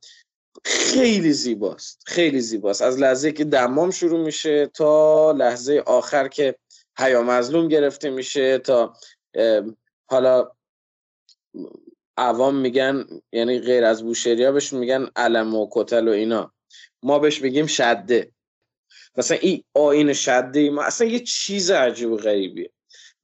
خیلی 0.65 1.31
زیباست 1.31 2.03
خیلی 2.05 2.41
زیباست. 2.41 2.81
از 2.81 2.99
لحظه 2.99 3.31
که 3.31 3.43
دمام 3.43 3.91
شروع 3.91 4.25
میشه 4.25 4.67
تا 4.67 5.31
لحظه 5.31 5.83
آخر 5.85 6.27
که 6.27 6.55
حیا 6.99 7.21
مظلوم 7.21 7.67
گرفته 7.67 8.09
میشه 8.09 8.57
تا 8.57 8.93
حالا 10.09 10.51
عوام 12.17 12.55
میگن 12.55 13.05
یعنی 13.31 13.59
غیر 13.59 13.83
از 13.83 14.03
بوشهری 14.03 14.43
ها 14.43 14.51
بهش 14.51 14.73
میگن 14.73 15.09
علم 15.15 15.55
و 15.55 15.69
کتل 15.71 16.07
و 16.07 16.11
اینا. 16.11 16.53
ما 17.03 17.19
بهش 17.19 17.39
بگیم 17.39 17.65
شده. 17.65 18.31
مثلا 19.17 19.37
این 19.37 19.63
آین 19.73 20.13
شده 20.13 20.69
ما 20.69 20.83
اصلا 20.83 21.07
یه 21.07 21.19
چیز 21.19 21.71
عجیب 21.71 22.11
و 22.11 22.17
غریبیه. 22.17 22.71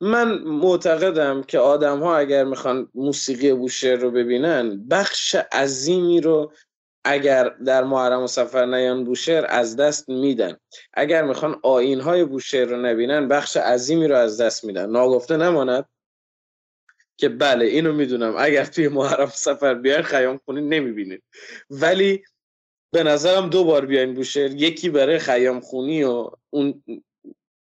من 0.02 0.38
معتقدم 0.38 1.44
که 1.44 1.60
آدم 1.60 2.00
ها 2.00 2.18
اگر 2.18 2.44
می‌خوان 2.44 2.90
موسیقی 2.96 3.54
بوشهر 3.54 3.96
رو 3.96 4.12
ببینن 4.12 4.88
بخش 4.88 5.36
عظیمی 5.36 6.22
رو 6.22 6.54
اگر 7.04 7.50
در 7.50 7.84
محرم 7.84 8.24
و 8.24 8.28
سفر 8.28 8.66
نیان 8.66 9.04
بوشهر 9.04 9.46
از 9.50 9.76
دست 9.76 10.10
میدن. 10.10 10.58
اگر 10.94 11.24
می‌خوان 11.24 11.60
آین 11.64 12.02
های 12.02 12.26
بوشهر 12.26 12.66
رو 12.66 12.78
نبینن 12.78 13.28
بخش 13.28 13.58
عظیمی 13.58 14.08
رو 14.08 14.16
از 14.16 14.42
دست 14.42 14.66
میدن. 14.66 14.90
ناگفته 14.90 15.38
نماند 15.38 15.86
که 17.18 17.30
بله 17.30 17.66
اینو 17.66 17.94
می‌دونم. 17.94 18.36
اگر 18.38 18.66
توی 18.66 18.88
محرم 18.88 19.32
سفر 19.34 19.74
بیاین 19.74 20.02
خیام 20.02 20.40
خونی 20.46 20.62
نمی‌بینید 20.62 21.24
ولی 21.70 22.24
به 22.94 23.04
نظرم 23.04 23.50
دو 23.50 23.64
بار 23.64 23.86
بیاین 23.86 24.14
بوشهر. 24.14 24.52
یکی 24.52 24.90
برای 24.90 25.20
خیام 25.20 25.60
خونی 25.60 26.04
و 26.04 26.30
اون 26.50 26.84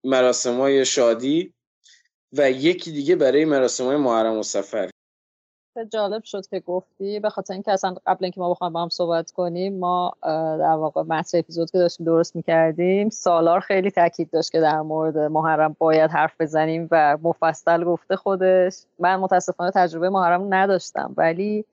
مراسم 0.05 0.59
های 0.59 0.85
شادی. 0.85 1.55
و 2.39 2.51
یکی 2.51 2.93
دیگه 2.93 3.17
برای 3.17 3.45
مراسم 3.45 3.85
های 3.85 3.97
محرم 3.97 4.39
و 4.39 4.43
سفر. 4.43 4.91
جالب 5.93 6.25
شد 6.25 6.47
که 6.47 6.61
گفتی. 6.61 7.21
به 7.21 7.31
خاطر 7.31 7.55
اینکه 7.55 7.73
اصلا 7.73 7.95
قبل 8.07 8.25
اینکه 8.25 8.41
ما 8.41 8.51
بخوایم 8.51 8.73
با 8.73 8.83
هم 8.83 8.89
صحبت 8.89 9.31
کنیم 9.31 9.79
ما 9.79 10.13
در 10.59 10.75
واقع 10.75 11.03
متن 11.03 11.39
اپیزود 11.39 11.71
که 11.71 11.79
داشتیم 11.79 12.07
درست 12.07 12.37
می‌کردیم 12.37 13.09
سالار 13.09 13.61
خیلی 13.61 13.91
تاکید 13.91 14.31
داشت 14.31 14.53
که 14.53 14.61
در 14.61 14.81
مورد 14.81 15.19
محرم 15.19 15.77
باید 15.79 16.11
حرف 16.11 16.41
بزنیم 16.41 16.89
و 16.91 17.19
مفصل 17.23 17.85
گفته 17.85 18.17
خودش. 18.17 18.77
من 18.99 19.17
متاسفانه 19.17 19.71
تجربه 19.71 20.11
محرم 20.11 20.55
نداشتم 20.55 21.15
ولی 21.17 21.65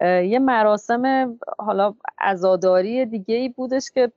یه 0.00 0.38
مراسم 0.38 1.34
حالا 1.58 1.94
عزاداری 2.18 3.06
دیگه 3.06 3.34
ای 3.34 3.48
بودش 3.48 3.90
که 3.90 4.12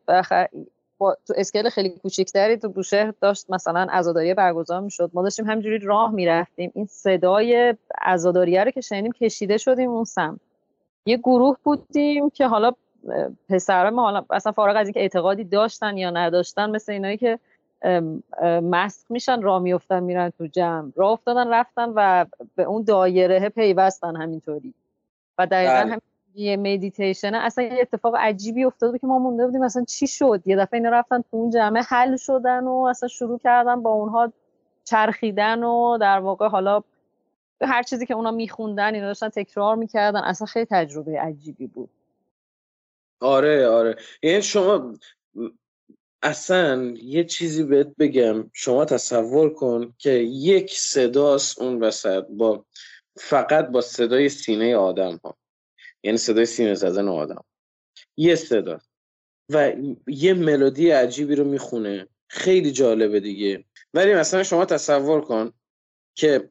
با 0.98 1.18
تو 1.28 1.34
اسکیل 1.38 1.70
خیلی 1.70 1.90
کوچیکتری 1.90 2.58
تو 2.58 2.70
بوشهر 2.70 3.14
داشت 3.22 3.46
مثلا 3.50 3.88
عزاداری 3.92 4.34
برگزار 4.34 4.82
می‌شد. 4.82 5.12
ما 5.14 5.24
داشتیم 5.24 5.50
همجوری 5.50 5.78
راه 5.78 6.12
می‌رفتیم. 6.12 6.72
این 6.76 6.86
صدای 6.86 7.76
عزاداریه 8.02 8.64
رو 8.64 8.72
که 8.72 8.82
شنیدیم 8.82 9.12
کشیده 9.12 9.58
شدیم 9.58 9.90
اون 9.90 10.04
سمت. 10.04 10.40
یه 11.06 11.18
گروه 11.18 11.58
بودیم 11.64 12.30
که 12.30 12.48
حالا 12.48 12.72
پسرها 13.50 13.90
ما 13.90 14.04
حالا 14.04 14.26
اصلا 14.30 14.52
فارغ 14.52 14.76
از 14.76 14.88
اینکه 14.88 15.00
اعتقادی 15.00 15.44
داشتن 15.44 15.98
یا 15.98 16.10
نداشتن 16.10 16.70
مثل 16.70 16.92
اینایی 16.92 17.18
که 17.18 17.40
مسک 18.64 19.06
میشن 19.10 19.42
راه 19.42 19.62
میفتن 19.62 20.04
میرن 20.04 20.30
تو 20.30 20.48
جمع. 20.48 20.92
راه 20.96 21.12
افتادن 21.12 21.54
رفتن 21.54 21.90
و 21.96 22.26
به 22.56 22.64
اون 22.64 22.84
دایره 22.84 23.50
پیوستن 23.50 24.16
همینطوری. 24.16 24.74
و 25.38 25.48
دقیقا 25.48 25.84
بله. 25.90 26.02
یه 26.36 26.58
مدیتیشن 26.58 27.36
اصلا 27.36 27.64
یه 27.64 27.82
اتفاق 27.82 28.16
عجیبی 28.16 28.64
افتاد 28.64 28.92
بود 28.92 29.02
که 29.02 29.08
ما 29.08 29.20
مونده 29.20 29.46
بودیم 29.46 29.62
اصلا 29.62 29.84
چی 29.84 30.08
شد؟ 30.08 30.42
یه 30.46 30.56
دفعه 30.56 30.78
اینا 30.80 30.90
رفتن 30.90 31.22
تو 31.22 31.28
اون 31.38 31.50
جمعه 31.50 31.84
حل 31.84 32.18
شدن 32.18 32.64
و 32.64 32.86
اصلا 32.90 33.10
شروع 33.10 33.40
کردن 33.40 33.82
با 33.82 33.90
اونها 33.90 34.34
چرخیدن 34.84 35.64
و 35.64 35.98
در 35.98 36.20
واقع 36.20 36.48
حالا 36.48 36.84
هر 37.62 37.84
چیزی 37.84 38.06
که 38.06 38.14
اونا 38.14 38.32
میخوندن 38.32 38.96
اینا 38.96 39.08
داشتن 39.08 39.30
تکرار 39.30 39.76
می‌کردن. 39.76 40.20
اصلا 40.20 40.46
خیلی 40.46 40.66
تجربه 40.66 41.20
عجیبی 41.20 41.68
بود. 41.68 41.90
آره 43.20 43.68
آره. 43.68 43.96
یعنی 44.24 44.42
شما 44.42 44.94
اصلا 46.24 46.94
یه 47.04 47.24
چیزی 47.24 47.64
بهت 47.64 47.88
بگم. 48.00 48.50
شما 48.54 48.86
تصور 48.86 49.54
کن 49.54 49.94
که 49.98 50.12
یک 50.12 50.74
صداست 50.78 51.62
اون 51.62 51.84
وسط 51.84 52.26
با 52.30 52.66
فقط 53.18 53.68
با 53.68 53.82
صدای 53.82 54.30
سینه 54.30 54.76
آدم 54.76 55.20
ها 55.24 55.36
یعنی 56.06 56.18
صدای 56.18 56.46
سینه 56.46 56.74
زدن 56.74 57.08
آدم. 57.08 57.44
یه 58.18 58.36
صدا. 58.36 58.80
و 59.50 59.74
یه 60.08 60.34
ملودی 60.34 60.90
عجیبی 60.90 61.36
رو 61.36 61.44
می‌خونه. 61.44 62.08
خیلی 62.28 62.72
جالبه 62.72 63.20
دیگه. 63.20 63.66
ولی 63.94 64.14
مثلا 64.14 64.44
شما 64.44 64.66
تصور 64.66 65.22
کن 65.22 65.52
که 66.16 66.50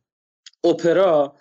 اپرا 0.65 1.37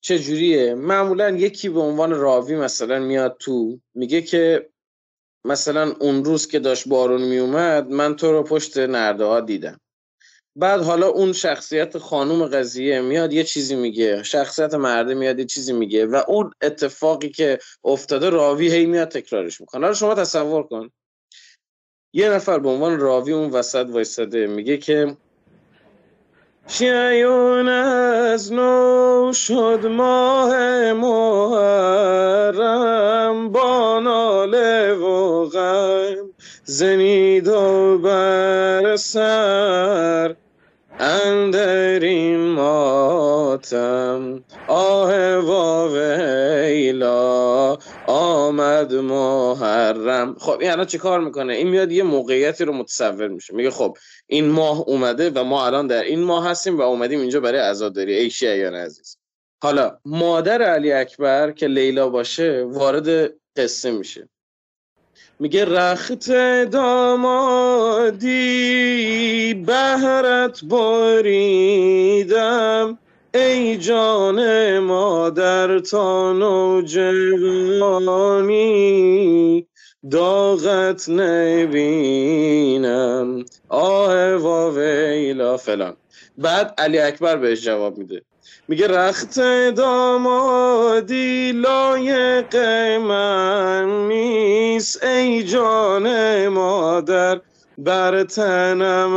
چجوریه؟ 0.00 0.74
معمولا 0.74 1.30
یکی 1.30 1.68
به 1.68 1.80
عنوان 1.80 2.10
راوی 2.10 2.56
مثلا 2.56 2.98
میاد 2.98 3.36
تو 3.40 3.80
میگه 3.94 4.22
که 4.22 4.70
مثلا 5.44 5.94
اون 6.00 6.24
روز 6.24 6.48
که 6.48 6.58
داشت 6.58 6.88
بارون 6.88 7.22
میومد 7.22 7.88
من 7.88 8.16
تو 8.16 8.32
رو 8.32 8.42
پشت 8.42 8.78
نرده 8.78 9.24
ها 9.24 9.40
دیدم. 9.40 9.80
بعد 10.56 10.82
حالا 10.82 11.06
اون 11.08 11.32
شخصیت 11.32 11.98
خانوم 11.98 12.46
قضیه 12.46 13.00
میاد 13.00 13.32
یه 13.32 13.44
چیزی 13.44 13.74
میگه. 13.74 14.22
شخصیت 14.22 14.74
مرده 14.74 15.14
میاد 15.14 15.38
یه 15.38 15.44
چیزی 15.44 15.72
میگه. 15.72 16.06
و 16.06 16.22
اون 16.28 16.50
اتفاقی 16.62 17.28
که 17.28 17.58
افتاده 17.84 18.30
راوی 18.30 18.72
هی 18.72 18.86
میاد 18.86 19.08
تکرارش 19.08 19.60
می‌کنه. 19.60 19.80
حالا 19.80 19.94
شما 19.94 20.14
تصور 20.14 20.62
کن. 20.62 20.90
یه 22.12 22.30
نفر 22.30 22.58
به 22.58 22.68
عنوان 22.68 23.00
راوی 23.00 23.32
اون 23.32 23.50
وسط 23.50 23.86
وایستاده 23.90 24.46
میگه 24.46 24.76
که 24.76 25.16
شیعون 26.68 27.68
از 27.68 28.52
نو 28.52 29.32
شد 29.34 29.86
ماه 29.86 30.92
محرم 30.92 32.32
با 33.52 34.00
ناله 34.00 34.92
و 34.92 35.44
غم 35.44 36.30
زنید 36.64 37.48
و 37.48 37.98
بر 37.98 38.96
سر. 38.96 40.35
ماتم 43.72 44.44
آه 44.68 45.36
واویلا 45.38 47.06
آمد 48.06 48.94
محرم. 48.94 50.34
خب 50.38 50.58
این 50.60 50.70
الان 50.70 50.86
چی 50.86 50.98
کار 50.98 51.20
می‌کنه؟ 51.20 51.54
این 51.54 51.68
میاد 51.68 51.92
یه 51.92 52.02
موقعیتی 52.02 52.64
رو 52.64 52.72
متصور 52.72 53.28
میشه. 53.28 53.54
میگه 53.54 53.70
خب 53.70 53.96
این 54.26 54.48
ماه 54.48 54.80
اومده 54.80 55.30
و 55.30 55.44
ما 55.44 55.66
الان 55.66 55.86
در 55.86 56.02
این 56.02 56.22
ماه 56.22 56.48
هستیم 56.48 56.78
و 56.78 56.82
اومدیم 56.82 57.20
اینجا 57.20 57.40
برای 57.40 57.60
عزاداری. 57.60 58.14
ای 58.14 58.30
شیعیان 58.30 58.74
عزیز. 58.74 59.16
حالا 59.62 59.98
مادر 60.04 60.62
علی 60.62 60.92
اکبر 60.92 61.50
که 61.50 61.66
لیلا 61.66 62.08
باشه 62.08 62.64
وارد 62.68 63.32
قصه 63.56 63.90
میشه. 63.90 64.28
میگه 65.40 65.64
رخت 65.64 66.30
دامادی 66.70 68.34
بهرت 69.66 70.64
باریدم 70.64 72.18
ای 73.36 73.76
جان 73.76 74.78
مادر 74.78 75.78
تا 75.78 76.32
نوجوانی 76.32 77.06
داغت 80.10 81.08
نبینم. 81.08 82.24
آه 83.68 84.34
واویلا 84.36 85.56
فلان. 85.56 85.96
بعد 86.38 86.74
علی 86.78 86.98
اکبر 86.98 87.36
بهش 87.36 87.64
جواب 87.64 87.98
میده. 87.98 88.22
میگه 88.68 88.86
رخت 88.88 89.40
دامادی 89.76 91.52
لایق 91.52 92.56
من 92.96 94.08
نیست 94.08 95.04
ای 95.04 95.42
جان 95.42 96.48
مادر 96.48 97.40
بر 97.78 98.24
تنم 98.24 99.12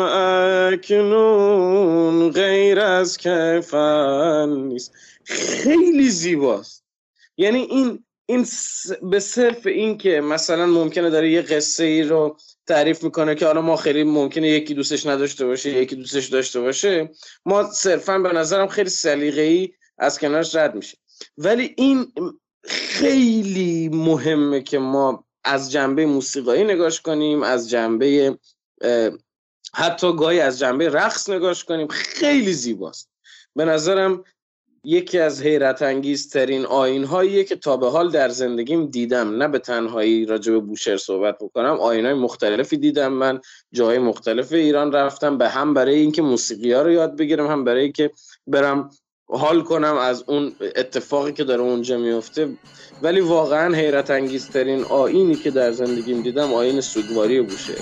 اکنون 0.74 2.32
غیر 2.32 2.80
از 2.80 3.18
کفن 3.18 4.50
نیست. 4.50 4.94
خیلی 5.24 6.10
زیباست. 6.10 6.84
یعنی 7.38 7.60
این 7.60 8.04
این 8.26 8.46
به 9.02 9.20
صرف 9.20 9.68
این 9.68 9.98
که 9.98 10.22
مثلا 10.22 10.66
ممکنه 10.66 11.10
داره 11.10 11.32
یه 11.32 11.42
قصه 11.42 11.84
ای 11.84 12.04
رو 12.04 12.38
تعریف 12.68 13.04
می‌کنه 13.04 13.36
که 13.36 13.46
حالا 13.46 13.62
ما 13.62 13.76
خیلی 13.76 14.04
ممکنه 14.04 14.50
یکی 14.50 14.74
دوستش 14.74 15.06
نداشته 15.06 15.46
باشه 15.46 15.70
یکی 15.70 15.96
دوستش 15.96 16.28
داشته 16.28 16.60
باشه 16.60 17.10
ما 17.46 17.72
صرفا 17.72 18.20
به 18.20 18.34
نظرم 18.34 18.68
خیلی 18.68 18.90
سلیقه‌ای 18.90 19.74
از 19.98 20.20
کنارش 20.20 20.56
رد 20.56 20.76
میشه. 20.76 20.98
ولی 21.38 21.74
این 21.78 22.14
خیلی 22.64 23.90
مهمه 23.90 24.62
که 24.62 24.80
ما 24.80 25.26
از 25.50 25.72
جنبه 25.72 26.06
موسیقایی 26.06 26.64
نگاش 26.64 27.02
کنیم 27.02 27.44
از 27.44 27.70
جنبه 27.70 28.38
حتی 29.74 30.16
گاهی 30.16 30.40
از 30.40 30.60
جنبه 30.60 30.90
رقص 30.90 31.30
نگاش 31.30 31.64
کنیم. 31.64 31.88
خیلی 31.88 32.54
زیباست. 32.54 33.10
به 33.56 33.66
نظرم 33.66 34.24
یکی 34.84 35.20
از 35.20 35.42
حیرت 35.42 35.82
انگیز 35.82 36.30
ترین 36.30 36.66
آین 36.66 37.04
هاییه 37.04 37.44
که 37.44 37.56
تا 37.56 37.78
به 37.78 37.90
حال 37.90 38.12
در 38.12 38.30
زندگیم 38.30 38.86
دیدم. 38.86 39.36
نه 39.36 39.48
به 39.48 39.60
تنهایی 39.60 40.26
راجع 40.26 40.52
به 40.52 40.60
بوشهر 40.60 40.98
صحبت 40.98 41.38
بکنم 41.42 41.80
آین 41.80 42.06
های 42.06 42.14
مختلفی 42.14 42.78
دیدم 42.78 43.14
من 43.14 43.40
جای 43.72 44.00
مختلف 44.00 44.54
ایران 44.54 44.92
رفتم 44.92 45.38
به 45.38 45.50
هم 45.50 45.74
برای 45.74 45.96
اینکه 45.96 46.22
موسیقی 46.22 46.74
ها 46.74 46.82
رو 46.82 46.92
یاد 46.92 47.18
بگیرم 47.18 47.48
هم 47.48 47.64
برای 47.64 47.84
اینکه 47.84 48.12
برم 48.48 48.90
حال 49.30 49.64
کنم 49.64 49.98
از 49.98 50.24
اون 50.28 50.56
اتفاقی 50.76 51.34
که 51.34 51.44
داره 51.44 51.62
اونجا 51.62 51.98
میفته. 51.98 52.50
ولی 53.02 53.20
واقعا 53.20 53.76
حیرت 53.76 54.12
انگیزترین 54.12 54.84
آینی 54.84 55.36
که 55.36 55.52
در 55.52 55.72
زندگیم 55.72 56.22
دیدم 56.22 56.54
آین 56.54 56.82
سوگواری 56.82 57.42
بوشه. 57.42 57.74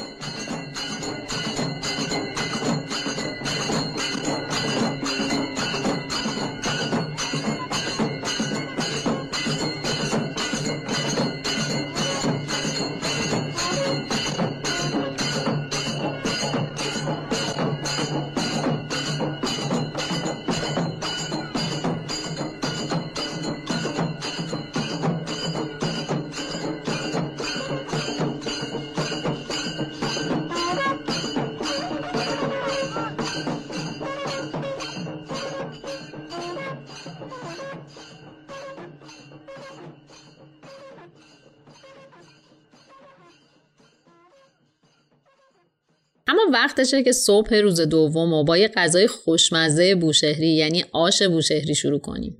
وقتشه 46.77 47.03
که 47.03 47.11
صبح 47.11 47.55
روز 47.55 47.81
دوم 47.81 48.33
و 48.33 48.43
با 48.43 48.57
یه 48.57 48.67
غذای 48.67 49.07
خوشمزه 49.07 49.95
بوشهری 49.95 50.47
یعنی 50.47 50.85
آش 50.91 51.23
بوشهری 51.23 51.75
شروع 51.75 51.99
کنیم. 51.99 52.37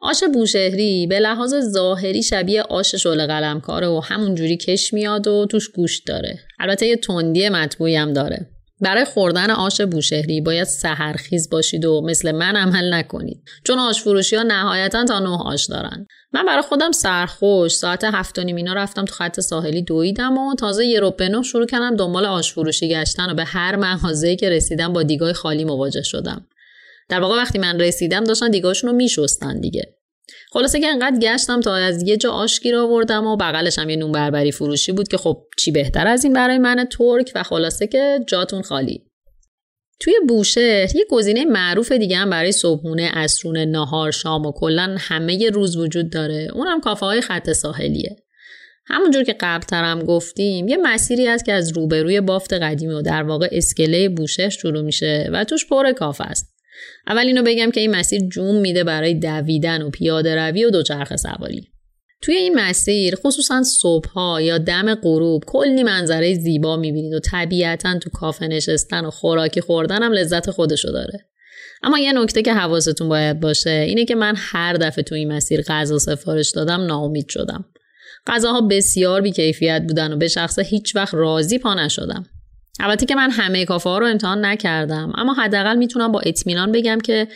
آش 0.00 0.24
بوشهری 0.34 1.06
به 1.06 1.20
لحاظ 1.20 1.54
ظاهری 1.54 2.22
شبیه 2.22 2.62
آش 2.62 2.94
شل 2.94 3.26
قلمکاره 3.26 3.86
و 3.86 4.00
همون 4.04 4.34
جوری 4.34 4.56
کش 4.56 4.94
میاد 4.94 5.26
و 5.26 5.46
توش 5.46 5.68
گوشت 5.68 6.06
داره. 6.06 6.38
البته 6.60 6.86
یه 6.86 6.96
تندی 6.96 7.48
مطبوعی 7.48 7.96
هم 7.96 8.12
داره. 8.12 8.46
برای 8.82 9.04
خوردن 9.04 9.50
آش 9.50 9.80
بوشهری 9.80 10.40
باید 10.40 10.64
سهرخیز 10.64 11.50
باشید 11.50 11.84
و 11.84 12.00
مثل 12.04 12.32
من 12.32 12.56
عمل 12.56 12.94
نکنید. 12.94 13.42
چون 13.64 13.78
آش 13.78 14.02
فروشی 14.02 14.36
ها 14.36 14.42
نهایتا 14.42 15.04
تا 15.04 15.18
نه 15.18 15.38
آش 15.44 15.66
دارن. 15.66 16.06
من 16.32 16.46
برای 16.46 16.62
خودم 16.62 16.92
سرخوش 16.92 17.72
ساعت 17.72 18.04
هفت 18.04 18.38
و 18.38 18.42
اینا 18.46 18.72
رفتم 18.74 19.04
تو 19.04 19.14
خط 19.14 19.40
ساحلی 19.40 19.82
دویدم 19.82 20.38
و 20.38 20.54
تازه 20.54 20.86
یه 20.86 21.00
روپه 21.00 21.42
شروع 21.42 21.66
کردم 21.66 21.96
دنبال 21.96 22.26
آش 22.26 22.52
فروشی 22.52 22.88
گشتن 22.88 23.30
و 23.30 23.34
به 23.34 23.44
هر 23.44 23.76
مغازه‌ای 23.76 24.36
که 24.36 24.50
رسیدم 24.50 24.92
با 24.92 25.02
دیگای 25.02 25.32
خالی 25.32 25.64
مواجه 25.64 26.02
شدم. 26.02 26.46
در 27.08 27.20
واقع 27.20 27.36
وقتی 27.36 27.58
من 27.58 27.80
رسیدم 27.80 28.24
داشتن 28.24 28.50
دیگاشون 28.50 28.90
رو 28.90 28.96
میشستن 28.96 29.60
دیگه. 29.60 29.94
خلاصه 30.52 30.80
که 30.80 30.86
انقدر 30.86 31.18
گشتم 31.18 31.60
تا 31.60 31.74
از 31.74 32.02
یه 32.02 32.16
جا 32.16 32.30
آشگیر 32.30 32.76
آوردم 32.76 33.26
و 33.26 33.36
بغلش 33.36 33.78
هم 33.78 33.90
یه 33.90 33.96
نون 33.96 34.12
بربری 34.12 34.52
فروشی 34.52 34.92
بود 34.92 35.08
که 35.08 35.16
خب 35.16 35.46
چی 35.58 35.70
بهتر 35.70 36.06
از 36.06 36.24
این 36.24 36.32
برای 36.32 36.58
من 36.58 36.84
ترک 36.84 37.32
و 37.34 37.42
خلاصه 37.42 37.86
که 37.86 38.18
جاتون 38.28 38.62
خالی 38.62 39.04
توی 40.00 40.14
بوشهر 40.28 40.96
یه 40.96 41.04
گزینه 41.10 41.44
معروف 41.44 41.92
دیگه 41.92 42.16
هم 42.16 42.30
برای 42.30 42.52
صبحونه، 42.52 43.10
اسرونه، 43.14 43.64
نهار، 43.64 44.10
شام 44.10 44.46
و 44.46 44.52
کلا 44.52 44.96
همه 44.98 45.50
روز 45.50 45.76
وجود 45.76 46.10
داره. 46.10 46.48
اونم 46.54 46.80
کافه 46.80 47.06
های 47.06 47.20
خط 47.20 47.52
ساحلیه. 47.52 48.16
همونجور 48.86 49.22
که 49.22 49.36
قبل 49.40 49.66
ترم 49.66 50.02
گفتیم 50.02 50.68
یه 50.68 50.76
مسیری 50.76 51.26
هست 51.26 51.44
که 51.44 51.52
از 51.52 51.76
روبروی 51.76 52.20
بافت 52.20 52.52
قدیمی 52.52 52.94
و 52.94 53.02
در 53.02 53.22
واقع 53.22 53.48
اسکله 53.52 54.08
بوشهر 54.08 54.48
شروع 54.48 54.82
میشه 54.82 55.30
و 55.32 55.44
توش 55.44 55.66
پر 55.66 55.92
کافه 55.92 56.24
است. 56.24 56.51
اول 57.06 57.26
اینو 57.26 57.42
بگم 57.42 57.70
که 57.70 57.80
این 57.80 57.90
مسیر 57.90 58.20
جون 58.28 58.60
میده 58.60 58.84
برای 58.84 59.14
دویدن 59.14 59.82
و 59.82 59.90
پیاده 59.90 60.34
روی 60.34 60.64
و 60.64 60.70
دوچرخه 60.70 61.16
سواری. 61.16 61.68
توی 62.22 62.34
این 62.34 62.54
مسیر 62.54 63.14
خصوصا 63.14 63.62
صبحها 63.62 64.40
یا 64.40 64.58
دم 64.58 64.94
غروب 64.94 65.44
کلی 65.46 65.82
منظره 65.82 66.34
زیبا 66.34 66.76
می‌بینید 66.76 67.14
و 67.14 67.20
طبیعتا 67.20 67.98
تو 67.98 68.10
کافه 68.10 68.46
نشستن 68.46 69.04
و 69.04 69.10
خوراکی 69.10 69.60
خوردن 69.60 70.02
هم 70.02 70.12
لذت 70.12 70.50
خودشو 70.50 70.92
داره. 70.92 71.20
اما 71.82 71.98
یه 71.98 72.12
نکته 72.12 72.42
که 72.42 72.54
حواستون 72.54 73.08
باید 73.08 73.40
باشه 73.40 73.70
اینه 73.70 74.04
که 74.04 74.14
من 74.14 74.34
هر 74.36 74.72
دفعه 74.72 75.04
تو 75.04 75.14
این 75.14 75.32
مسیر 75.32 75.62
غذا 75.62 75.98
سفارش 75.98 76.50
دادم 76.50 76.80
ناامید 76.80 77.28
شدم. 77.28 77.64
غذاها 78.26 78.60
بسیار 78.60 79.20
بیکیفیت 79.20 79.82
بودن 79.88 80.12
و 80.12 80.16
به 80.16 80.28
شخص 80.28 80.58
هیچ 80.58 80.96
وقت 80.96 81.14
راضی 81.14 81.58
پا 81.58 81.74
نشدم. 81.74 82.26
البته 82.80 83.06
که 83.06 83.14
من 83.14 83.30
همه 83.30 83.64
کافه 83.64 83.90
ها 83.90 83.98
رو 83.98 84.06
امتحان 84.06 84.44
نکردم. 84.44 85.12
اما 85.16 85.34
حداقل 85.34 85.76
می‌تونم 85.76 86.12
با 86.12 86.20
اطمینان 86.20 86.72
بگم 86.72 86.98
که 87.00 87.28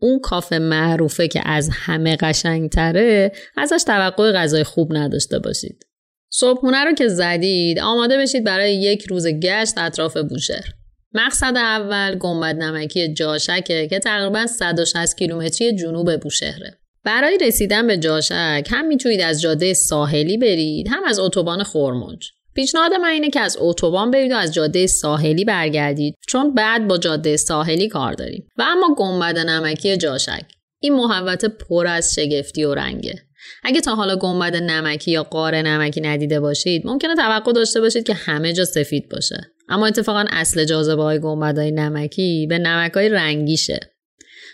اون 0.00 0.20
کافه 0.20 0.58
معروفه 0.58 1.28
که 1.28 1.42
از 1.44 1.70
همه 1.72 2.16
قشنگتره 2.16 3.32
ازش 3.56 3.82
توقع 3.86 4.32
غذای 4.32 4.64
خوب 4.64 4.96
نداشته 4.96 5.38
باشید. 5.38 5.86
صبحونه 6.32 6.84
رو 6.84 6.92
که 6.92 7.08
زدید 7.08 7.78
آماده 7.78 8.18
بشید 8.18 8.44
برای 8.44 8.74
یک 8.74 9.06
روز 9.06 9.26
گشت 9.26 9.78
اطراف 9.78 10.16
بوشهر. 10.16 10.74
مقصد 11.14 11.56
اول 11.56 12.14
گنبد 12.14 12.56
نمکی 12.56 13.14
جاشکه 13.14 13.88
که 13.88 13.98
تقریبا 13.98 14.46
160 14.46 15.16
کیلومتری 15.18 15.76
جنوب 15.76 16.16
بوشهره. 16.16 16.78
برای 17.04 17.38
رسیدن 17.38 17.86
به 17.86 17.96
جاشک 17.96 18.68
هم 18.70 18.86
می‌تونید 18.86 19.20
از 19.20 19.40
جاده 19.40 19.74
ساحلی 19.74 20.38
برید 20.38 20.88
هم 20.88 21.04
از 21.06 21.18
اتوبان 21.18 21.62
خرمج. 21.62 22.30
پیشنهاد 22.60 22.92
من 22.92 23.08
اینه 23.08 23.30
که 23.30 23.40
از 23.40 23.56
اتوبان 23.60 24.10
برید 24.10 24.32
و 24.32 24.36
از 24.36 24.54
جاده 24.54 24.86
ساحلی 24.86 25.44
برگردید 25.44 26.14
چون 26.28 26.54
بعد 26.54 26.88
با 26.88 26.98
جاده 26.98 27.36
ساحلی 27.36 27.88
کار 27.88 28.12
داریم. 28.12 28.48
و 28.56 28.62
اما 28.66 28.94
گنبد 28.98 29.38
نمکی 29.38 29.96
جاشک. 29.96 30.44
این 30.80 30.94
محوت 30.94 31.44
پر 31.44 31.86
از 31.86 32.14
شگفتی 32.14 32.64
و 32.64 32.74
رنگه. 32.74 33.14
اگه 33.62 33.80
تا 33.80 33.94
حالا 33.94 34.16
گنبد 34.16 34.56
نمکی 34.56 35.10
یا 35.10 35.22
قاره 35.22 35.62
نمکی 35.62 36.00
ندیده 36.00 36.40
باشید 36.40 36.86
ممکنه 36.86 37.14
توقع 37.14 37.52
داشته 37.52 37.80
باشید 37.80 38.06
که 38.06 38.14
همه 38.14 38.52
جا 38.52 38.64
سفید 38.64 39.08
باشه. 39.08 39.40
اما 39.68 39.86
اتفاقا 39.86 40.24
اصل 40.30 40.64
جاذبه 40.64 41.02
های 41.02 41.18
های 41.18 41.70
نمکی 41.70 42.46
به 42.46 42.58
نمک 42.58 42.92
های 42.92 43.08
رنگیشه. 43.08 43.80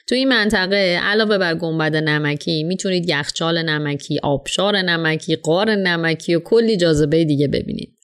تو 0.09 0.14
این 0.14 0.29
منطقه 0.29 1.01
علاوه 1.03 1.38
بر 1.38 1.55
گنبد 1.55 1.97
نمکی 1.97 2.64
می‌تونید 2.64 3.09
یخچال 3.09 3.62
نمکی، 3.62 4.19
آبشار 4.23 4.77
نمکی، 4.77 5.37
قار 5.37 5.75
نمکی 5.75 6.35
و 6.35 6.40
کلی 6.40 6.77
جاذبه 6.77 7.25
دیگه 7.25 7.49
ببینید. 7.49 7.96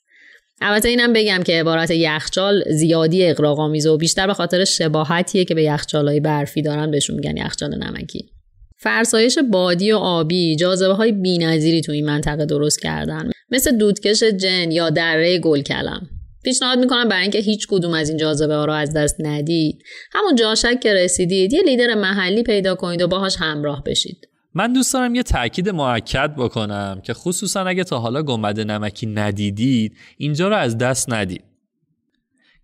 البته 0.61 0.89
اینم 0.89 1.13
بگم 1.13 1.43
که 1.45 1.53
عبارت 1.53 1.91
یخچال 1.91 2.63
زیادی 2.69 3.25
اقراق‌آمیزه 3.25 3.89
و 3.89 3.97
بیشتر 3.97 4.27
به 4.27 4.33
خاطر 4.33 4.65
شباهتیه 4.65 5.45
که 5.45 5.55
به 5.55 5.63
یخچالهای 5.63 6.19
برفی 6.19 6.61
دارن 6.61 6.91
بهشون 6.91 7.15
میگن 7.15 7.37
یخچال 7.37 7.75
نمکی. 7.75 8.29
فرسایش 8.77 9.37
بادی 9.51 9.91
و 9.91 9.97
آبی 9.97 10.55
جاذبه 10.55 10.93
های 10.93 11.11
بی‌نظیری 11.11 11.81
تو 11.81 11.91
این 11.91 12.05
منطقه 12.05 12.45
درست 12.45 12.81
کردن. 12.81 13.29
مثل 13.51 13.77
دودکش 13.77 14.23
جن 14.23 14.71
یا 14.71 14.89
دره 14.89 15.39
گلکلم. 15.39 16.09
پیشنهاد 16.43 16.79
می‌کنم 16.79 17.09
برای 17.09 17.21
اینکه 17.21 17.39
هیچ 17.39 17.67
کدوم 17.69 17.93
از 17.93 18.09
این 18.09 18.17
جاذبه 18.17 18.53
ها 18.53 18.65
رو 18.65 18.73
از 18.73 18.93
دست 18.93 19.15
ندید. 19.19 19.83
همون 20.11 20.35
جاشک 20.35 20.79
که 20.79 20.93
رسیدید 20.93 21.53
یه 21.53 21.61
لیدر 21.61 21.95
محلی 21.95 22.43
پیدا 22.43 22.75
کنید 22.75 23.01
و 23.01 23.07
باهاش 23.07 23.35
همراه 23.39 23.83
بشید. 23.85 24.27
من 24.55 24.73
دوست 24.73 24.93
دارم 24.93 25.15
یه 25.15 25.23
تاکید 25.23 25.69
موکد 25.69 26.35
بکنم 26.35 27.01
که 27.03 27.13
خصوصا 27.13 27.61
اگه 27.61 27.83
تا 27.83 27.99
حالا 27.99 28.23
گنبد 28.23 28.59
نمکی 28.59 29.05
ندیدید 29.05 29.97
اینجا 30.17 30.47
رو 30.47 30.55
از 30.55 30.77
دست 30.77 31.13
ندید. 31.13 31.43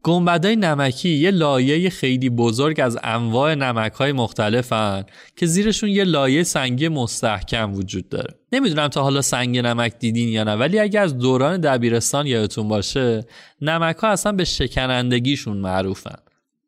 گنبدای 0.03 0.55
نمکی 0.55 1.09
یه 1.09 1.31
لایه 1.31 1.89
خیلی 1.89 2.29
بزرگ 2.29 2.79
از 2.79 2.97
انواع 3.03 3.55
نمک 3.55 3.91
های 3.91 4.11
مختلفن 4.11 5.03
که 5.35 5.45
زیرشون 5.45 5.89
یه 5.89 6.03
لایه 6.03 6.43
سنگی 6.43 6.87
مستحکم 6.87 7.73
وجود 7.73 8.09
داره. 8.09 8.35
نمی‌دونم 8.51 8.87
تا 8.87 9.03
حالا 9.03 9.21
سنگ 9.21 9.57
نمک 9.57 9.93
دیدین 9.99 10.29
یا 10.29 10.43
نه 10.43 10.55
ولی 10.55 10.79
اگه 10.79 10.99
از 10.99 11.17
دوران 11.17 11.61
دبیرستان 11.61 12.27
یادتون 12.27 12.67
باشه 12.67 13.25
نمک 13.61 13.95
ها 13.95 14.07
اصلا 14.07 14.31
به 14.31 14.43
شکنندگیشون 14.43 15.57
معروفن. 15.57 16.19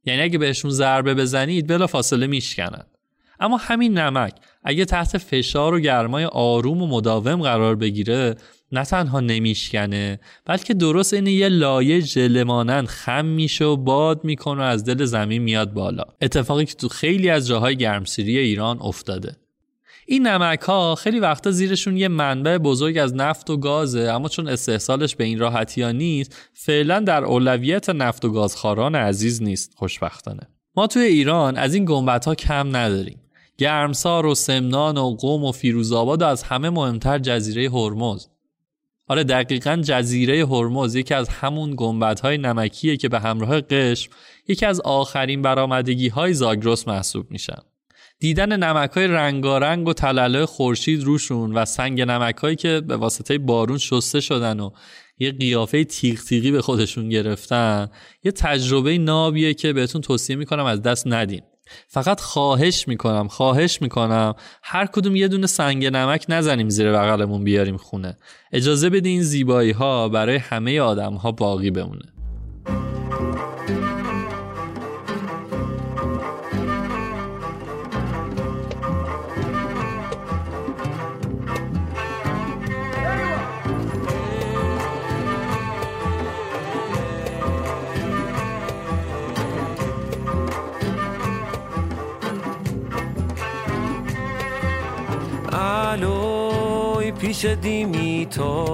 یعنی 0.06 0.22
اگه 0.22 0.38
بهشون 0.38 0.72
ضربه 0.72 1.14
بزنید 1.14 1.68
بلا 1.68 1.88
فاصله 1.88 2.28
میشکنن. 2.28 2.84
اما 3.40 3.58
همین 3.58 3.98
نمک 3.98 4.34
اگه 4.64 4.86
تحت 4.86 5.18
فشار 5.18 5.74
و 5.74 5.80
گرمای 5.80 6.26
آروم 6.26 6.82
و 6.82 6.88
مداوم 6.88 7.42
قرار 7.42 7.76
بگیره 7.76 8.36
نه 8.72 8.86
تنها 8.86 9.20
نمیشکنه 9.20 10.20
بلکه 10.46 10.74
درست 10.74 11.14
این 11.14 11.28
یه 11.28 11.50
لایه 11.50 12.00
ژله 12.00 12.84
خم 12.86 13.26
میشه 13.26 13.66
و 13.66 13.78
باد 13.78 14.24
می‌کنه 14.24 14.62
و 14.62 14.64
از 14.64 14.84
دل 14.84 15.06
زمین 15.06 15.42
میاد 15.42 15.74
بالا. 15.74 16.04
اتفاقی 16.22 16.66
که 16.66 16.74
تو 16.74 16.90
خیلی 16.90 17.30
از 17.30 17.48
جاهای 17.48 17.76
گرمسیری 17.76 18.38
ایران 18.38 18.78
افتاده. 18.82 19.36
این 20.06 20.28
نمک 20.28 20.60
ها 20.60 20.96
خیلی 20.96 21.20
وقتا 21.20 21.52
زیرشون 21.52 21.98
یه 21.98 22.08
منبع 22.08 22.58
بزرگ 22.58 22.98
از 22.98 23.16
نفت 23.16 23.50
و 23.50 23.58
گازه 23.58 24.00
اما 24.00 24.30
چون 24.30 24.48
استحصالش 24.48 25.16
به 25.16 25.24
این 25.24 25.40
راحتی 25.40 25.82
ها 25.82 25.92
نیست 25.92 26.50
فعلا 26.54 27.00
در 27.00 27.24
اولویت 27.24 27.90
نفت 27.90 28.26
و 28.26 28.32
گازخاران 28.32 28.96
عزیز 28.96 29.44
نیست 29.44 29.74
خوشبختانه. 29.76 30.48
ما 30.76 30.88
توی 30.88 31.04
ایران 31.04 31.58
از 31.58 31.74
این 31.74 31.86
گنبت 31.86 32.26
ها 32.26 32.36
کم 32.36 32.76
نداریم. 32.76 33.20
گرمسار 33.62 34.26
و 34.26 34.36
سمنان 34.36 34.98
و 34.98 35.16
قوم 35.16 35.44
و 35.44 35.52
فیروزآباد 35.52 36.22
و 36.22 36.26
از 36.26 36.44
همه 36.44 36.70
مهمتر 36.70 37.20
جزیره 37.20 37.70
هرمز. 37.70 38.28
آره 39.08 39.24
دقیقا 39.24 39.82
جزیره 39.86 40.46
هرمز 40.46 40.96
یکی 40.96 41.14
از 41.14 41.30
همون 41.30 41.74
گنبت 41.78 42.20
های 42.20 42.38
نمکیه 42.38 42.98
که 42.98 43.10
به 43.10 43.20
همراه 43.20 43.62
قشم 43.62 44.12
یکی 44.48 44.66
از 44.66 44.82
آخرین 44.82 45.42
برآمدگی 45.42 46.08
های 46.08 46.34
زاگرس 46.34 46.88
محسوب 46.88 47.32
میشن. 47.32 47.60
دیدن 48.20 48.64
نمک 48.64 48.92
های 48.92 49.08
رنگارنگ 49.08 49.88
و 49.88 49.94
تلله 49.94 50.46
خورشید 50.46 51.04
روشون 51.04 51.54
و 51.54 51.66
سنگ 51.66 52.02
نمک 52.02 52.36
هایی 52.36 52.56
که 52.56 52.82
به 52.88 52.98
واسطه 52.98 53.38
بارون 53.38 53.78
شسته 53.78 54.20
شدن 54.20 54.60
و 54.60 54.70
یه 55.18 55.32
قیافه 55.32 55.84
تیغ 55.84 56.20
تیغی 56.20 56.52
به 56.52 56.62
خودشون 56.62 57.10
گرفتن 57.10 57.90
یه 58.24 58.32
تجربه 58.32 58.98
نابیه 58.98 59.54
که 59.54 59.74
بهتون 59.74 60.02
توصیه 60.02 60.36
می‌کنم 60.36 60.66
از 60.66 60.82
دست 60.82 61.08
ندین. 61.08 61.42
فقط 61.88 62.22
خواهش 62.22 62.88
می‌کنم 62.88 63.28
خواهش 63.28 63.82
می‌کنم. 63.82 64.36
هر 64.64 64.86
کدوم 64.86 65.16
یه 65.16 65.28
دونه 65.28 65.48
سنگ 65.48 65.86
نمک 65.86 66.26
نزنیم 66.30 66.70
زیر 66.70 66.92
بغلمون 66.92 67.44
بیاریم 67.44 67.78
خونه. 67.78 68.18
اجازه 68.52 68.90
بدین 68.90 69.12
این 69.12 69.22
زیبایی 69.22 69.72
ها 69.72 70.10
برای 70.10 70.38
همه 70.38 70.80
آدم 70.80 71.14
ها 71.14 71.32
باقی 71.32 71.72
بمونه. 71.72 72.06
پیش 97.22 97.46
دیمی 97.46 98.28
تا 98.32 98.66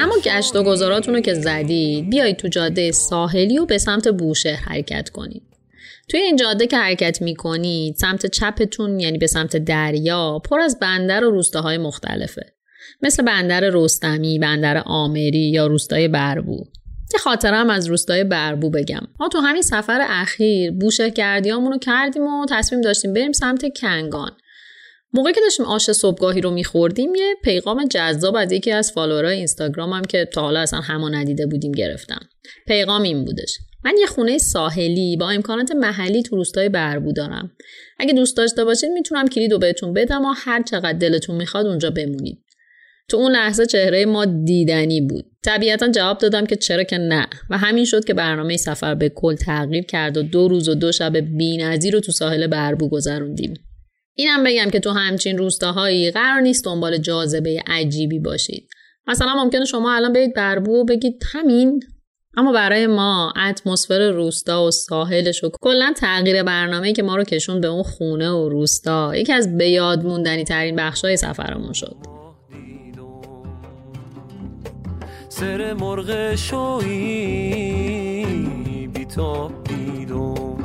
اما 0.00 0.14
گشت 0.24 0.56
و 0.56 0.62
گذاراتون 0.62 1.14
رو 1.14 1.20
که 1.20 1.34
زدید 1.34 2.10
بیایید 2.10 2.36
تو 2.36 2.48
جاده 2.48 2.92
ساحلی 2.92 3.58
و 3.58 3.66
به 3.66 3.78
سمت 3.78 4.08
بوشهر 4.08 4.56
حرکت 4.56 5.08
کنید. 5.08 5.42
توی 6.08 6.20
این 6.20 6.36
جاده 6.36 6.66
که 6.66 6.76
حرکت 6.76 7.22
می‌کنید 7.22 7.96
سمت 7.96 8.26
چپتون 8.26 9.00
یعنی 9.00 9.18
به 9.18 9.26
سمت 9.26 9.56
دریا 9.56 10.38
پر 10.38 10.60
از 10.60 10.78
بندر 10.78 11.24
و 11.24 11.30
روستاهای 11.30 11.78
مختلفه. 11.78 12.42
مثل 13.02 13.22
بندر 13.22 13.70
رستمی، 13.72 14.38
بندر 14.38 14.82
آمری 14.86 15.50
یا 15.50 15.66
روستای 15.66 16.08
بربو. 16.08 16.64
یه 17.12 17.20
خاطرم 17.20 17.70
از 17.70 17.86
روستای 17.86 18.24
بربو 18.24 18.70
بگم. 18.70 19.02
ما 19.20 19.28
تو 19.28 19.38
همین 19.38 19.62
سفر 19.62 20.06
اخیر 20.08 20.70
بوشهگردیامون 20.70 21.72
رو 21.72 21.78
کردیم 21.78 22.22
و 22.22 22.46
تصمیم 22.50 22.80
داشتیم 22.80 23.12
بریم 23.12 23.32
سمت 23.32 23.64
کنگان. 23.80 24.30
موقعی 25.12 25.32
که 25.32 25.40
داشتیم 25.40 25.66
آش 25.66 25.92
صبحگاهی 25.92 26.40
رو 26.40 26.50
میخوردیم 26.50 27.14
یه 27.14 27.34
پیغام 27.44 27.84
جذاب 27.84 28.36
از 28.36 28.52
یکی 28.52 28.72
از 28.72 28.92
فالوورای 28.92 29.36
اینستاگرامم 29.36 30.02
که 30.02 30.28
تا 30.32 30.40
حالا 30.40 30.60
اصلا 30.60 30.80
همو 30.80 31.08
ندیده 31.08 31.46
بودیم 31.46 31.72
گرفتم. 31.72 32.20
پیغام 32.66 33.02
این 33.02 33.24
بودش. 33.24 33.58
من 33.84 33.94
یه 34.00 34.06
خونه 34.06 34.38
ساحلی 34.38 35.16
با 35.16 35.30
امکانات 35.30 35.72
محلی 35.72 36.22
تو 36.22 36.36
روستای 36.36 36.68
بربو 36.68 37.12
دارم. 37.12 37.50
اگه 37.98 38.12
دوست 38.12 38.36
داشته 38.36 38.64
باشید 38.64 38.90
می‌تونم 38.90 39.28
کلید 39.28 39.52
رو 39.52 39.58
بهتون 39.58 39.92
بدم 39.92 40.24
و 40.24 40.34
هر 40.36 40.62
چقدر 40.62 40.98
دلتون 40.98 41.36
می‌خواد 41.36 41.66
اونجا 41.66 41.90
بمونید. 41.90 42.43
تو 43.08 43.16
اون 43.16 43.32
لحظه 43.32 43.66
چهره 43.66 44.06
ما 44.06 44.24
دیدنی 44.24 45.00
بود. 45.00 45.24
طبیعتا 45.44 45.88
جواب 45.88 46.18
دادم 46.18 46.46
که 46.46 46.56
چرا 46.56 46.82
که 46.82 46.98
نه. 46.98 47.26
و 47.50 47.58
همین 47.58 47.84
شد 47.84 48.04
که 48.04 48.14
برنامه 48.14 48.56
سفر 48.56 48.94
به 48.94 49.08
کل 49.08 49.34
تغییر 49.34 49.84
کرد 49.84 50.16
و 50.16 50.22
دو 50.22 50.48
روز 50.48 50.68
و 50.68 50.74
دو 50.74 50.92
شب 50.92 51.16
بی‌نظیر 51.16 51.94
رو 51.94 52.00
تو 52.00 52.12
ساحل 52.12 52.46
بربو 52.46 52.88
گذروندیم. 52.88 53.54
اینم 54.14 54.44
بگم 54.44 54.70
که 54.70 54.80
تو 54.80 54.90
همچین 54.90 55.38
روستاهایی 55.38 56.10
قرار 56.10 56.40
نیست 56.40 56.64
دنبال 56.64 56.98
جاذبه 56.98 57.62
عجیبی 57.66 58.18
باشید. 58.18 58.68
مثلا 59.06 59.34
ممکنه 59.34 59.64
شما 59.64 59.94
الان 59.94 60.12
برید 60.12 60.34
بربو 60.34 60.80
و 60.80 60.84
بگید 60.84 61.22
همین 61.32 61.80
اما 62.36 62.52
برای 62.52 62.86
ما 62.86 63.32
اتمسفر 63.48 64.10
روستا 64.10 64.64
و 64.64 64.70
ساحلش 64.70 65.44
و 65.44 65.50
کلا 65.60 65.92
تغییر 65.96 66.42
برنامه 66.42 66.92
که 66.92 67.02
ما 67.02 67.16
رو 67.16 67.24
کشون 67.24 67.60
به 67.60 67.68
اون 67.68 67.82
خونه 67.82 68.30
و 68.30 68.48
روستا 68.48 69.16
یکی 69.16 69.32
از 69.32 69.56
به 69.56 69.68
یاد 69.68 70.04
موندنی 70.04 70.44
ترین 70.44 70.76
بخشای 70.76 71.16
سفرمون 71.16 71.72
شد. 71.72 72.13
سر 75.36 75.74
مرغ 75.74 76.34
شوی 76.34 78.26
بیتاب 78.94 79.64
دیدم 79.64 80.58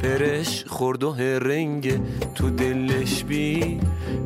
پرش 0.00 0.64
خورد 0.66 1.04
و 1.04 1.12
هرنگ 1.12 2.00
تو 2.34 2.50
دلش 2.50 3.24
بی. 3.24 3.80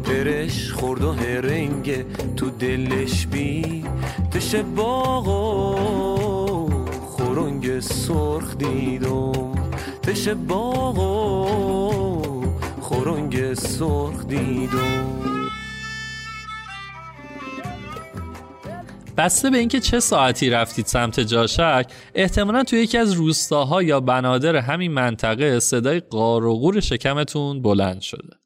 پرش 0.05 0.73
خورد 0.73 1.05
و 1.05 1.13
هرنگ 1.13 2.05
تو 2.37 2.51
دلش 2.51 3.27
بی. 3.27 3.85
تش 4.31 4.55
باغ 4.55 5.27
خورنگ 7.07 7.81
سرخ 7.81 8.57
دیدم 8.57 9.53
تش 10.03 10.29
باغ 10.29 10.99
خورنگ 12.81 13.55
سرخ 13.55 14.27
دیدم 14.27 15.30
بسته 19.21 19.51
به 19.51 19.59
اینکه 19.59 19.81
چه 19.81 20.01
ساعتی 20.01 20.51
رفتید 20.51 20.87
سمت 20.87 21.21
جاشک 21.21 21.87
احتمالا 22.15 22.65
توی 22.65 22.79
یکی 22.79 22.99
از 22.99 23.13
روستاها 23.13 23.83
یا 23.83 24.01
بنادر 24.01 24.57
همین 24.57 24.93
منطقه 24.93 25.61
صدای 25.61 26.01
قار 26.01 26.45
و 26.45 26.55
غور 26.55 26.81
شکمتون 26.81 27.63
بلند 27.63 28.01
شده. 28.01 28.37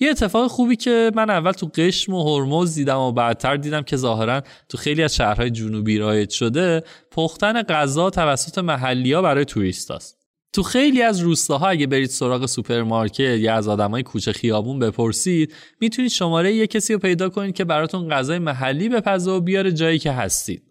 یه 0.00 0.10
اتفاق 0.10 0.50
خوبی 0.50 0.76
که 0.76 1.10
من 1.14 1.30
اول 1.30 1.52
تو 1.52 1.70
قشم 1.74 2.14
و 2.14 2.24
هرمز 2.24 2.74
دیدم 2.74 2.98
و 2.98 3.12
بعدتر 3.12 3.56
دیدم 3.56 3.82
که 3.82 3.96
ظاهرا 3.96 4.42
تو 4.68 4.78
خیلی 4.78 5.02
از 5.02 5.14
شهرهای 5.14 5.50
جنوبی 5.50 5.98
رایج 5.98 6.30
شده 6.30 6.82
پختن 7.10 7.62
غذا 7.62 8.10
توسط 8.10 8.58
محلی 8.58 9.12
ها 9.12 9.22
برای 9.22 9.44
توریستاست 9.44 10.21
تو 10.52 10.62
خیلی 10.62 11.02
از 11.02 11.20
روستاها 11.20 11.68
اگه 11.68 11.86
برید 11.86 12.08
سراغ 12.08 12.46
سوپرمارکت 12.46 13.20
یا 13.20 13.54
از 13.54 13.68
آدمای 13.68 14.02
کوچه 14.02 14.32
خیابون 14.32 14.78
بپرسید 14.78 15.54
می‌تونید 15.80 16.10
شماره 16.10 16.54
یه 16.54 16.66
کسی 16.66 16.92
رو 16.92 16.98
پیدا 16.98 17.28
کنید 17.28 17.54
که 17.54 17.64
براتون 17.64 18.08
غذای 18.08 18.38
محلی 18.38 18.88
بپزه 18.88 19.30
و 19.30 19.40
بیاره 19.40 19.72
جایی 19.72 19.98
که 19.98 20.12
هستید. 20.12 20.62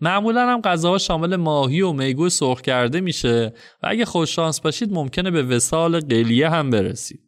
معمولا 0.00 0.48
هم 0.52 0.60
غذاها 0.60 0.98
شامل 0.98 1.36
ماهی 1.36 1.80
و 1.80 1.92
میگو 1.92 2.28
سرخ 2.28 2.60
کرده 2.60 3.00
میشه 3.00 3.52
و 3.82 3.86
اگه 3.88 4.04
خوششانس 4.04 4.60
باشید 4.60 4.92
ممکنه 4.92 5.30
به 5.30 5.42
وسال 5.42 6.00
قلیه 6.00 6.50
هم 6.50 6.70
برسید. 6.70 7.20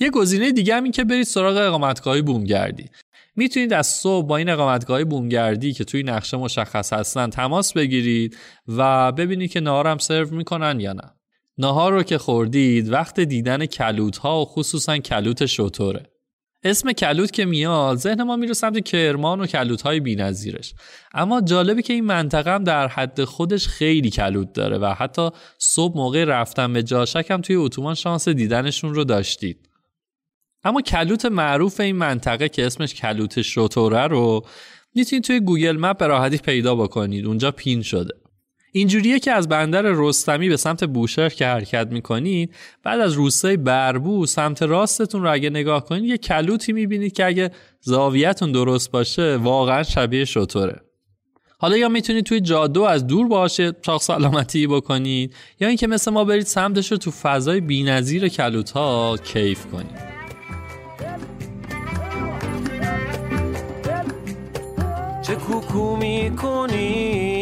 یه 0.00 0.10
گزینه 0.10 0.52
دیگه 0.52 0.74
هم 0.74 0.82
این 0.82 0.92
که 0.92 1.04
برید 1.04 1.26
سراغ 1.26 1.56
اقامتگاهی 1.56 2.22
بومگردی 2.22 2.90
می‌تونید 3.36 3.72
از 3.72 3.86
صبح 3.86 4.26
با 4.26 4.36
این 4.36 4.48
اقامتگاه 4.48 5.04
بومگردی 5.04 5.72
که 5.72 5.84
توی 5.84 6.02
نقشه 6.02 6.36
مشخص 6.36 6.92
هستن 6.92 7.30
تماس 7.30 7.72
بگیرید 7.72 8.36
و 8.68 9.12
ببینید 9.12 9.50
که 9.50 9.60
نهار 9.60 9.86
هم 9.86 9.98
سرو 9.98 10.34
می‌کنن 10.34 10.80
یا 10.80 10.92
نه. 10.92 11.15
نهار 11.58 11.92
رو 11.92 12.02
که 12.02 12.18
خوردید 12.18 12.92
وقت 12.92 13.20
دیدن 13.20 13.66
کلوت 13.66 14.16
ها 14.16 14.42
و 14.42 14.44
خصوصا 14.44 14.98
کلوت 14.98 15.46
شطوره. 15.46 16.06
اسم 16.64 16.92
کلوت 16.92 17.30
که 17.30 17.44
میاد 17.44 17.96
ذهن 17.96 18.22
ما 18.22 18.36
میره 18.36 18.54
سمت 18.54 18.84
کرمان 18.84 19.40
و 19.40 19.46
کلوت 19.46 19.82
های 19.82 20.00
بی‌نظیرش. 20.00 20.74
اما 21.14 21.40
جالبه 21.40 21.82
که 21.82 21.92
این 21.92 22.04
منطقه 22.04 22.54
هم 22.54 22.64
در 22.64 22.88
حد 22.88 23.24
خودش 23.24 23.68
خیلی 23.68 24.10
کلوت 24.10 24.52
داره 24.52 24.78
و 24.78 24.94
حتی 24.98 25.30
صبح 25.58 25.96
موقع 25.96 26.24
رفتن 26.24 26.72
به 26.72 26.82
جاشک 26.82 27.30
هم 27.30 27.40
توی 27.40 27.56
اتوبان 27.56 27.94
شانس 27.94 28.28
دیدنشون 28.28 28.94
رو 28.94 29.04
داشتید. 29.04 29.68
اما 30.64 30.80
کلوت 30.80 31.24
معروف 31.24 31.80
این 31.80 31.96
منطقه 31.96 32.48
که 32.48 32.66
اسمش 32.66 32.94
کلوت 32.94 33.42
شطوره 33.42 34.06
رو 34.06 34.46
می‌تونید 34.94 35.24
توی 35.24 35.40
گوگل 35.40 35.76
مپ 35.76 35.98
به 35.98 36.06
راحتی 36.06 36.38
پیدا 36.38 36.74
بکنید. 36.74 37.26
اونجا 37.26 37.50
پین 37.50 37.82
شده. 37.82 38.14
اینجوریه 38.76 39.18
که 39.18 39.32
از 39.32 39.48
بندر 39.48 39.82
رستمی 39.82 40.48
به 40.48 40.56
سمت 40.56 40.84
بوشهر 40.84 41.28
که 41.28 41.46
حرکت 41.46 41.88
می‌کنید 41.90 42.54
بعد 42.82 43.00
از 43.00 43.12
روستای 43.12 43.56
بربو 43.56 44.26
سمت 44.26 44.62
راستتون 44.62 45.22
رو 45.22 45.32
اگه 45.32 45.50
نگاه 45.50 45.84
کنید 45.84 46.04
یه 46.04 46.18
کلوتی 46.18 46.72
می‌بینید 46.72 47.12
که 47.12 47.26
اگه 47.26 47.50
زاویتون 47.80 48.52
درست 48.52 48.90
باشه 48.90 49.36
واقعا 49.36 49.82
شبیه 49.82 50.24
شطوره. 50.24 50.80
حالا 51.58 51.76
یا 51.76 51.88
می‌تونید 51.88 52.24
توی 52.24 52.40
جاده 52.40 52.88
از 52.88 53.06
دور 53.06 53.28
باشه 53.28 53.72
چاق 53.82 54.02
سلامتی 54.02 54.66
بکنید 54.66 55.34
یا 55.60 55.68
اینکه 55.68 55.86
مثل 55.86 56.10
ما 56.10 56.24
برید 56.24 56.46
سمتش 56.46 56.92
رو 56.92 56.98
تو 56.98 57.10
فضای 57.10 57.60
بی‌نظیر 57.60 58.28
کلوت 58.28 58.70
ها 58.70 59.16
کیف 59.24 59.66
کنید. 59.66 60.16
چه 65.22 65.34
کوکو 65.34 65.96
می‌کنی؟ 65.96 67.35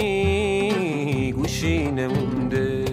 گوشی 1.65 1.91
نمونده 1.91 2.85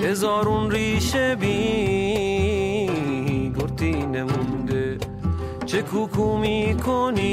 هزارون 0.00 0.70
ریشه 0.70 1.36
بی 1.36 2.86
گرتی 3.56 3.92
نمونده 3.92 4.98
چه 5.66 5.82
کوکو 5.82 6.38
می‌کنی؟ 6.38 7.28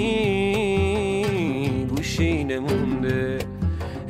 گوشی 1.90 2.44
نمونده 2.44 3.40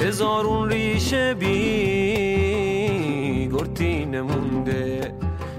هزارون 0.01 0.69
ریشه 0.69 1.33
بی 1.33 1.49
گرتی 3.53 4.05
نمونده 4.05 5.13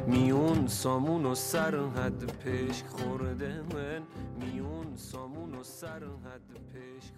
میون 0.06 0.66
سامون 0.66 1.26
و 1.26 1.34
سر 1.34 1.74
حد 1.96 2.24
پشک 2.44 2.86
خورده 2.86 3.60
من. 3.74 4.02
میون 4.40 4.96
سامون 4.96 5.54
و 5.54 5.62
سر 5.62 6.02
حد 6.24 6.50
پشک 6.72 7.12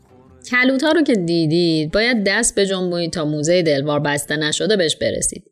کلوت 0.50 0.84
ها 0.84 0.92
رو 0.92 1.02
که 1.02 1.14
دیدید 1.14 1.92
باید 1.92 2.24
دست 2.24 2.54
به 2.54 2.66
جنبونید 2.66 3.12
تا 3.12 3.24
موزه 3.24 3.62
دلوار 3.62 4.00
بسته 4.00 4.36
نشده 4.36 4.76
بهش 4.76 4.96
برسید. 4.96 5.50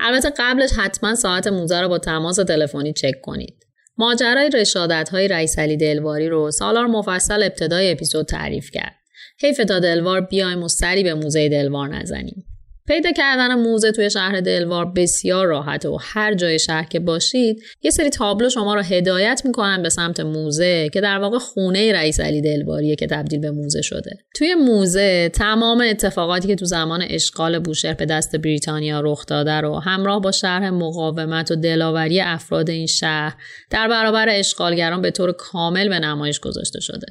البته 0.00 0.32
قبلش 0.38 0.70
حتما 0.72 1.14
ساعت 1.14 1.46
موزه 1.46 1.80
رو 1.80 1.88
با 1.88 1.98
تماس 1.98 2.36
تلفنی 2.36 2.92
چک 2.92 3.20
کنید. 3.20 3.54
ماجرای 3.98 4.50
رشادت 4.50 5.08
های 5.08 5.28
رئیس 5.28 5.58
علی 5.58 5.76
دلواری 5.76 6.28
رو 6.28 6.50
سالار 6.50 6.86
مفصل 6.86 7.42
ابتدای 7.42 7.90
اپیزود 7.92 8.26
تعریف 8.26 8.70
کرد. 8.70 8.94
حیف 9.40 9.56
تا 9.56 9.78
دلوار 9.78 10.20
بیایم 10.20 10.62
و 10.62 10.68
سری 10.68 11.02
به 11.02 11.14
موزه 11.14 11.48
دلوار 11.48 11.88
نزنیم. 11.88 12.47
پیدا 12.88 13.12
کردن 13.12 13.54
موزه 13.54 13.92
توی 13.92 14.10
شهر 14.10 14.40
دلوار 14.40 14.92
بسیار 14.96 15.46
راحته 15.46 15.88
و 15.88 15.98
هر 16.00 16.34
جای 16.34 16.58
شهر 16.58 16.84
که 16.84 17.00
باشید 17.00 17.62
یه 17.82 17.90
سری 17.90 18.10
تابلو 18.10 18.48
شما 18.48 18.74
رو 18.74 18.82
هدایت 18.82 19.42
می‌کنن 19.44 19.82
به 19.82 19.88
سمت 19.88 20.20
موزه 20.20 20.88
که 20.92 21.00
در 21.00 21.18
واقع 21.18 21.38
خونه 21.38 21.92
رئیس 21.92 22.20
علی 22.20 22.40
دلواریه 22.40 22.96
که 22.96 23.06
تبدیل 23.06 23.40
به 23.40 23.50
موزه 23.50 23.82
شده. 23.82 24.10
توی 24.34 24.54
موزه 24.54 25.28
تمام 25.28 25.80
اتفاقاتی 25.80 26.48
که 26.48 26.54
تو 26.54 26.64
زمان 26.64 27.04
اشغال 27.10 27.58
بوشهر 27.58 27.94
به 27.94 28.06
دست 28.06 28.36
بریتانیا 28.36 29.00
رخ 29.00 29.26
داده 29.26 29.60
رو 29.60 29.78
همراه 29.78 30.20
با 30.20 30.30
شرح 30.30 30.70
مقاومت 30.70 31.50
و 31.50 31.56
دلاوری 31.56 32.20
افراد 32.20 32.70
این 32.70 32.86
شهر 32.86 33.34
در 33.70 33.88
برابر 33.88 34.26
اشغالگران 34.28 35.02
به 35.02 35.10
طور 35.10 35.32
کامل 35.32 35.88
به 35.88 35.98
نمایش 35.98 36.40
گذاشته 36.40 36.80
شده. 36.80 37.06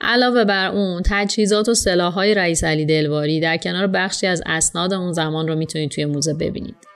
علاوه 0.00 0.44
بر 0.44 0.70
اون 0.70 1.02
تجهیزات 1.06 1.68
و 1.68 1.74
سلاحهای 1.74 2.34
رئیس 2.34 2.64
علی 2.64 2.86
دلواری 2.86 3.40
در 3.40 3.56
کنار 3.56 3.86
بخشی 3.86 4.26
از 4.26 4.42
اسناد 4.46 4.94
اون 4.94 5.12
زمان 5.12 5.48
رو 5.48 5.54
می‌تونید 5.54 5.90
توی 5.90 6.04
موزه 6.04 6.34
ببینید. 6.34 6.87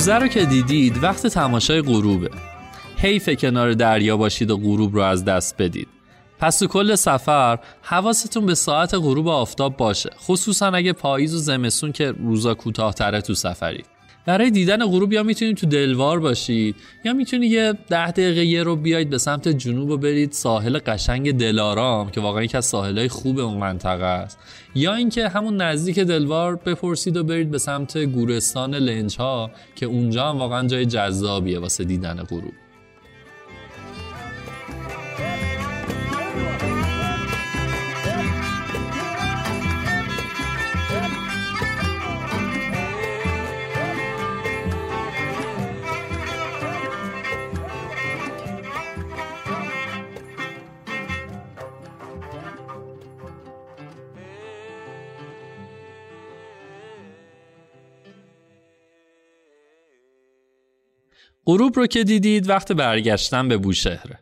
موزه 0.00 0.14
رو 0.14 0.28
که 0.28 0.44
دیدید 0.44 1.02
وقت 1.02 1.26
تماشای 1.26 1.82
غروبه. 1.82 2.30
حیف 2.96 3.28
کنار 3.28 3.72
دریا 3.72 4.16
باشید 4.16 4.50
و 4.50 4.56
غروب 4.56 4.94
رو 4.94 5.02
از 5.02 5.24
دست 5.24 5.54
بدید. 5.58 5.88
پس 6.38 6.58
تو 6.58 6.66
کل 6.66 6.94
سفر 6.94 7.58
حواستون 7.82 8.46
به 8.46 8.54
ساعت 8.54 8.94
غروب 8.94 9.28
آفتاب 9.28 9.76
باشه 9.76 10.10
خصوصا 10.18 10.66
اگه 10.66 10.92
پاییز 10.92 11.34
و 11.34 11.38
زمستون 11.38 11.92
که 11.92 12.12
روزا 12.12 12.54
کوتاهتره 12.54 13.20
تو 13.20 13.34
سفرید 13.34 13.86
برای 14.26 14.50
دیدن 14.50 14.86
غروب 14.86 15.12
یا 15.12 15.22
می‌تونید 15.22 15.56
تو 15.56 15.66
دلوار 15.66 16.20
باشید 16.20 16.76
یا 17.04 17.12
می‌تونید 17.12 17.52
یه 17.52 17.72
ده 17.88 18.10
دقیقه 18.10 18.44
یه 18.44 18.62
رو 18.62 18.76
بیاید 18.76 19.10
به 19.10 19.18
سمت 19.18 19.48
جنوب 19.48 19.90
و 19.90 19.96
برید 19.96 20.32
ساحل 20.32 20.78
قشنگ 20.78 21.32
دلارام 21.32 22.10
که 22.10 22.20
واقعا 22.20 22.42
یکی 22.42 22.56
از 22.56 22.66
ساحلهای 22.66 23.08
خوب 23.08 23.38
اون 23.38 23.58
منطقه 23.58 24.04
است. 24.04 24.38
یا 24.74 24.94
اینکه 24.94 25.28
همون 25.28 25.56
نزدیک 25.56 25.98
دلوار 25.98 26.56
بپرسید 26.56 27.16
و 27.16 27.24
برید 27.24 27.50
به 27.50 27.58
سمت 27.58 27.98
گورستان 27.98 28.74
لنج 28.74 29.16
ها 29.16 29.50
که 29.76 29.86
اونجا 29.86 30.30
هم 30.30 30.38
واقعا 30.38 30.68
جای 30.68 30.86
جذابیه 30.86 31.58
واسه 31.58 31.84
دیدن 31.84 32.22
غروب. 32.22 32.52
غروب 61.46 61.76
رو 61.76 61.86
که 61.86 62.04
دیدید 62.04 62.48
وقت 62.48 62.72
برگشتن 62.72 63.48
به 63.48 63.56
بوشهره 63.56 64.18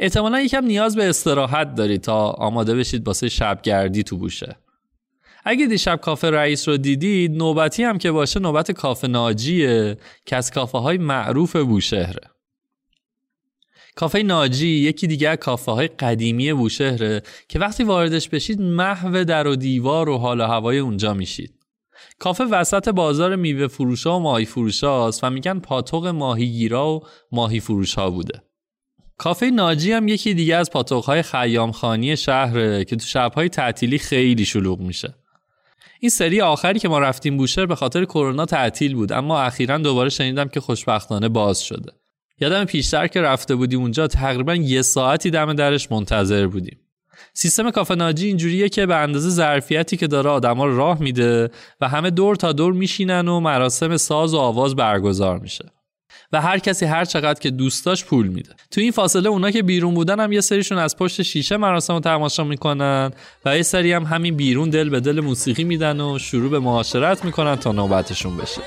احتمالا 0.00 0.40
یکم 0.40 0.64
نیاز 0.64 0.96
به 0.96 1.08
استراحت 1.08 1.74
دارید 1.74 2.00
تا 2.00 2.30
آماده 2.30 2.74
بشید 2.74 3.06
واسه 3.06 3.28
شبگردی 3.28 4.02
تو 4.02 4.16
بوشه 4.16 4.56
اگه 5.44 5.66
دیشب 5.66 5.96
کافه 5.96 6.30
رئیس 6.30 6.68
رو 6.68 6.76
دیدید 6.76 7.36
نوبتی 7.36 7.82
هم 7.82 7.98
که 7.98 8.10
باشه 8.10 8.40
نوبت 8.40 8.72
کافه 8.72 9.08
ناجیه 9.08 9.96
که 10.24 10.36
از 10.36 10.50
کافه 10.50 10.78
های 10.78 10.98
معروف 10.98 11.56
بوشهره 11.56 12.30
کافه 13.94 14.22
ناجی 14.22 14.68
یکی 14.68 15.06
دیگه 15.06 15.36
کافه 15.36 15.72
های 15.72 15.88
قدیمی 15.88 16.52
بوشهره 16.52 17.22
که 17.48 17.58
وقتی 17.58 17.84
واردش 17.84 18.28
بشید 18.28 18.60
محو 18.60 19.24
در 19.24 19.46
و 19.46 19.56
دیوار 19.56 20.08
و 20.08 20.18
حال 20.18 20.40
و 20.40 20.44
هوای 20.44 20.78
اونجا 20.78 21.14
میشید. 21.14 21.55
کافه 22.18 22.44
وسط 22.44 22.88
بازار 22.88 23.36
میوه 23.36 23.66
فروشا 23.66 24.16
و 24.16 24.22
ماهی 24.22 24.44
فروشا 24.44 25.10
و 25.22 25.30
میگن 25.30 25.58
پاتوق 25.58 26.06
ماهیگیرا 26.06 26.90
و 26.90 27.00
ماهی 27.32 27.60
فروشا 27.60 28.10
بوده. 28.10 28.42
کافه 29.18 29.50
ناجی 29.50 29.92
هم 29.92 30.08
یکی 30.08 30.34
دیگه 30.34 30.56
از 30.56 30.70
پاتوقهای 30.70 31.22
خیامخانی 31.22 32.16
شهره 32.16 32.84
که 32.84 32.96
تو 32.96 33.06
شبهای 33.06 33.48
تعطیلی 33.48 33.98
خیلی 33.98 34.44
شلوغ 34.44 34.80
میشه. 34.80 35.14
این 36.00 36.10
سری 36.10 36.40
آخری 36.40 36.78
که 36.78 36.88
ما 36.88 36.98
رفتیم 36.98 37.36
بوشهر 37.36 37.66
به 37.66 37.74
خاطر 37.74 38.04
کرونا 38.04 38.44
تعطیل 38.44 38.94
بود 38.94 39.12
اما 39.12 39.40
اخیرا 39.40 39.78
دوباره 39.78 40.08
شنیدم 40.08 40.48
که 40.48 40.60
خوشبختانه 40.60 41.28
باز 41.28 41.62
شده. 41.62 41.92
یادم 42.40 42.64
پیشتر 42.64 43.06
که 43.06 43.20
رفته 43.20 43.54
بودیم 43.54 43.80
اونجا 43.80 44.06
تقریبا 44.06 44.54
یه 44.54 44.82
ساعتی 44.82 45.30
دم 45.30 45.52
درش 45.52 45.92
منتظر 45.92 46.46
بودیم. 46.46 46.85
سیستم 47.38 47.70
کافه 47.70 47.94
ناجی 47.94 48.26
اینجوریه 48.26 48.68
که 48.68 48.86
به 48.86 48.96
اندازه 48.96 49.30
ظرفیتی 49.30 49.96
که 49.96 50.06
داره 50.06 50.30
آدما 50.30 50.66
رو 50.66 50.76
راه 50.76 51.00
میده 51.00 51.50
و 51.80 51.88
همه 51.88 52.10
دور 52.10 52.36
تا 52.36 52.52
دور 52.52 52.72
میشینن 52.72 53.28
و 53.28 53.40
مراسم 53.40 53.96
ساز 53.96 54.34
و 54.34 54.38
آواز 54.38 54.76
برگزار 54.76 55.38
میشه. 55.38 55.64
و 56.32 56.40
هر 56.40 56.58
کسی 56.58 56.86
هر 56.86 57.04
چقدر 57.04 57.40
که 57.40 57.50
دوست 57.50 57.86
داشت 57.86 58.06
پول 58.06 58.26
میده. 58.26 58.50
تو 58.70 58.80
این 58.80 58.90
فاصله 58.90 59.28
اونا 59.28 59.50
که 59.50 59.62
بیرون 59.62 59.94
بودن 59.94 60.20
هم 60.20 60.32
یه 60.32 60.40
سریشون 60.40 60.78
از 60.78 60.96
پشت 60.96 61.22
شیشه 61.22 61.56
مراسم 61.56 61.94
رو 61.94 62.00
تماشا 62.00 62.44
می‌کنن 62.44 63.10
و 63.44 63.56
یه 63.56 63.62
سری 63.62 63.92
هم 63.92 64.04
همین 64.04 64.36
بیرون 64.36 64.70
دل 64.70 64.88
به 64.88 65.00
دل 65.00 65.20
موسیقی 65.20 65.64
میدن 65.64 66.00
و 66.00 66.18
شروع 66.18 66.50
به 66.50 66.58
معاشرت 66.58 67.24
می‌کنن 67.24 67.56
تا 67.56 67.72
نوبتشون 67.72 68.36
بشه. 68.36 68.60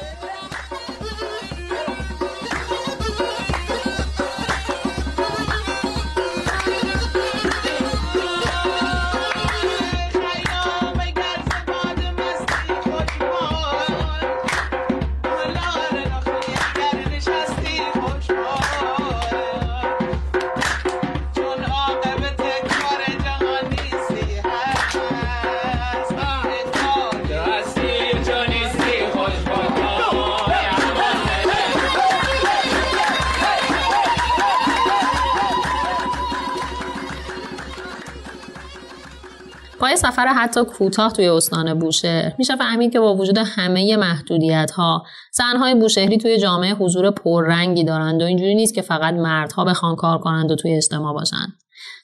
یه 39.90 39.96
سفر 39.96 40.28
حتی 40.28 40.64
کوتاه 40.64 41.14
توی 41.14 41.28
استان 41.28 41.80
بوشهر. 41.80 42.34
میشه 42.38 42.56
فهمید 42.56 42.92
که 42.92 43.00
با 43.00 43.16
وجود 43.16 43.38
همه 43.38 43.98
محدودیت 43.98 44.72
ها 44.72 45.04
زنهای 45.32 45.76
بوشهری 45.76 46.18
توی 46.18 46.38
جامعه 46.38 46.74
حضور 46.74 47.12
پررنگی 47.12 47.84
دارند 47.84 48.22
و 48.22 48.26
اینجوری 48.26 48.56
نیست 48.56 48.74
که 48.74 48.82
فقط 48.82 49.14
مردها 49.14 49.66
بخوان 49.66 49.96
کار 49.96 50.18
کنند 50.18 50.52
و 50.52 50.56
توی 50.56 50.76
اجتماع 50.76 51.14
باشند. 51.14 51.54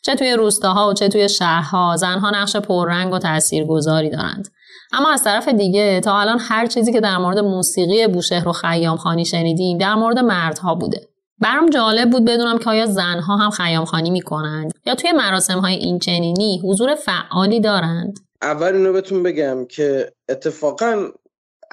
چه 0.01 0.15
توی 0.15 0.33
روستاها 0.33 0.89
و 0.89 0.93
چه 0.93 1.07
توی 1.07 1.29
شهرها 1.29 1.95
زنها 1.97 2.29
نقش 2.29 2.55
پررنگ 2.55 3.13
و 3.13 3.19
تاثیرگذاری 3.19 4.09
دارند. 4.09 4.47
اما 4.93 5.11
از 5.11 5.23
طرف 5.23 5.47
دیگه 5.47 5.99
تا 5.99 6.19
الان 6.19 6.39
هر 6.41 6.65
چیزی 6.65 6.93
که 6.93 7.01
در 7.01 7.17
مورد 7.17 7.39
موسیقی 7.39 8.07
بوشهر 8.07 8.47
و 8.47 8.51
خیام 8.51 8.97
خانی 8.97 9.25
شنیدیم 9.25 9.77
در 9.77 9.95
مورد 9.95 10.19
مردها 10.19 10.75
بوده. 10.75 11.14
برام 11.41 11.69
جالب 11.69 12.09
بود 12.09 12.25
بدونم 12.25 12.57
که 12.57 12.69
آیا 12.69 12.85
زنها 12.85 13.37
هم 13.37 13.49
خیام 13.49 13.85
خانی 13.85 14.09
می‌کنند 14.09 14.71
یا 14.85 14.95
توی 14.95 15.11
مراسم 15.11 15.59
های 15.59 15.73
این 15.75 15.99
چنینی 15.99 16.61
حضور 16.63 16.95
فعالی 16.95 17.59
دارند. 17.59 18.19
اول 18.41 18.73
اینو 18.73 18.93
بهتون 18.93 19.23
بگم 19.23 19.65
که 19.65 20.13
اتفاقا 20.29 21.11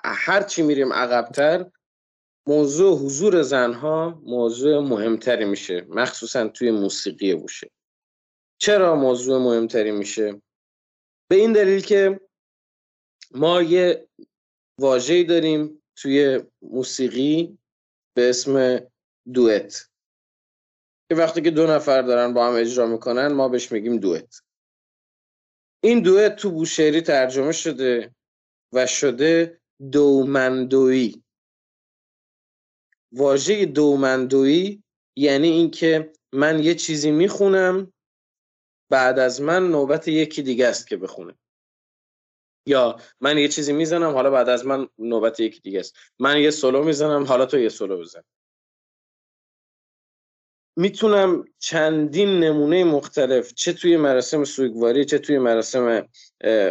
هر 0.04 0.42
چی 0.42 0.62
میریم 0.62 0.92
عقبتر 0.92 1.66
موضوع 2.46 2.98
حضور 2.98 3.42
زنها 3.42 4.20
موضوع 4.24 4.78
مهمتری 4.78 5.44
میشه 5.44 5.86
مخصوصا 5.88 6.48
توی 6.48 6.70
موسیقی 6.70 7.34
بوشه 7.34 7.70
چرا 8.58 8.96
موضوع 8.96 9.38
مهمتری 9.42 9.90
میشه؟ 9.90 10.42
به 11.30 11.36
این 11.36 11.52
دلیل 11.52 11.80
که 11.80 12.20
ما 13.34 13.62
یه 13.62 14.08
واژه‌ای 14.80 15.24
داریم 15.24 15.82
توی 15.96 16.40
موسیقی 16.62 17.58
به 18.16 18.30
اسم 18.30 18.80
دوئت. 19.34 19.88
که 21.08 21.14
وقتی 21.14 21.42
که 21.42 21.50
دو 21.50 21.66
نفر 21.66 22.02
دارن 22.02 22.34
با 22.34 22.46
هم 22.46 22.54
اجرا 22.54 22.86
می‌کنن 22.86 23.26
ما 23.26 23.48
بهش 23.48 23.72
میگیم 23.72 23.96
دوئت. 23.96 24.42
این 25.84 26.02
دوئت 26.02 26.36
تو 26.36 26.50
بوشهری 26.50 27.00
ترجمه 27.00 27.52
شده 27.52 28.14
و 28.72 28.86
شده 28.86 29.60
دومندویی. 29.92 31.22
واژه 33.12 33.66
دومندویی 33.66 34.82
یعنی 35.16 35.48
اینکه 35.48 36.12
من 36.32 36.62
یه 36.62 36.74
چیزی 36.74 37.10
می‌خونم 37.10 37.92
بعد 38.90 39.18
از 39.18 39.42
من 39.42 39.68
نوبت 39.68 40.08
یکی 40.08 40.42
دیگه 40.42 40.66
است 40.66 40.86
که 40.86 40.96
بخونه. 40.96 41.34
یا 42.66 43.00
من 43.20 43.38
یه 43.38 43.48
چیزی 43.48 43.72
می‌زنم 43.72 44.12
حالا 44.12 44.30
بعد 44.30 44.48
از 44.48 44.66
من 44.66 44.88
نوبت 44.98 45.40
یکی 45.40 45.60
دیگه 45.60 45.80
است. 45.80 45.96
من 46.18 46.40
یه 46.40 46.50
سولو 46.50 46.84
می‌زنم 46.84 47.24
حالا 47.24 47.46
تو 47.46 47.58
یه 47.58 47.68
سولو 47.68 47.98
بزن. 47.98 48.22
می‌تونم 50.76 51.44
چندین 51.58 52.40
نمونه 52.40 52.84
مختلف 52.84 53.54
چه 53.54 53.72
توی 53.72 53.96
مراسم 53.96 54.44
سوگواری 54.44 55.04
چه 55.04 55.18
توی 55.18 55.38
مراسم 55.38 56.08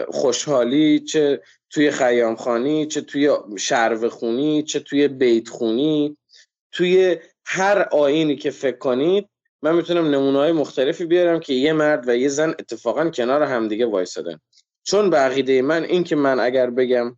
خوشحالی 0.07 0.99
چه 0.99 1.41
توی 1.69 1.91
خیامخانی 1.91 2.85
چه 2.85 3.01
توی 3.01 3.29
شرو 3.57 4.09
خونی 4.09 4.63
چه 4.63 4.79
توی 4.79 5.07
بیت 5.07 5.49
خونی. 5.49 6.17
توی 6.71 7.17
هر 7.45 7.87
آینی 7.91 8.35
که 8.35 8.51
فکر 8.51 8.77
کنید 8.77 9.29
من 9.61 9.75
می‌تونم 9.75 10.09
نمونه 10.09 10.37
های 10.37 10.51
مختلفی 10.51 11.05
بیارم 11.05 11.39
که 11.39 11.53
یه 11.53 11.73
مرد 11.73 12.09
و 12.09 12.15
یه 12.15 12.27
زن 12.27 12.49
اتفاقا 12.49 13.09
کنار 13.09 13.43
همدیگه 13.43 13.85
وایسادن. 13.85 14.39
چون 14.83 15.09
به 15.09 15.17
عقیده 15.17 15.61
من 15.61 15.83
این 15.83 16.03
که 16.03 16.15
من 16.15 16.39
اگر 16.39 16.69
بگم 16.69 17.17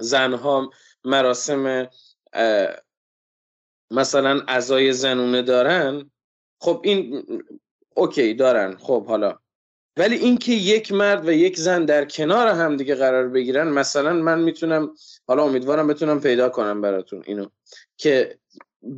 زنها 0.00 0.70
مراسم 1.04 1.88
مثلا 3.90 4.42
ازای 4.48 4.92
زنونه 4.92 5.42
دارن 5.42 6.10
خب 6.58 6.80
این 6.84 7.24
اوکی 7.94 8.34
دارن 8.34 8.76
خب 8.76 9.06
حالا. 9.06 9.38
ولی 9.96 10.16
اینکه 10.16 10.52
یک 10.52 10.92
مرد 10.92 11.28
و 11.28 11.32
یک 11.32 11.56
زن 11.58 11.84
در 11.84 12.04
کنار 12.04 12.48
هم 12.48 12.76
دیگه 12.76 12.94
قرار 12.94 13.28
بگیرن 13.28 13.68
مثلا 13.68 14.12
من 14.12 14.40
می‌تونم 14.40 14.94
حالا 15.28 15.44
امیدوارم 15.44 15.86
بتونم 15.86 16.20
پیدا 16.20 16.48
کنم 16.48 16.80
براتون 16.80 17.22
اینو 17.26 17.46
که 17.96 18.38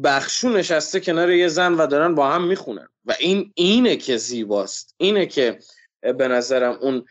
بخشو 0.04 0.48
نشسته 0.48 1.00
کنار 1.00 1.30
یه 1.30 1.48
زن 1.48 1.74
و 1.74 1.86
دارن 1.86 2.14
با 2.14 2.30
هم 2.30 2.44
می‌خونن. 2.44 2.88
و 3.04 3.14
این 3.20 3.52
اینه 3.54 3.96
که 3.96 4.16
زیباست. 4.16 4.94
اینه 4.96 5.26
که 5.26 5.58
به 6.00 6.28
نظرم 6.28 6.78
اون 6.80 7.04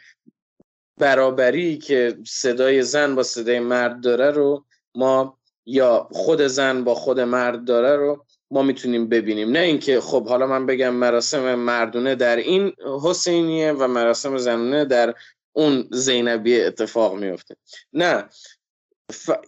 برابری 0.97 1.77
که 1.77 2.17
صدای 2.27 2.83
زن 2.83 3.15
با 3.15 3.23
صدای 3.23 3.59
مرد 3.59 4.01
داره 4.01 4.31
رو 4.31 4.65
ما 4.95 5.37
یا 5.65 6.07
خود 6.11 6.41
زن 6.41 6.83
با 6.83 6.95
خود 6.95 7.19
مرد 7.19 7.65
داره 7.65 7.95
رو 7.95 8.25
ما 8.51 8.61
می‌تونیم 8.61 9.09
ببینیم. 9.09 9.51
نه 9.51 9.59
اینکه 9.59 10.01
خب 10.01 10.27
حالا 10.27 10.47
من 10.47 10.65
بگم 10.65 10.89
مراسم 10.89 11.55
مردونه 11.55 12.15
در 12.15 12.35
این 12.35 12.73
حسینیه 13.03 13.71
و 13.71 13.87
مراسم 13.87 14.37
زنونه 14.37 14.85
در 14.85 15.15
اون 15.53 15.87
زینبیه 15.91 16.65
اتفاق 16.65 17.15
میفته. 17.15 17.55
نه 17.93 18.29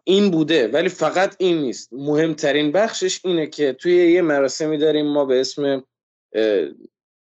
این 0.03 0.31
بوده 0.31 0.67
ولی 0.67 0.89
فقط 0.89 1.35
این 1.37 1.57
نیست. 1.57 1.89
مهمترین 1.93 2.71
بخشش 2.71 3.19
اینه 3.25 3.47
که 3.47 3.73
توی 3.73 4.11
یه 4.11 4.21
مراسمی 4.21 4.77
داریم 4.77 5.05
ما 5.05 5.25
به 5.25 5.41
اسم 5.41 5.83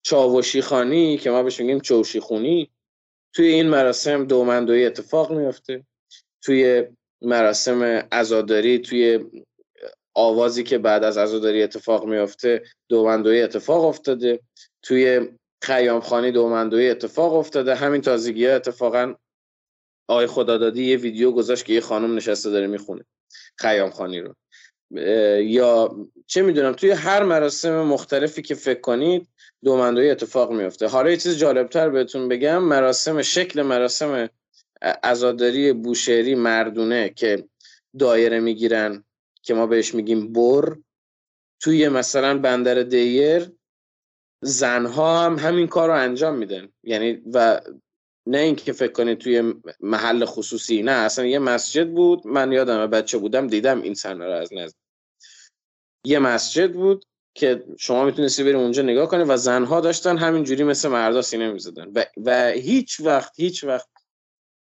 چاوشی 0.02 0.62
خانی 0.62 1.18
که 1.18 1.30
ما 1.30 1.42
بهش 1.42 1.60
میگیم 1.60 1.80
چوشی 1.80 2.20
خونی 2.20 2.70
توی 3.32 3.46
این 3.46 3.68
مراسم 3.68 4.24
دومندوی 4.24 4.86
اتفاق 4.86 5.32
میفته. 5.32 5.86
توی 6.42 6.84
مراسم 7.24 7.82
عزاداری 8.12 8.78
توی 8.78 9.20
آوازی 10.14 10.62
که 10.62 10.78
بعد 10.78 11.04
از 11.04 11.18
عزاداری 11.18 11.62
اتفاق 11.62 12.06
میفته 12.06 12.62
دومندوی 12.88 13.42
اتفاق 13.42 13.84
افتاده. 13.84 14.40
توی 14.82 15.28
خیام 15.62 16.00
خانی 16.00 16.32
دومندوی 16.32 16.90
اتفاق 16.90 17.34
افتاده. 17.34 17.74
همین 17.74 18.00
تازگی 18.00 18.46
ها 18.46 18.54
اتفاقا 18.54 19.14
آقای 20.08 20.26
خدادادی 20.26 20.84
یه 20.84 20.96
ویدیو 20.96 21.30
گذاشت 21.30 21.64
که 21.64 21.72
یه 21.72 21.80
خانم 21.80 22.16
نشسته 22.16 22.50
داره 22.50 22.66
می‌خونه 22.66 23.04
خیام 23.58 23.90
خانی 23.90 24.20
رو 24.20 24.34
یا 25.40 25.96
چه 26.26 26.42
می‌دونم 26.42 26.72
توی 26.72 26.90
هر 26.90 27.22
مراسم 27.22 27.82
مختلفی 27.82 28.42
که 28.42 28.54
فکر 28.54 28.80
کنید 28.80 29.28
دومندوی 29.64 30.10
اتفاق 30.10 30.52
میفته 30.52 30.86
حالا 30.86 31.10
یه 31.10 31.16
چیز 31.16 31.38
جالبتر 31.38 31.90
بهتون 31.90 32.28
بگم 32.28 32.62
مراسم 32.62 33.22
شکل 33.22 33.62
مراسم 33.62 34.28
عزاداری 34.84 35.72
بوشهری 35.72 36.34
مردونه 36.34 37.08
که 37.08 37.48
دایره 37.98 38.40
می‌گیرن 38.40 39.04
که 39.42 39.54
ما 39.54 39.66
بهش 39.66 39.94
میگیم 39.94 40.32
بر. 40.32 40.76
توی 41.60 41.88
مثلا 41.88 42.38
بندر 42.38 42.82
دیر 42.82 43.52
زنها 44.42 45.24
هم 45.24 45.38
همین 45.38 45.66
کار 45.66 45.88
رو 45.88 45.94
انجام 45.94 46.34
میدن. 46.36 46.68
یعنی 46.82 47.22
و 47.32 47.60
نه 48.26 48.38
اینکه 48.38 48.72
فکر 48.72 48.92
کنید 48.92 49.18
توی 49.18 49.54
محل 49.80 50.24
خصوصی 50.24 50.82
نه 50.82 50.92
اصلا 50.92 51.26
یه 51.26 51.38
مسجد 51.38 51.90
بود. 51.90 52.26
من 52.26 52.52
یادم 52.52 52.86
بچه 52.86 53.18
بودم 53.18 53.46
دیدم 53.46 53.82
این 53.82 53.94
صحنه 53.94 54.26
رو 54.26 54.32
از 54.32 54.52
نزد 54.52 54.76
یه 56.06 56.18
مسجد 56.18 56.72
بود 56.72 57.04
که 57.34 57.64
شما 57.78 58.04
می‌تونستی 58.04 58.44
بریم 58.44 58.58
اونجا 58.58 58.82
نگاه 58.82 59.08
کنید 59.08 59.26
و 59.28 59.36
زنها 59.36 59.80
داشتن 59.80 60.16
همینجوری 60.16 60.64
مثل 60.64 60.88
مردا 60.88 61.22
سینه 61.22 61.52
می‌زدن. 61.52 61.92
و, 61.94 62.04
و 62.24 62.50
هیچ 62.50 63.00
وقت 63.00 63.40
هیچ 63.40 63.64
وقت 63.64 63.88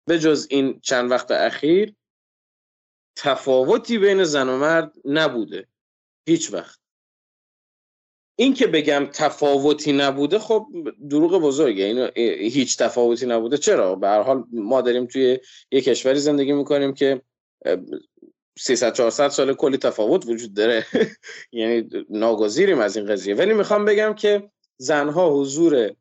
به 0.07 0.19
جز 0.19 0.47
این 0.51 0.81
چند 0.81 1.11
وقت 1.11 1.31
اخیر 1.31 1.95
تفاوتی 3.17 3.99
بین 3.99 4.25
زن 4.25 4.49
و 4.49 4.59
مرد 4.59 4.93
نبوده. 5.05 5.69
هیچ 6.29 6.53
وقت. 6.53 6.79
این 8.39 8.55
که 8.55 8.67
بگم 8.67 9.07
تفاوتی 9.13 9.93
نبوده 9.93 10.39
خب 10.39 10.67
دروغ 11.11 11.43
بزرگه. 11.43 11.85
این 11.85 12.11
هیچ 12.51 12.79
تفاوتی 12.79 13.27
نبوده. 13.27 13.59
چرا؟ 13.59 13.95
به 13.95 14.09
هر 14.09 14.23
حال 14.23 14.45
ما 14.53 14.81
داریم 14.81 15.07
توی 15.07 15.39
یه 15.71 15.81
کشوری 15.81 16.19
زندگی 16.19 16.53
می‌کنیم 16.53 16.95
که 16.95 17.23
300 18.59 18.93
400 18.93 19.29
سال 19.29 19.55
کلی 19.55 19.77
تفاوت 19.77 20.27
وجود 20.27 20.55
داره. 20.55 20.87
یعنی 21.53 21.89
ناگزیریم 22.11 22.79
از 22.79 22.97
این 22.97 23.07
قضیه. 23.07 23.35
ولی 23.35 23.55
می‌خوام 23.55 23.85
بگم 23.85 24.15
که 24.15 24.51
زنها 24.77 25.31
حضور 25.31 25.95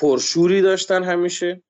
پرشوری 0.00 0.62
داشتن 0.62 1.04
همیشه. 1.04 1.62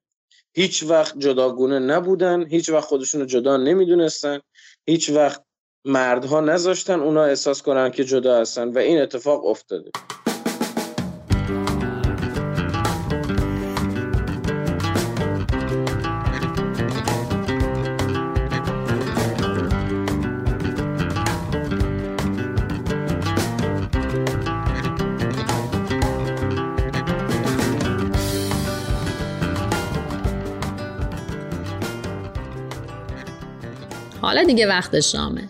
هیچ 0.53 0.83
وقت 0.83 1.17
جداگونه 1.17 1.79
نبودن. 1.79 2.47
هیچ 2.47 2.69
وقت 2.69 2.83
خودشون 2.83 3.21
رو 3.21 3.27
جدا 3.27 3.57
نمی‌دونستن. 3.57 4.39
هیچ 4.87 5.09
وقت 5.09 5.43
مردها 5.85 6.41
نذاشتن 6.41 6.99
اونا 6.99 7.23
احساس 7.23 7.61
کنن 7.61 7.91
که 7.91 8.03
جدا 8.03 8.41
هستن 8.41 8.67
و 8.67 8.77
این 8.77 9.01
اتفاق 9.01 9.45
افتاده. 9.45 9.91
حالا 34.31 34.43
دیگه 34.43 34.67
وقت 34.67 34.99
شامه. 34.99 35.41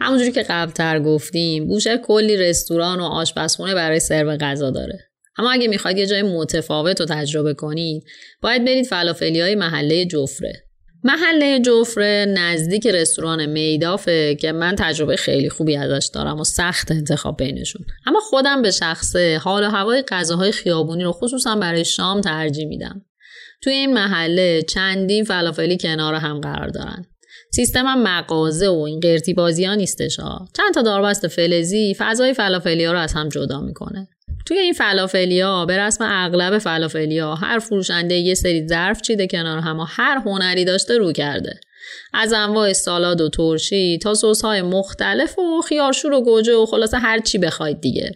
همونجوری 0.00 0.32
که 0.32 0.42
قبلتر 0.42 1.00
گفتیم 1.00 1.66
بوشهر 1.66 1.96
کلی 1.96 2.36
رستوران 2.36 3.00
و 3.00 3.02
آشپزخونه 3.02 3.74
برای 3.74 4.00
سرو 4.00 4.36
غذا 4.36 4.70
داره. 4.70 4.98
اما 5.38 5.52
اگه 5.52 5.68
می‌خواید 5.68 5.98
یه 5.98 6.06
جای 6.06 6.22
متفاوت 6.22 7.00
رو 7.00 7.06
تجربه 7.06 7.54
کنید 7.54 8.04
باید 8.42 8.64
برید 8.64 8.86
فلافلی 8.86 9.40
های 9.40 9.54
محله 9.54 10.04
جفره. 10.04 10.52
محله 11.04 11.60
جفره 11.60 12.26
نزدیک 12.28 12.86
رستوران 12.86 13.46
میدافه 13.46 14.34
که 14.34 14.52
من 14.52 14.74
تجربه 14.78 15.16
خیلی 15.16 15.48
خوبی 15.48 15.76
ازش 15.76 16.10
دارم 16.14 16.40
و 16.40 16.44
سخت 16.44 16.90
انتخاب 16.90 17.36
بینشون. 17.36 17.86
اما 18.06 18.20
خودم 18.20 18.62
به 18.62 18.70
شخصه 18.70 19.38
حال 19.38 19.64
و 19.64 19.70
هوای 19.70 20.02
غذاهای 20.08 20.52
خیابونی 20.52 21.04
رو 21.04 21.12
خصوصا 21.12 21.56
برای 21.56 21.84
شام 21.84 22.20
ترجیح 22.20 22.66
میدم. 22.66 23.04
توی 23.62 23.72
این 23.72 23.94
محله 23.94 24.62
چندین 24.62 25.24
فلافلی 25.24 25.78
کنار 25.78 26.14
هم 26.14 26.40
قرار 26.40 26.68
دارن. 26.68 27.06
سیستم 27.54 27.86
هم 27.86 28.02
مغازه 28.02 28.68
و 28.68 28.78
این 28.78 29.00
قرتی 29.00 29.34
بازی 29.34 29.64
ها 29.64 29.74
نیستش 29.74 30.20
ها 30.20 30.48
چند 30.56 30.74
تا 30.74 30.82
داربست 30.82 31.28
فلزی 31.28 31.94
فضای 31.98 32.34
فلافلی 32.34 32.84
ها 32.84 32.92
رو 32.92 32.98
از 32.98 33.12
هم 33.12 33.28
جدا 33.28 33.60
می‌کنه. 33.60 34.08
توی 34.46 34.58
این 34.58 34.72
فلافلیا 34.72 35.66
به 35.66 35.78
رسم 35.78 36.04
اغلب 36.08 36.58
فلافلیا 36.58 37.34
هر 37.34 37.58
فروشنده 37.58 38.14
یه 38.14 38.34
سری 38.34 38.68
ظرف 38.68 39.02
چیده 39.02 39.26
کنار 39.26 39.58
هم 39.58 39.80
و 39.80 39.84
هر 39.88 40.18
هنری 40.18 40.64
داشته 40.64 40.98
رو 40.98 41.12
کرده. 41.12 41.60
از 42.14 42.32
انواع 42.32 42.72
سالاد 42.72 43.20
و 43.20 43.28
ترشی 43.28 43.98
تا 43.98 44.14
سس 44.14 44.42
های 44.42 44.62
مختلف 44.62 45.38
و 45.38 45.60
خیارشور 45.60 46.12
و 46.12 46.20
گوجه 46.20 46.54
و 46.54 46.66
خلاصه 46.66 46.98
هر 46.98 47.20
چی 47.20 47.38
بخواید 47.38 47.80
دیگه. 47.80 48.12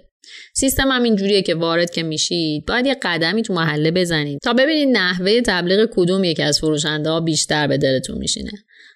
سیستم 0.55 0.89
هم 0.89 1.03
اینجوریه 1.03 1.43
که 1.43 1.55
وارد 1.55 1.91
که 1.91 2.03
میشید 2.03 2.67
باید 2.67 2.87
یه 2.87 2.97
قدمی 3.03 3.43
تو 3.43 3.55
محله 3.55 3.91
بزنید 3.91 4.41
تا 4.45 4.53
ببینید 4.53 4.97
نحوه 4.97 5.41
تبلیغ 5.41 5.89
کدوم 5.93 6.25
یکی 6.25 6.43
از 6.43 6.59
فروشنده 6.59 7.11
ها 7.11 7.21
بیشتر 7.21 7.67
به 7.67 7.79
دلتون 7.79 8.19
میشینه. 8.19 8.51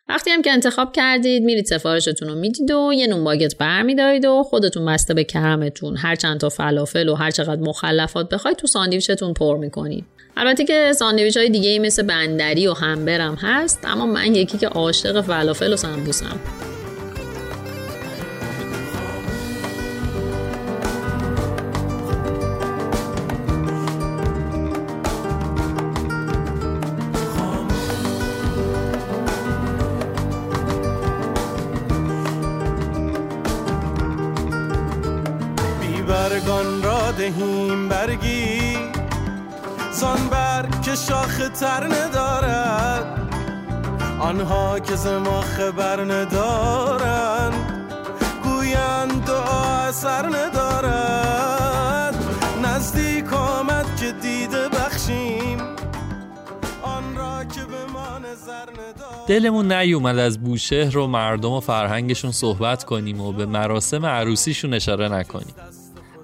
وقتی 0.08 0.30
هم 0.30 0.42
که 0.42 0.52
انتخاب 0.52 0.92
کردید 0.92 1.42
میرید 1.42 1.66
سفارشتون 1.66 2.28
رو 2.28 2.34
می‌دید 2.34 2.70
و 2.70 2.92
یه 2.92 3.06
نون 3.06 3.24
باگت 3.24 3.58
برمیدارید 3.58 4.24
و 4.24 4.42
خودتون 4.42 4.86
بسته 4.86 5.14
به 5.14 5.24
کرمتون 5.24 5.96
هر 5.96 6.14
چند 6.14 6.40
تا 6.40 6.48
فلافل 6.48 7.08
و 7.08 7.14
هر 7.14 7.30
چقدر 7.30 7.60
مخلفات 7.60 8.28
بخواید 8.28 8.56
تو 8.56 8.66
ساندویچتون 8.66 9.32
پر 9.32 9.56
می‌کنید. 9.56 10.04
البته 10.36 10.64
که 10.64 10.92
ساندویچ 10.92 11.36
های 11.36 11.48
دیگه 11.48 11.70
ای 11.70 11.78
مثل 11.78 12.02
بندری 12.02 12.66
و 12.66 12.72
همبرگرم 12.72 13.34
هست 13.34 13.80
اما 13.84 14.06
من 14.06 14.34
یکی 14.34 14.58
که 14.58 14.68
عاشق 14.68 15.20
فلافل 15.20 15.72
و 15.72 15.76
سمبوسم. 15.76 16.40
دهیم 37.22 37.88
برگی. 37.88 38.78
زان 39.92 40.28
برگ 40.28 40.82
که 40.82 40.94
شاخ 40.94 41.48
تر 41.60 41.86
ندارد. 41.86 43.34
آنها 44.20 44.78
که 44.78 44.96
ز 44.96 45.06
ما 45.06 45.40
خبر 45.40 46.00
ندارند. 46.00 47.84
گویند 48.42 49.24
دعا 49.24 49.88
اثر 49.88 50.26
ندارد. 50.26 52.14
نزدیک 52.64 53.32
آمد 53.32 53.96
که 54.00 54.12
دیده 54.12 54.68
بخشیم. 54.68 55.58
آن 56.82 57.16
را 57.16 57.44
که 57.44 57.60
به 57.60 57.92
ما 57.92 58.18
نظر 58.18 58.70
ندارد. 58.72 59.26
دلمون 59.28 59.72
نیومد 59.72 60.18
از 60.18 60.38
بوشهر 60.38 60.98
و 60.98 61.06
مردم 61.06 61.52
و 61.52 61.60
فرهنگشون 61.60 62.32
صحبت 62.32 62.84
کنیم 62.84 63.20
و 63.20 63.32
به 63.32 63.46
مراسم 63.46 64.06
عروسیشون 64.06 64.74
اشاره 64.74 65.08
نکنیم. 65.08 65.54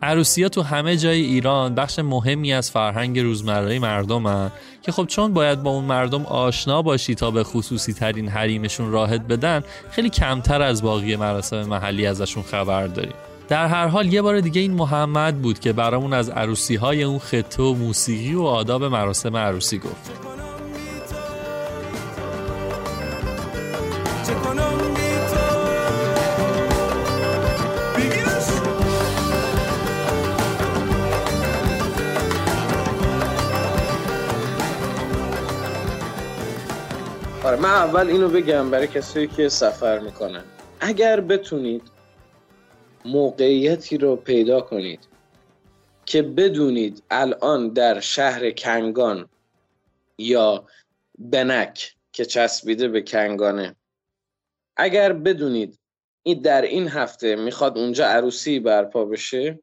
عروسی 0.03 0.43
ها 0.43 0.49
تو 0.49 0.63
همه 0.63 0.97
جای 0.97 1.21
ایران 1.21 1.75
بخش 1.75 1.99
مهمی 1.99 2.53
از 2.53 2.71
فرهنگ 2.71 3.19
روزمره 3.19 3.79
مردمن 3.79 4.51
که 4.83 4.93
خب 4.93 5.07
چون 5.07 5.33
باید 5.33 5.63
با 5.63 5.71
اون 5.71 5.85
مردم 5.85 6.27
آشنا 6.27 6.83
باشی 6.83 7.15
تا 7.15 7.31
به 7.31 7.45
خصوصی 7.45 7.93
ترین 7.93 8.29
حریمشون 8.29 8.91
راحت 8.91 9.21
بدن 9.21 9.63
خیلی 9.91 10.11
کمتر 10.11 10.63
از 10.63 10.83
باقی 10.83 11.17
مراسم 11.17 11.63
محلی 11.63 12.07
ازشون 12.07 12.43
خبر 12.43 12.87
داریم. 12.87 13.15
در 13.49 13.67
هر 13.67 13.87
حال 13.87 14.13
یه 14.13 14.23
بار 14.23 14.41
دیگه 14.41 14.61
این 14.61 14.73
محمد 14.73 15.43
بود 15.43 15.59
که 15.59 15.73
برامون 15.73 16.13
از 16.13 16.31
عروسی 16.31 16.77
های 16.77 17.03
اون 17.03 17.19
خطه 17.19 17.63
و 17.63 17.75
موسیقی 17.75 18.35
و 18.35 18.43
آداب 18.43 18.85
مراسم 18.85 19.37
عروسی 19.37 19.79
گفت. 19.79 20.29
آره 37.49 37.61
من 37.61 37.69
اول 37.71 38.09
اینو 38.09 38.29
بگم 38.29 38.71
برای 38.71 38.87
کسایی 38.87 39.27
که 39.27 39.49
سفر 39.49 39.99
می‌کنن. 39.99 40.45
اگر 40.81 41.21
بتونید 41.21 41.83
موقعیتی 43.05 43.99
رو 43.99 44.17
پیدا 44.17 44.61
کنید 44.61 45.09
که 46.07 46.23
بدونید 46.23 47.03
الان 47.11 47.69
در 47.69 48.01
شهر 48.01 48.51
کنگان 48.51 49.29
یا 50.19 50.67
بنک 51.19 51.97
که 52.13 52.25
چسبیده 52.25 52.89
به 52.89 53.03
کنگانه 53.03 53.77
اگر 54.77 55.13
بدونید 55.13 55.79
این 56.23 56.43
در 56.43 56.63
این 56.63 56.89
هفته 56.89 57.37
می‌خواد 57.37 57.79
اونجا 57.79 58.07
عروسی 58.07 58.61
برپا 58.61 59.05
بشه 59.05 59.59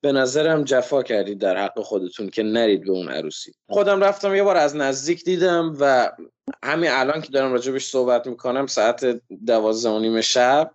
به 0.00 0.12
نظرم 0.12 0.64
جفا 0.64 1.02
کردید 1.02 1.38
در 1.38 1.56
حق 1.56 1.80
خودتون 1.80 2.28
که 2.28 2.42
نرید 2.42 2.84
به 2.84 2.90
اون 2.90 3.08
عروسی. 3.08 3.54
خودم 3.68 4.00
رفتم 4.00 4.34
یه 4.34 4.42
بار 4.42 4.56
از 4.56 4.76
نزدیک 4.76 5.24
دیدم 5.24 5.76
و 5.80 6.12
همین 6.62 6.90
الان 6.90 7.22
که 7.22 7.28
دارم 7.28 7.52
راجبش 7.52 7.86
صحبت 7.86 8.26
می‌کنم 8.26 8.66
ساعت 8.66 9.04
دوازده 9.46 9.92
و 9.92 9.98
نیم 9.98 10.20
شب 10.20 10.74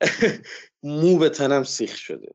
مو 0.82 1.18
به 1.18 1.28
تنم 1.28 1.64
سیخ 1.64 1.96
شده. 1.96 2.32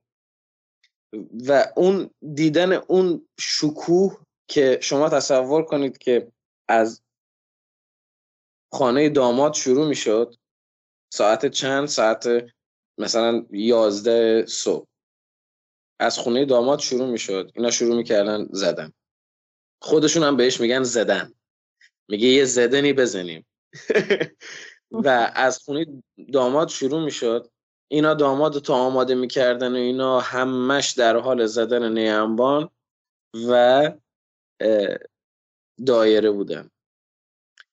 و 1.48 1.66
اون 1.76 2.10
دیدن 2.34 2.74
اون 2.74 3.28
شکوه 3.40 4.18
که 4.48 4.80
شما 4.82 5.10
تصور 5.10 5.64
کنید 5.64 5.98
که 5.98 6.32
از 6.68 7.02
خانه 8.72 9.10
داماد 9.10 9.54
شروع 9.54 9.88
می‌شد 9.88 10.36
ساعت 11.14 11.46
چند؟ 11.46 11.88
ساعت 11.88 12.28
مثلا 12.98 13.46
یازده 13.52 14.46
صبح. 14.46 14.91
از 16.02 16.18
خونه 16.18 16.45
داماد 16.45 16.80
شروع 16.80 17.08
می‌شد. 17.08 17.52
اینا 17.56 17.72
شروع 17.72 17.95
می‌کردن 17.95 18.47
زدن. 18.52 18.93
خودشون 19.82 20.24
هم 20.24 20.38
بهش 20.38 20.62
میگن 20.62 20.84
زدن. 20.84 21.34
میگه 22.10 22.28
یه 22.28 22.45
زدنی 22.45 22.93
بزنیم. 22.93 23.45
و 25.06 25.32
از 25.36 25.58
خونه 25.60 25.86
داماد 26.34 26.68
شروع 26.68 27.04
می‌شد. 27.04 27.49
اینا 27.88 28.14
داماد 28.14 28.62
تا 28.62 28.76
آماده 28.76 29.16
می‌کردن 29.16 29.72
و 29.72 29.76
اینا 29.76 30.20
همش 30.20 30.91
در 30.91 31.18
حال 31.18 31.45
زدن 31.45 31.91
نیمبان 31.91 32.70
و 33.49 33.91
دایره 35.86 36.32
بودن. 36.32 36.70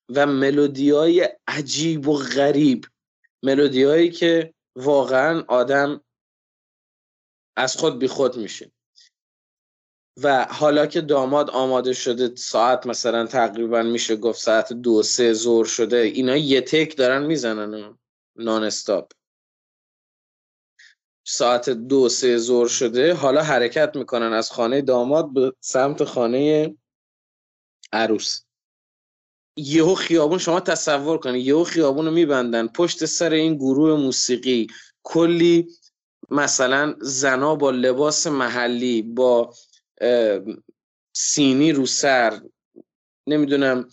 و 0.08 0.26
ملودی 0.26 0.90
های 0.90 1.28
عجیب 1.48 2.08
و 2.08 2.18
غریب. 2.18 2.84
ملودی 3.42 3.82
هایی 3.82 4.10
که 4.10 4.54
واقعا 4.76 5.44
آدم 5.48 6.00
از 7.58 7.76
خود 7.76 7.98
بی 7.98 8.08
خود 8.08 8.36
میشه. 8.36 8.72
و 10.22 10.46
حالا 10.50 10.86
که 10.86 11.00
داماد 11.00 11.50
آماده 11.50 11.92
شده 11.92 12.36
ساعت 12.36 12.86
مثلا 12.86 13.26
تقریبا 13.26 13.82
میشه 13.82 14.16
گفت 14.16 14.40
ساعت 14.40 14.72
دو 14.72 15.02
سه 15.02 15.32
زور 15.32 15.66
شده 15.66 15.96
اینا 15.96 16.36
یه 16.36 16.60
تک 16.60 16.96
دارن 16.96 17.26
می‌زنن 17.26 17.98
نان 18.36 18.64
استاپ 18.64 19.12
ساعت 21.26 21.70
دو 21.70 22.08
سه 22.08 22.36
زور 22.36 22.68
شده 22.68 23.14
حالا 23.14 23.42
حرکت 23.42 23.96
می‌کنن 23.96 24.32
از 24.32 24.50
خانه 24.50 24.80
داماد 24.82 25.32
به 25.32 25.52
سمت 25.60 26.04
خانه 26.04 26.76
عروس. 27.92 28.40
یهو 29.56 29.94
خیابون 29.94 30.38
شما 30.38 30.60
تصور 30.60 31.18
کنید 31.18 31.46
یهو 31.46 31.64
خیابون 31.64 32.06
رو 32.06 32.10
میبندن 32.12 32.68
پشت 32.68 33.04
سر 33.04 33.32
این 33.32 33.54
گروه 33.54 34.00
موسیقی 34.00 34.66
کلی 35.02 35.68
مثلا 36.30 36.94
زنا 37.00 37.54
با 37.54 37.70
لباس 37.70 38.26
محلی 38.26 39.02
با 39.02 39.54
سینی 41.12 41.72
رو 41.72 41.86
سر 41.86 42.40
نمی‌دونم 43.26 43.88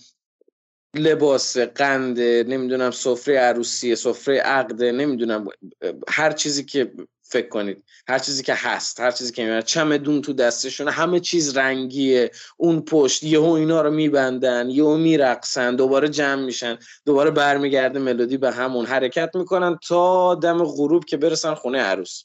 لباس 0.96 1.58
قنده 1.58 2.46
نمی‌دونم 2.48 2.92
سفره 2.92 3.38
عروسی 3.40 3.96
سفره 3.96 4.40
عقده 4.40 4.92
نمی‌دونم 4.92 5.48
هر 6.10 6.32
چیزی 6.32 6.66
که 6.66 6.94
فکر 7.28 7.48
کنید. 7.48 7.84
هر 8.08 8.20
چیزی 8.20 8.44
که 8.44 8.54
هست 8.54 9.00
هر 9.00 9.12
چیزی 9.12 9.32
که 9.32 9.44
می‌برن 9.44 9.62
چمدون 9.62 10.22
تو 10.22 10.34
دستشونه 10.34 10.92
همه 10.92 11.20
چیز 11.20 11.58
رنگیه. 11.58 12.32
اون 12.58 12.82
پشت 12.82 13.24
یهو 13.24 13.50
اینا 13.50 13.82
رو 13.82 13.92
میبندن 13.92 14.70
یهو 14.70 14.98
میرقصن 14.98 15.76
دوباره 15.76 16.10
جمع 16.10 16.42
میشن 16.42 16.78
دوباره 17.06 17.32
برمیگرده 17.32 18.00
ملودی 18.00 18.38
به 18.38 18.52
همون. 18.52 18.86
حرکت 18.86 19.36
می‌کنن 19.36 19.80
تا 19.88 20.36
دم 20.36 20.64
غروب 20.64 21.06
که 21.06 21.18
برسن 21.18 21.54
خونه 21.54 21.80
عروس. 21.80 22.24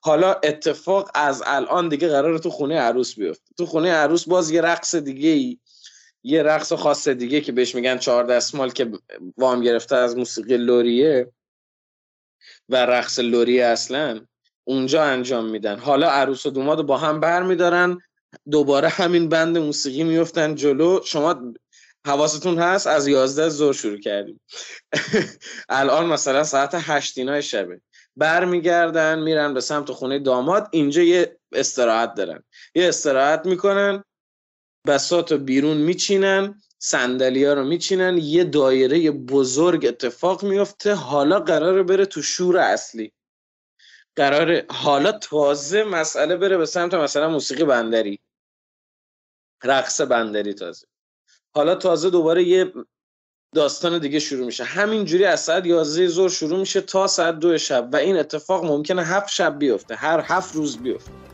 حالا 0.00 0.32
اتفاق 0.32 1.10
از 1.14 1.42
الان 1.46 1.88
دیگه 1.88 2.08
قراره 2.08 2.38
تو 2.38 2.50
خونه 2.50 2.78
عروس 2.78 3.14
بیفته. 3.14 3.54
تو 3.58 3.66
خونه 3.66 3.92
عروس 3.92 4.28
باز 4.28 4.50
یه 4.50 4.60
رقص 4.60 4.94
دیگه 4.94 5.28
ای 5.28 5.58
یه 6.22 6.42
رقص 6.42 6.72
خاص 6.72 7.08
دیگه 7.08 7.40
که 7.40 7.52
بهش 7.52 7.74
میگن 7.74 7.98
چهار 7.98 8.24
دستمال 8.24 8.70
که 8.70 8.90
وام 9.36 9.60
گرفته 9.60 9.96
از 9.96 10.16
موسیقی 10.16 10.56
لوریه. 10.56 11.32
و 12.68 12.76
رقص 12.76 13.18
لوریه 13.18 13.64
اصلا. 13.64 14.26
اونجا 14.64 15.04
انجام 15.04 15.44
میدن. 15.50 15.78
حالا 15.78 16.10
عروس 16.10 16.46
و 16.46 16.50
دوماد 16.50 16.82
با 16.86 16.98
هم 16.98 17.20
بر 17.20 17.42
میدارن 17.42 17.98
دوباره 18.50 18.88
همین 18.88 19.28
بند 19.28 19.58
موسیقی 19.58 20.04
میفتن 20.04 20.54
جلو. 20.54 21.00
شما 21.04 21.52
حواستون 22.06 22.58
هست؟ 22.58 22.86
از 22.86 23.08
یازده 23.08 23.48
زور 23.48 23.74
شروع 23.74 24.00
کردیم. 24.00 24.40
الان 25.68 26.06
مثلا 26.06 26.44
ساعت 26.44 26.70
هشتینای 26.74 27.42
شبه. 27.42 27.80
برمیگردن 28.16 29.18
میرن 29.18 29.54
به 29.54 29.60
سمت 29.60 29.92
خونه 29.92 30.18
داماد. 30.18 30.68
اینجا 30.72 31.02
یه 31.02 31.38
استراحت 31.52 32.14
دارن. 32.14 32.42
یه 32.74 32.88
استراحت 32.88 33.46
می‌کنن. 33.46 34.04
بسات 34.86 35.32
رو 35.32 35.38
بیرون 35.38 35.76
میچینن. 35.76 36.62
سندلی 36.78 37.44
ها 37.44 37.52
رو 37.52 37.64
میچینن. 37.64 38.18
یه 38.18 38.44
دایره 38.44 39.10
بزرگ 39.10 39.86
اتفاق 39.86 40.44
میفته 40.44 40.94
حالا 40.94 41.40
قراره 41.40 41.82
بره 41.82 42.06
تو 42.06 42.22
شور 42.22 42.56
اصلی. 42.56 43.12
قراره 44.16 44.66
حالا 44.70 45.12
تازه 45.12 45.84
مسئله 45.84 46.36
بره 46.36 46.56
به 46.56 46.66
سمت 46.66 46.94
مثلا 46.94 47.28
موسیقی 47.28 47.64
بندری. 47.64 48.20
رقص 49.64 50.00
بندری 50.00 50.54
تازه. 50.54 50.86
حالا 51.54 51.74
تازه 51.74 52.10
دوباره 52.10 52.44
یه 52.44 52.72
داستان 53.54 53.98
دیگه 53.98 54.18
شروع 54.18 54.46
میشه. 54.46 54.64
همینجوری 54.64 55.24
از 55.24 55.40
ساعت 55.40 55.66
11 55.66 56.08
ظهر 56.08 56.28
شروع 56.28 56.58
میشه 56.58 56.80
تا 56.80 57.06
ساعت 57.06 57.38
دو 57.38 57.58
شب 57.58 57.88
و 57.92 57.96
این 57.96 58.16
اتفاق 58.16 58.64
ممکنه 58.64 59.02
هفت 59.02 59.28
شب 59.28 59.58
بیفته. 59.58 59.94
هر 59.94 60.24
هفت 60.26 60.54
روز 60.54 60.78
بیفته. 60.78 61.31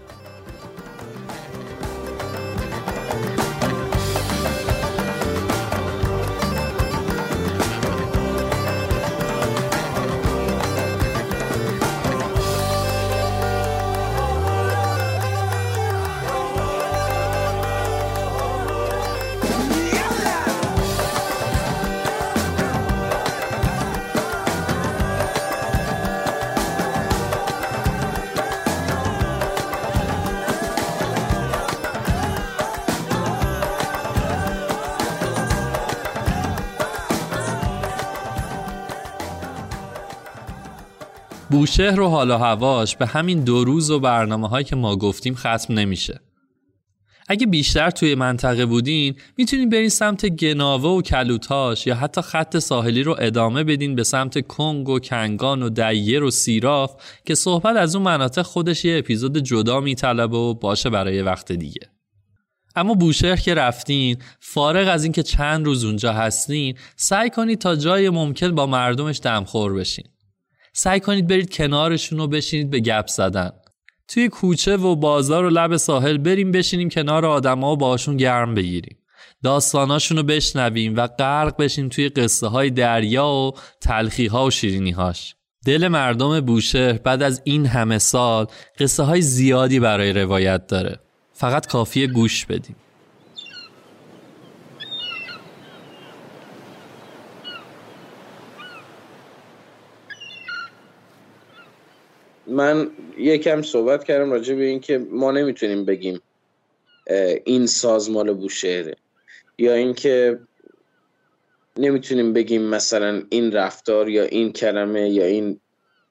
بوشهر 41.58 42.00
و 42.00 42.08
حال 42.08 42.30
و 42.30 42.36
هواش 42.36 42.96
به 42.96 43.06
همین 43.06 43.44
دو 43.44 43.64
روز 43.64 43.90
و 43.90 44.00
برنامه 44.00 44.48
هایی 44.48 44.64
که 44.64 44.76
ما 44.76 44.96
گفتیم 44.96 45.34
ختم 45.34 45.74
نمیشه. 45.74 46.20
اگه 47.28 47.46
بیشتر 47.46 47.90
توی 47.90 48.14
منطقه 48.14 48.66
بودین 48.66 49.14
می‌تونین 49.38 49.68
برین 49.68 49.88
سمت 49.88 50.26
گناوه 50.26 50.90
و 50.90 51.02
کلوتاش 51.02 51.86
یا 51.86 51.94
حتی 51.94 52.22
خط 52.22 52.58
ساحلی 52.58 53.02
رو 53.02 53.16
ادامه 53.18 53.64
بدین 53.64 53.94
به 53.94 54.04
سمت 54.04 54.46
کنگ 54.46 54.88
و 54.88 54.98
کنگان 54.98 55.62
و 55.62 55.68
دیر 55.68 56.22
و 56.22 56.30
سیراف 56.30 56.94
که 57.26 57.34
صحبت 57.34 57.76
از 57.76 57.94
اون 57.96 58.04
مناطق 58.04 58.42
خودش 58.42 58.84
یه 58.84 58.98
اپیزود 58.98 59.38
جدا 59.38 59.80
میطلبه 59.80 60.36
و 60.36 60.54
باشه 60.54 60.90
برای 60.90 61.22
وقت 61.22 61.52
دیگه. 61.52 61.90
اما 62.76 62.94
بوشهر 62.94 63.36
که 63.36 63.54
رفتین 63.54 64.16
فارغ 64.40 64.88
از 64.88 65.04
اینکه 65.04 65.22
چند 65.22 65.66
روز 65.66 65.84
اونجا 65.84 66.12
هستین 66.12 66.74
سعی 66.96 67.30
کنید 67.30 67.58
تا 67.58 67.76
جای 67.76 68.10
ممکن 68.10 68.54
با 68.54 68.66
مردمش 68.66 69.20
دمخور 69.22 69.74
بشین. 69.74 70.04
سعی 70.80 71.00
کنید 71.00 71.26
برید 71.26 71.54
کنارشون 71.54 72.20
و 72.20 72.26
بشینید 72.26 72.70
به 72.70 72.80
گپ 72.80 73.06
زدن. 73.06 73.50
توی 74.08 74.28
کوچه 74.28 74.76
و 74.76 74.96
بازار 74.96 75.44
و 75.44 75.50
لب 75.50 75.76
ساحل 75.76 76.18
بریم 76.18 76.52
بشینیم 76.52 76.88
کنار 76.88 77.26
آدما 77.26 77.72
و 77.72 77.76
باشون 77.76 78.16
گرم 78.16 78.54
بگیریم. 78.54 78.98
داستاناشون 79.42 80.16
رو 80.16 80.22
بشنویم 80.22 80.96
و 80.96 81.06
غرق 81.06 81.56
بشیم 81.56 81.88
توی 81.88 82.08
قصه 82.08 82.46
های 82.46 82.70
دریا 82.70 83.28
و 83.28 83.52
تلخی 83.80 84.26
ها 84.26 84.46
و 84.46 84.50
شیرینی 84.50 84.90
هاش 84.90 85.34
دل 85.66 85.88
مردم 85.88 86.40
بوشهر 86.40 86.92
بعد 86.92 87.22
از 87.22 87.42
این 87.44 87.66
همه 87.66 87.98
سال 87.98 88.46
قصه 88.78 89.02
های 89.02 89.22
زیادی 89.22 89.80
برای 89.80 90.12
روایت 90.12 90.66
داره. 90.66 91.00
فقط 91.32 91.66
کافیه 91.66 92.06
گوش 92.06 92.46
بدیم. 92.46 92.76
من 102.48 102.90
یکم 103.18 103.62
صحبت 103.62 104.04
کردم 104.04 104.30
راجع 104.30 104.54
به 104.54 104.64
اینکه 104.64 104.98
ما 104.98 105.30
نمی‌تونیم 105.30 105.84
بگیم 105.84 106.20
این 107.44 107.66
سازمان 107.66 108.32
بوشهره. 108.32 108.96
یا 109.58 109.74
اینکه 109.74 110.40
نمی‌تونیم 111.76 112.32
بگیم 112.32 112.62
مثلا 112.62 113.22
این 113.30 113.52
رفتار 113.52 114.08
یا 114.08 114.24
این 114.24 114.52
کلمه 114.52 115.10
یا 115.10 115.24
این 115.24 115.60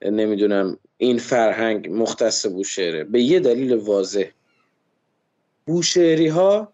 نمی‌دونم 0.02 0.78
این 0.98 1.18
فرهنگ 1.18 1.90
مختص 1.92 2.46
بوشهره. 2.46 3.04
به 3.04 3.22
یه 3.22 3.40
دلیل 3.40 3.74
واضح. 3.74 4.26
بوشهری 5.66 6.28
ها 6.28 6.74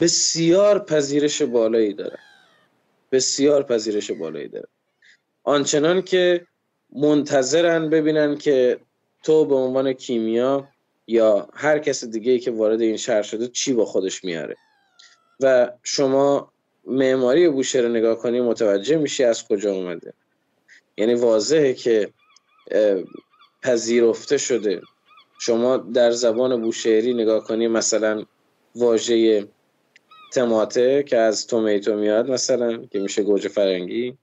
بسیار 0.00 0.78
پذیرش 0.78 1.42
بالایی 1.42 1.94
دارن. 1.94 2.18
بسیار 3.12 3.62
پذیرش 3.62 4.10
بالایی 4.10 4.48
دارن. 4.48 4.68
آنچنان 5.44 6.02
که 6.02 6.46
منتظرن 6.92 7.90
ببینن 7.90 8.36
که 8.36 8.80
تو 9.22 9.44
به 9.44 9.54
عنوان 9.54 9.92
کیمیا 9.92 10.68
یا 11.06 11.48
هر 11.54 11.78
کس 11.78 12.04
دیگه 12.04 12.32
ای 12.32 12.38
که 12.38 12.50
وارد 12.50 12.80
این 12.80 12.96
شهر 12.96 13.22
شده 13.22 13.48
چی 13.48 13.72
با 13.72 13.84
خودش 13.84 14.24
میاره. 14.24 14.56
و 15.40 15.72
شما 15.82 16.52
معماری 16.86 17.48
بوشهر 17.48 17.82
رو 17.82 17.88
نگاه 17.88 18.18
کنی 18.18 18.40
متوجه 18.40 18.96
میشی 18.96 19.24
از 19.24 19.48
کجا 19.48 19.72
اومده. 19.72 20.12
یعنی 20.96 21.14
واضحه 21.14 21.74
که 21.74 22.12
پذیرفته 23.62 24.38
شده. 24.38 24.80
شما 25.40 25.76
در 25.76 26.10
زبان 26.10 26.62
بوشهری 26.62 27.14
نگاه 27.14 27.44
کنی 27.44 27.68
مثلا 27.68 28.24
واژه 28.74 29.48
تماته 30.32 31.02
که 31.02 31.16
از 31.16 31.46
تومیتو 31.46 31.96
میاد 31.96 32.30
مثلا 32.30 32.86
که 32.86 32.98
میشه 32.98 33.22
گوجه 33.22 33.48
فرنگی 33.48 34.18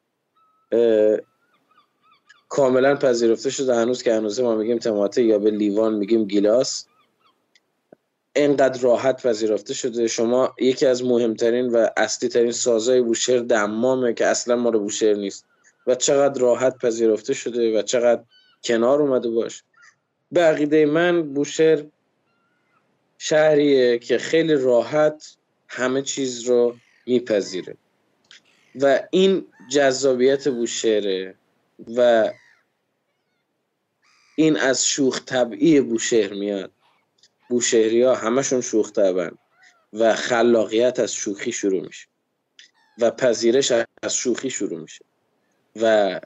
کاملا 2.50 2.96
پذیرفته 2.96 3.50
شده. 3.50 3.76
هنوز 3.76 4.04
که 4.04 4.14
هنوز 4.14 4.40
ما 4.40 4.56
میگیم 4.56 4.78
تماته 4.78 5.24
یا 5.24 5.40
به 5.40 5.52
لیوان 5.52 5.94
میگیم 5.94 6.26
گیلاس. 6.26 6.86
اینقدر 8.36 8.82
راحت 8.82 9.28
پذیرفته 9.28 9.74
شده. 9.74 10.08
شما 10.08 10.56
یکی 10.60 10.86
از 10.86 11.04
مهمترین 11.04 11.70
و 11.70 11.88
اصلی 11.98 12.30
ترین 12.30 12.52
سازهای 12.52 13.02
بوشهر 13.02 13.40
دمامه 13.40 14.14
که 14.14 14.26
اصلا 14.26 14.56
ما 14.56 14.70
رو 14.70 14.80
بوشهر 14.80 15.14
نیست. 15.14 15.46
و 15.88 15.96
چقدر 15.96 16.42
راحت 16.42 16.78
پذیرفته 16.78 17.34
شده 17.34 17.80
و 17.80 17.82
چقدر 17.82 18.24
کنار 18.64 19.02
اومده 19.02 19.30
باش. 19.30 19.64
به 20.32 20.42
عقیده 20.42 20.86
من 20.86 21.34
بوشهر 21.34 21.84
شهریه 23.18 24.00
که 24.00 24.18
خیلی 24.18 24.54
راحت 24.54 25.36
همه 25.68 26.02
چیز 26.02 26.44
رو 26.44 26.76
میپذیره. 27.08 27.76
و 28.82 29.00
این 29.12 29.46
جذابیت 29.72 30.48
بوشهره. 30.48 31.36
و 31.98 32.32
این 34.36 34.58
از 34.58 34.88
شوخ 34.88 35.22
طبعی 35.26 35.82
بوشهر 35.82 36.34
میاد. 36.34 36.72
بوشهری 37.50 38.02
ها 38.02 38.16
همشون 38.16 38.62
شوخ 38.62 38.92
طبعن 38.92 39.38
و 39.94 40.16
خلاقیت 40.16 41.00
از 41.00 41.14
شوخی 41.14 41.52
شروع 41.52 41.82
میشه 41.82 42.08
و 43.00 43.12
پذیرش 43.12 43.72
از 44.04 44.16
شوخی 44.16 44.50
شروع 44.50 44.80
میشه. 44.80 45.06
و 45.82 46.20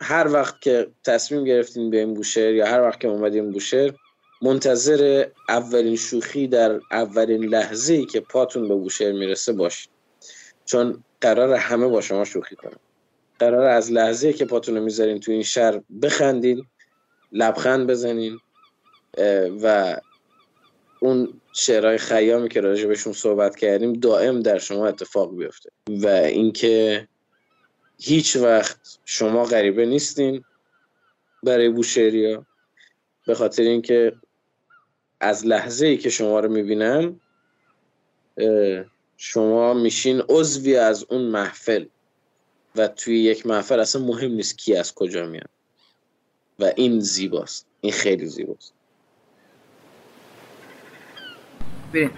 هر 0.00 0.32
وقت 0.32 0.60
که 0.60 0.90
تصمیم 1.04 1.44
گرفتین 1.44 1.94
این 1.94 2.14
بوشهر 2.14 2.52
یا 2.52 2.66
هر 2.66 2.80
وقت 2.80 3.00
که 3.00 3.08
اومدین 3.08 3.50
بوشهر 3.50 3.92
منتظر 4.42 5.26
اولین 5.48 5.96
شوخی 5.96 6.48
در 6.48 6.80
اولین 6.90 7.44
لحظه 7.44 7.94
ای 7.94 8.06
که 8.06 8.20
پاتون 8.20 8.68
به 8.68 8.74
بوشهر 8.74 9.12
می‌رسه 9.12 9.52
باشین. 9.52 9.92
چون 10.64 11.04
قرار 11.20 11.54
همه 11.54 11.86
با 11.86 12.00
شما 12.00 12.24
شوخی 12.24 12.56
کنن. 12.56 12.78
قرار 13.42 13.66
از 13.66 13.92
لحظه 13.92 14.32
که 14.32 14.44
پاتون 14.44 14.76
رو 14.76 14.84
می‌ذارین 14.84 15.20
تو 15.20 15.32
این 15.32 15.42
شهر 15.42 15.80
بخندین 16.02 16.66
لبخند 17.32 17.86
بزنین 17.86 18.38
و 19.62 19.96
اون 21.00 21.40
شعرهای 21.52 21.98
خیامی 21.98 22.48
که 22.48 22.60
راجع 22.60 22.86
بهشون 22.86 23.12
صحبت 23.12 23.56
کردیم 23.56 23.92
دائم 23.92 24.40
در 24.40 24.58
شما 24.58 24.86
اتفاق 24.86 25.36
بیفته. 25.36 25.70
و 25.88 26.06
اینکه 26.06 27.08
هیچ 27.98 28.36
وقت 28.36 28.98
شما 29.04 29.44
غریبه 29.44 29.86
نیستین 29.86 30.44
برای 31.42 31.68
بوشهریا 31.68 32.46
به 33.26 33.34
خاطر 33.34 33.62
اینکه 33.62 34.12
از 35.20 35.46
لحظه 35.46 35.86
ای 35.86 35.98
که 35.98 36.10
شما 36.10 36.40
رو 36.40 36.48
می‌بینم 36.48 37.20
شما 39.16 39.74
میشین 39.74 40.22
عضوی 40.28 40.76
از 40.76 41.04
اون 41.08 41.22
محفل. 41.22 41.84
و 42.76 42.88
توی 42.88 43.22
یک 43.22 43.46
محفل 43.46 43.80
اصلا 43.80 44.02
مهم 44.02 44.30
نیست 44.30 44.58
کی 44.58 44.76
از 44.76 44.94
کجا 44.94 45.26
میاد. 45.26 45.50
و 46.58 46.72
این 46.76 47.00
زیباست. 47.00 47.66
این 47.80 47.92
خیلی 47.92 48.26
زیباست. 48.26 48.72
بریم. 51.92 52.10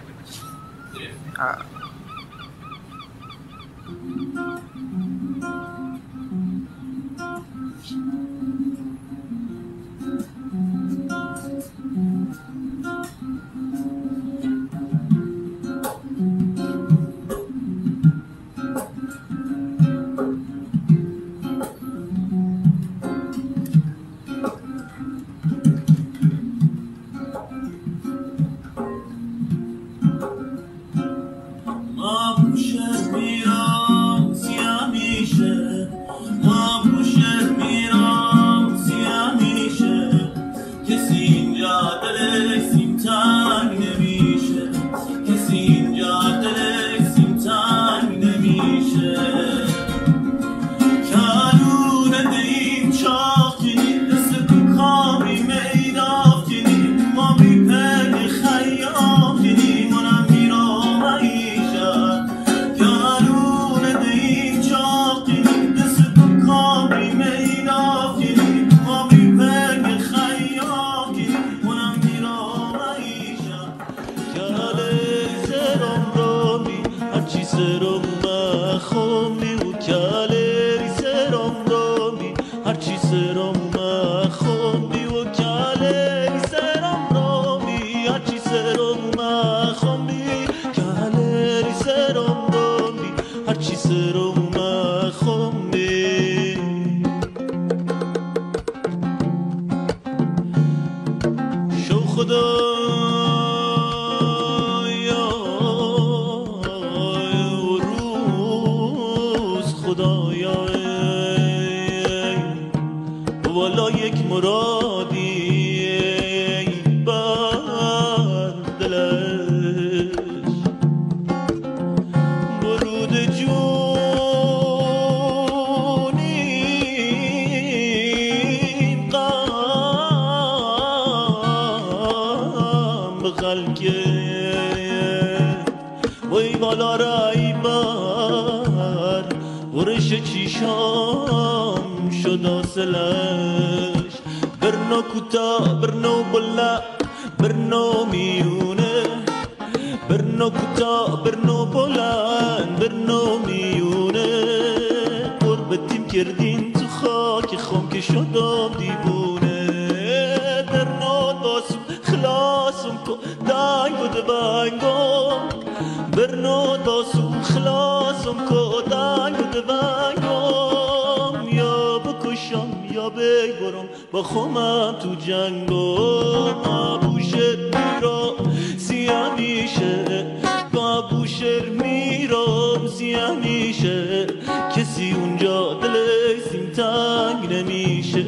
نمیشه. 187.47 188.25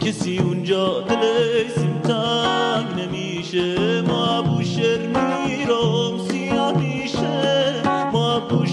کسی 0.00 0.38
اونجا 0.38 1.00
دلش 1.00 1.70
سیم 1.76 2.00
تنگ 2.00 3.00
نمیشه. 3.00 4.02
ما 4.02 4.38
ابو 4.38 4.56
میرم 4.56 6.18
سیاه 6.28 6.72
میشه. 6.72 7.82
ما 8.12 8.36
ابو 8.36 8.64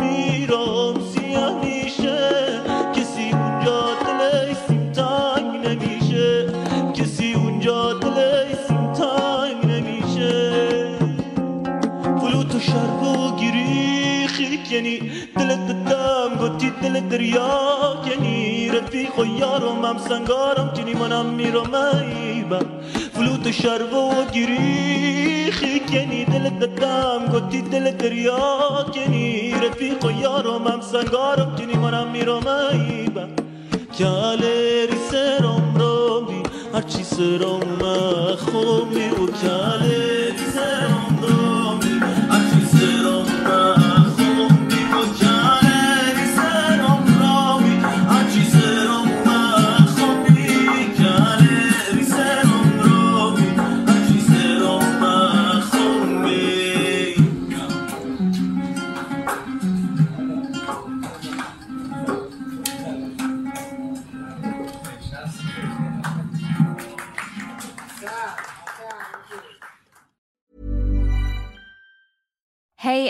میرم 0.00 0.94
سیاه 1.12 1.64
میشه. 1.64 2.18
کسی 2.96 3.30
اونجا 3.32 3.80
دلش 4.06 4.56
سیم 4.68 4.92
تنگ 4.92 5.66
نمیشه. 5.66 6.46
کسی 6.94 7.32
اونجا 7.32 7.92
دلش 7.92 8.56
سیم 8.68 8.92
تنگ 8.92 9.72
نمیشه. 9.72 10.96
فلوت 12.20 12.54
و 12.54 12.60
شرب 12.60 13.02
و 13.02 13.36
گیری 13.36 13.64
یعنی 14.74 14.98
دلت 15.36 15.58
بدم 15.58 16.36
گوتی 16.38 16.70
دل 16.82 17.00
دریا 17.00 17.93
خویارم 19.14 19.84
هم 19.84 19.98
سنگارم 19.98 20.68
تینی 20.74 20.94
منم 20.94 21.26
میرم 21.26 21.74
ایبا. 21.74 22.60
فلوت 23.14 23.50
شرو 23.50 24.10
و 24.10 24.24
گریخی 24.24 25.80
کنی 25.80 26.24
دل 26.24 26.50
دتم 26.50 27.20
گتی 27.32 27.62
دل 27.62 27.90
دریا 27.90 28.86
کنی. 28.94 29.52
رفی 29.52 29.96
خویارم 30.00 30.68
هم 30.68 30.80
سنگارم 30.80 31.54
تینی 31.56 31.74
منم 31.74 32.10
میرم 32.10 32.46
ایبا. 32.46 33.24
کال 33.98 34.42
ریسرم 34.90 35.74
رو 35.78 36.20
بی 36.20 36.42
هرچی 36.74 37.04
سرم 37.04 37.82
خومی 38.36 39.08
و 39.08 39.26
کاله 39.26 40.13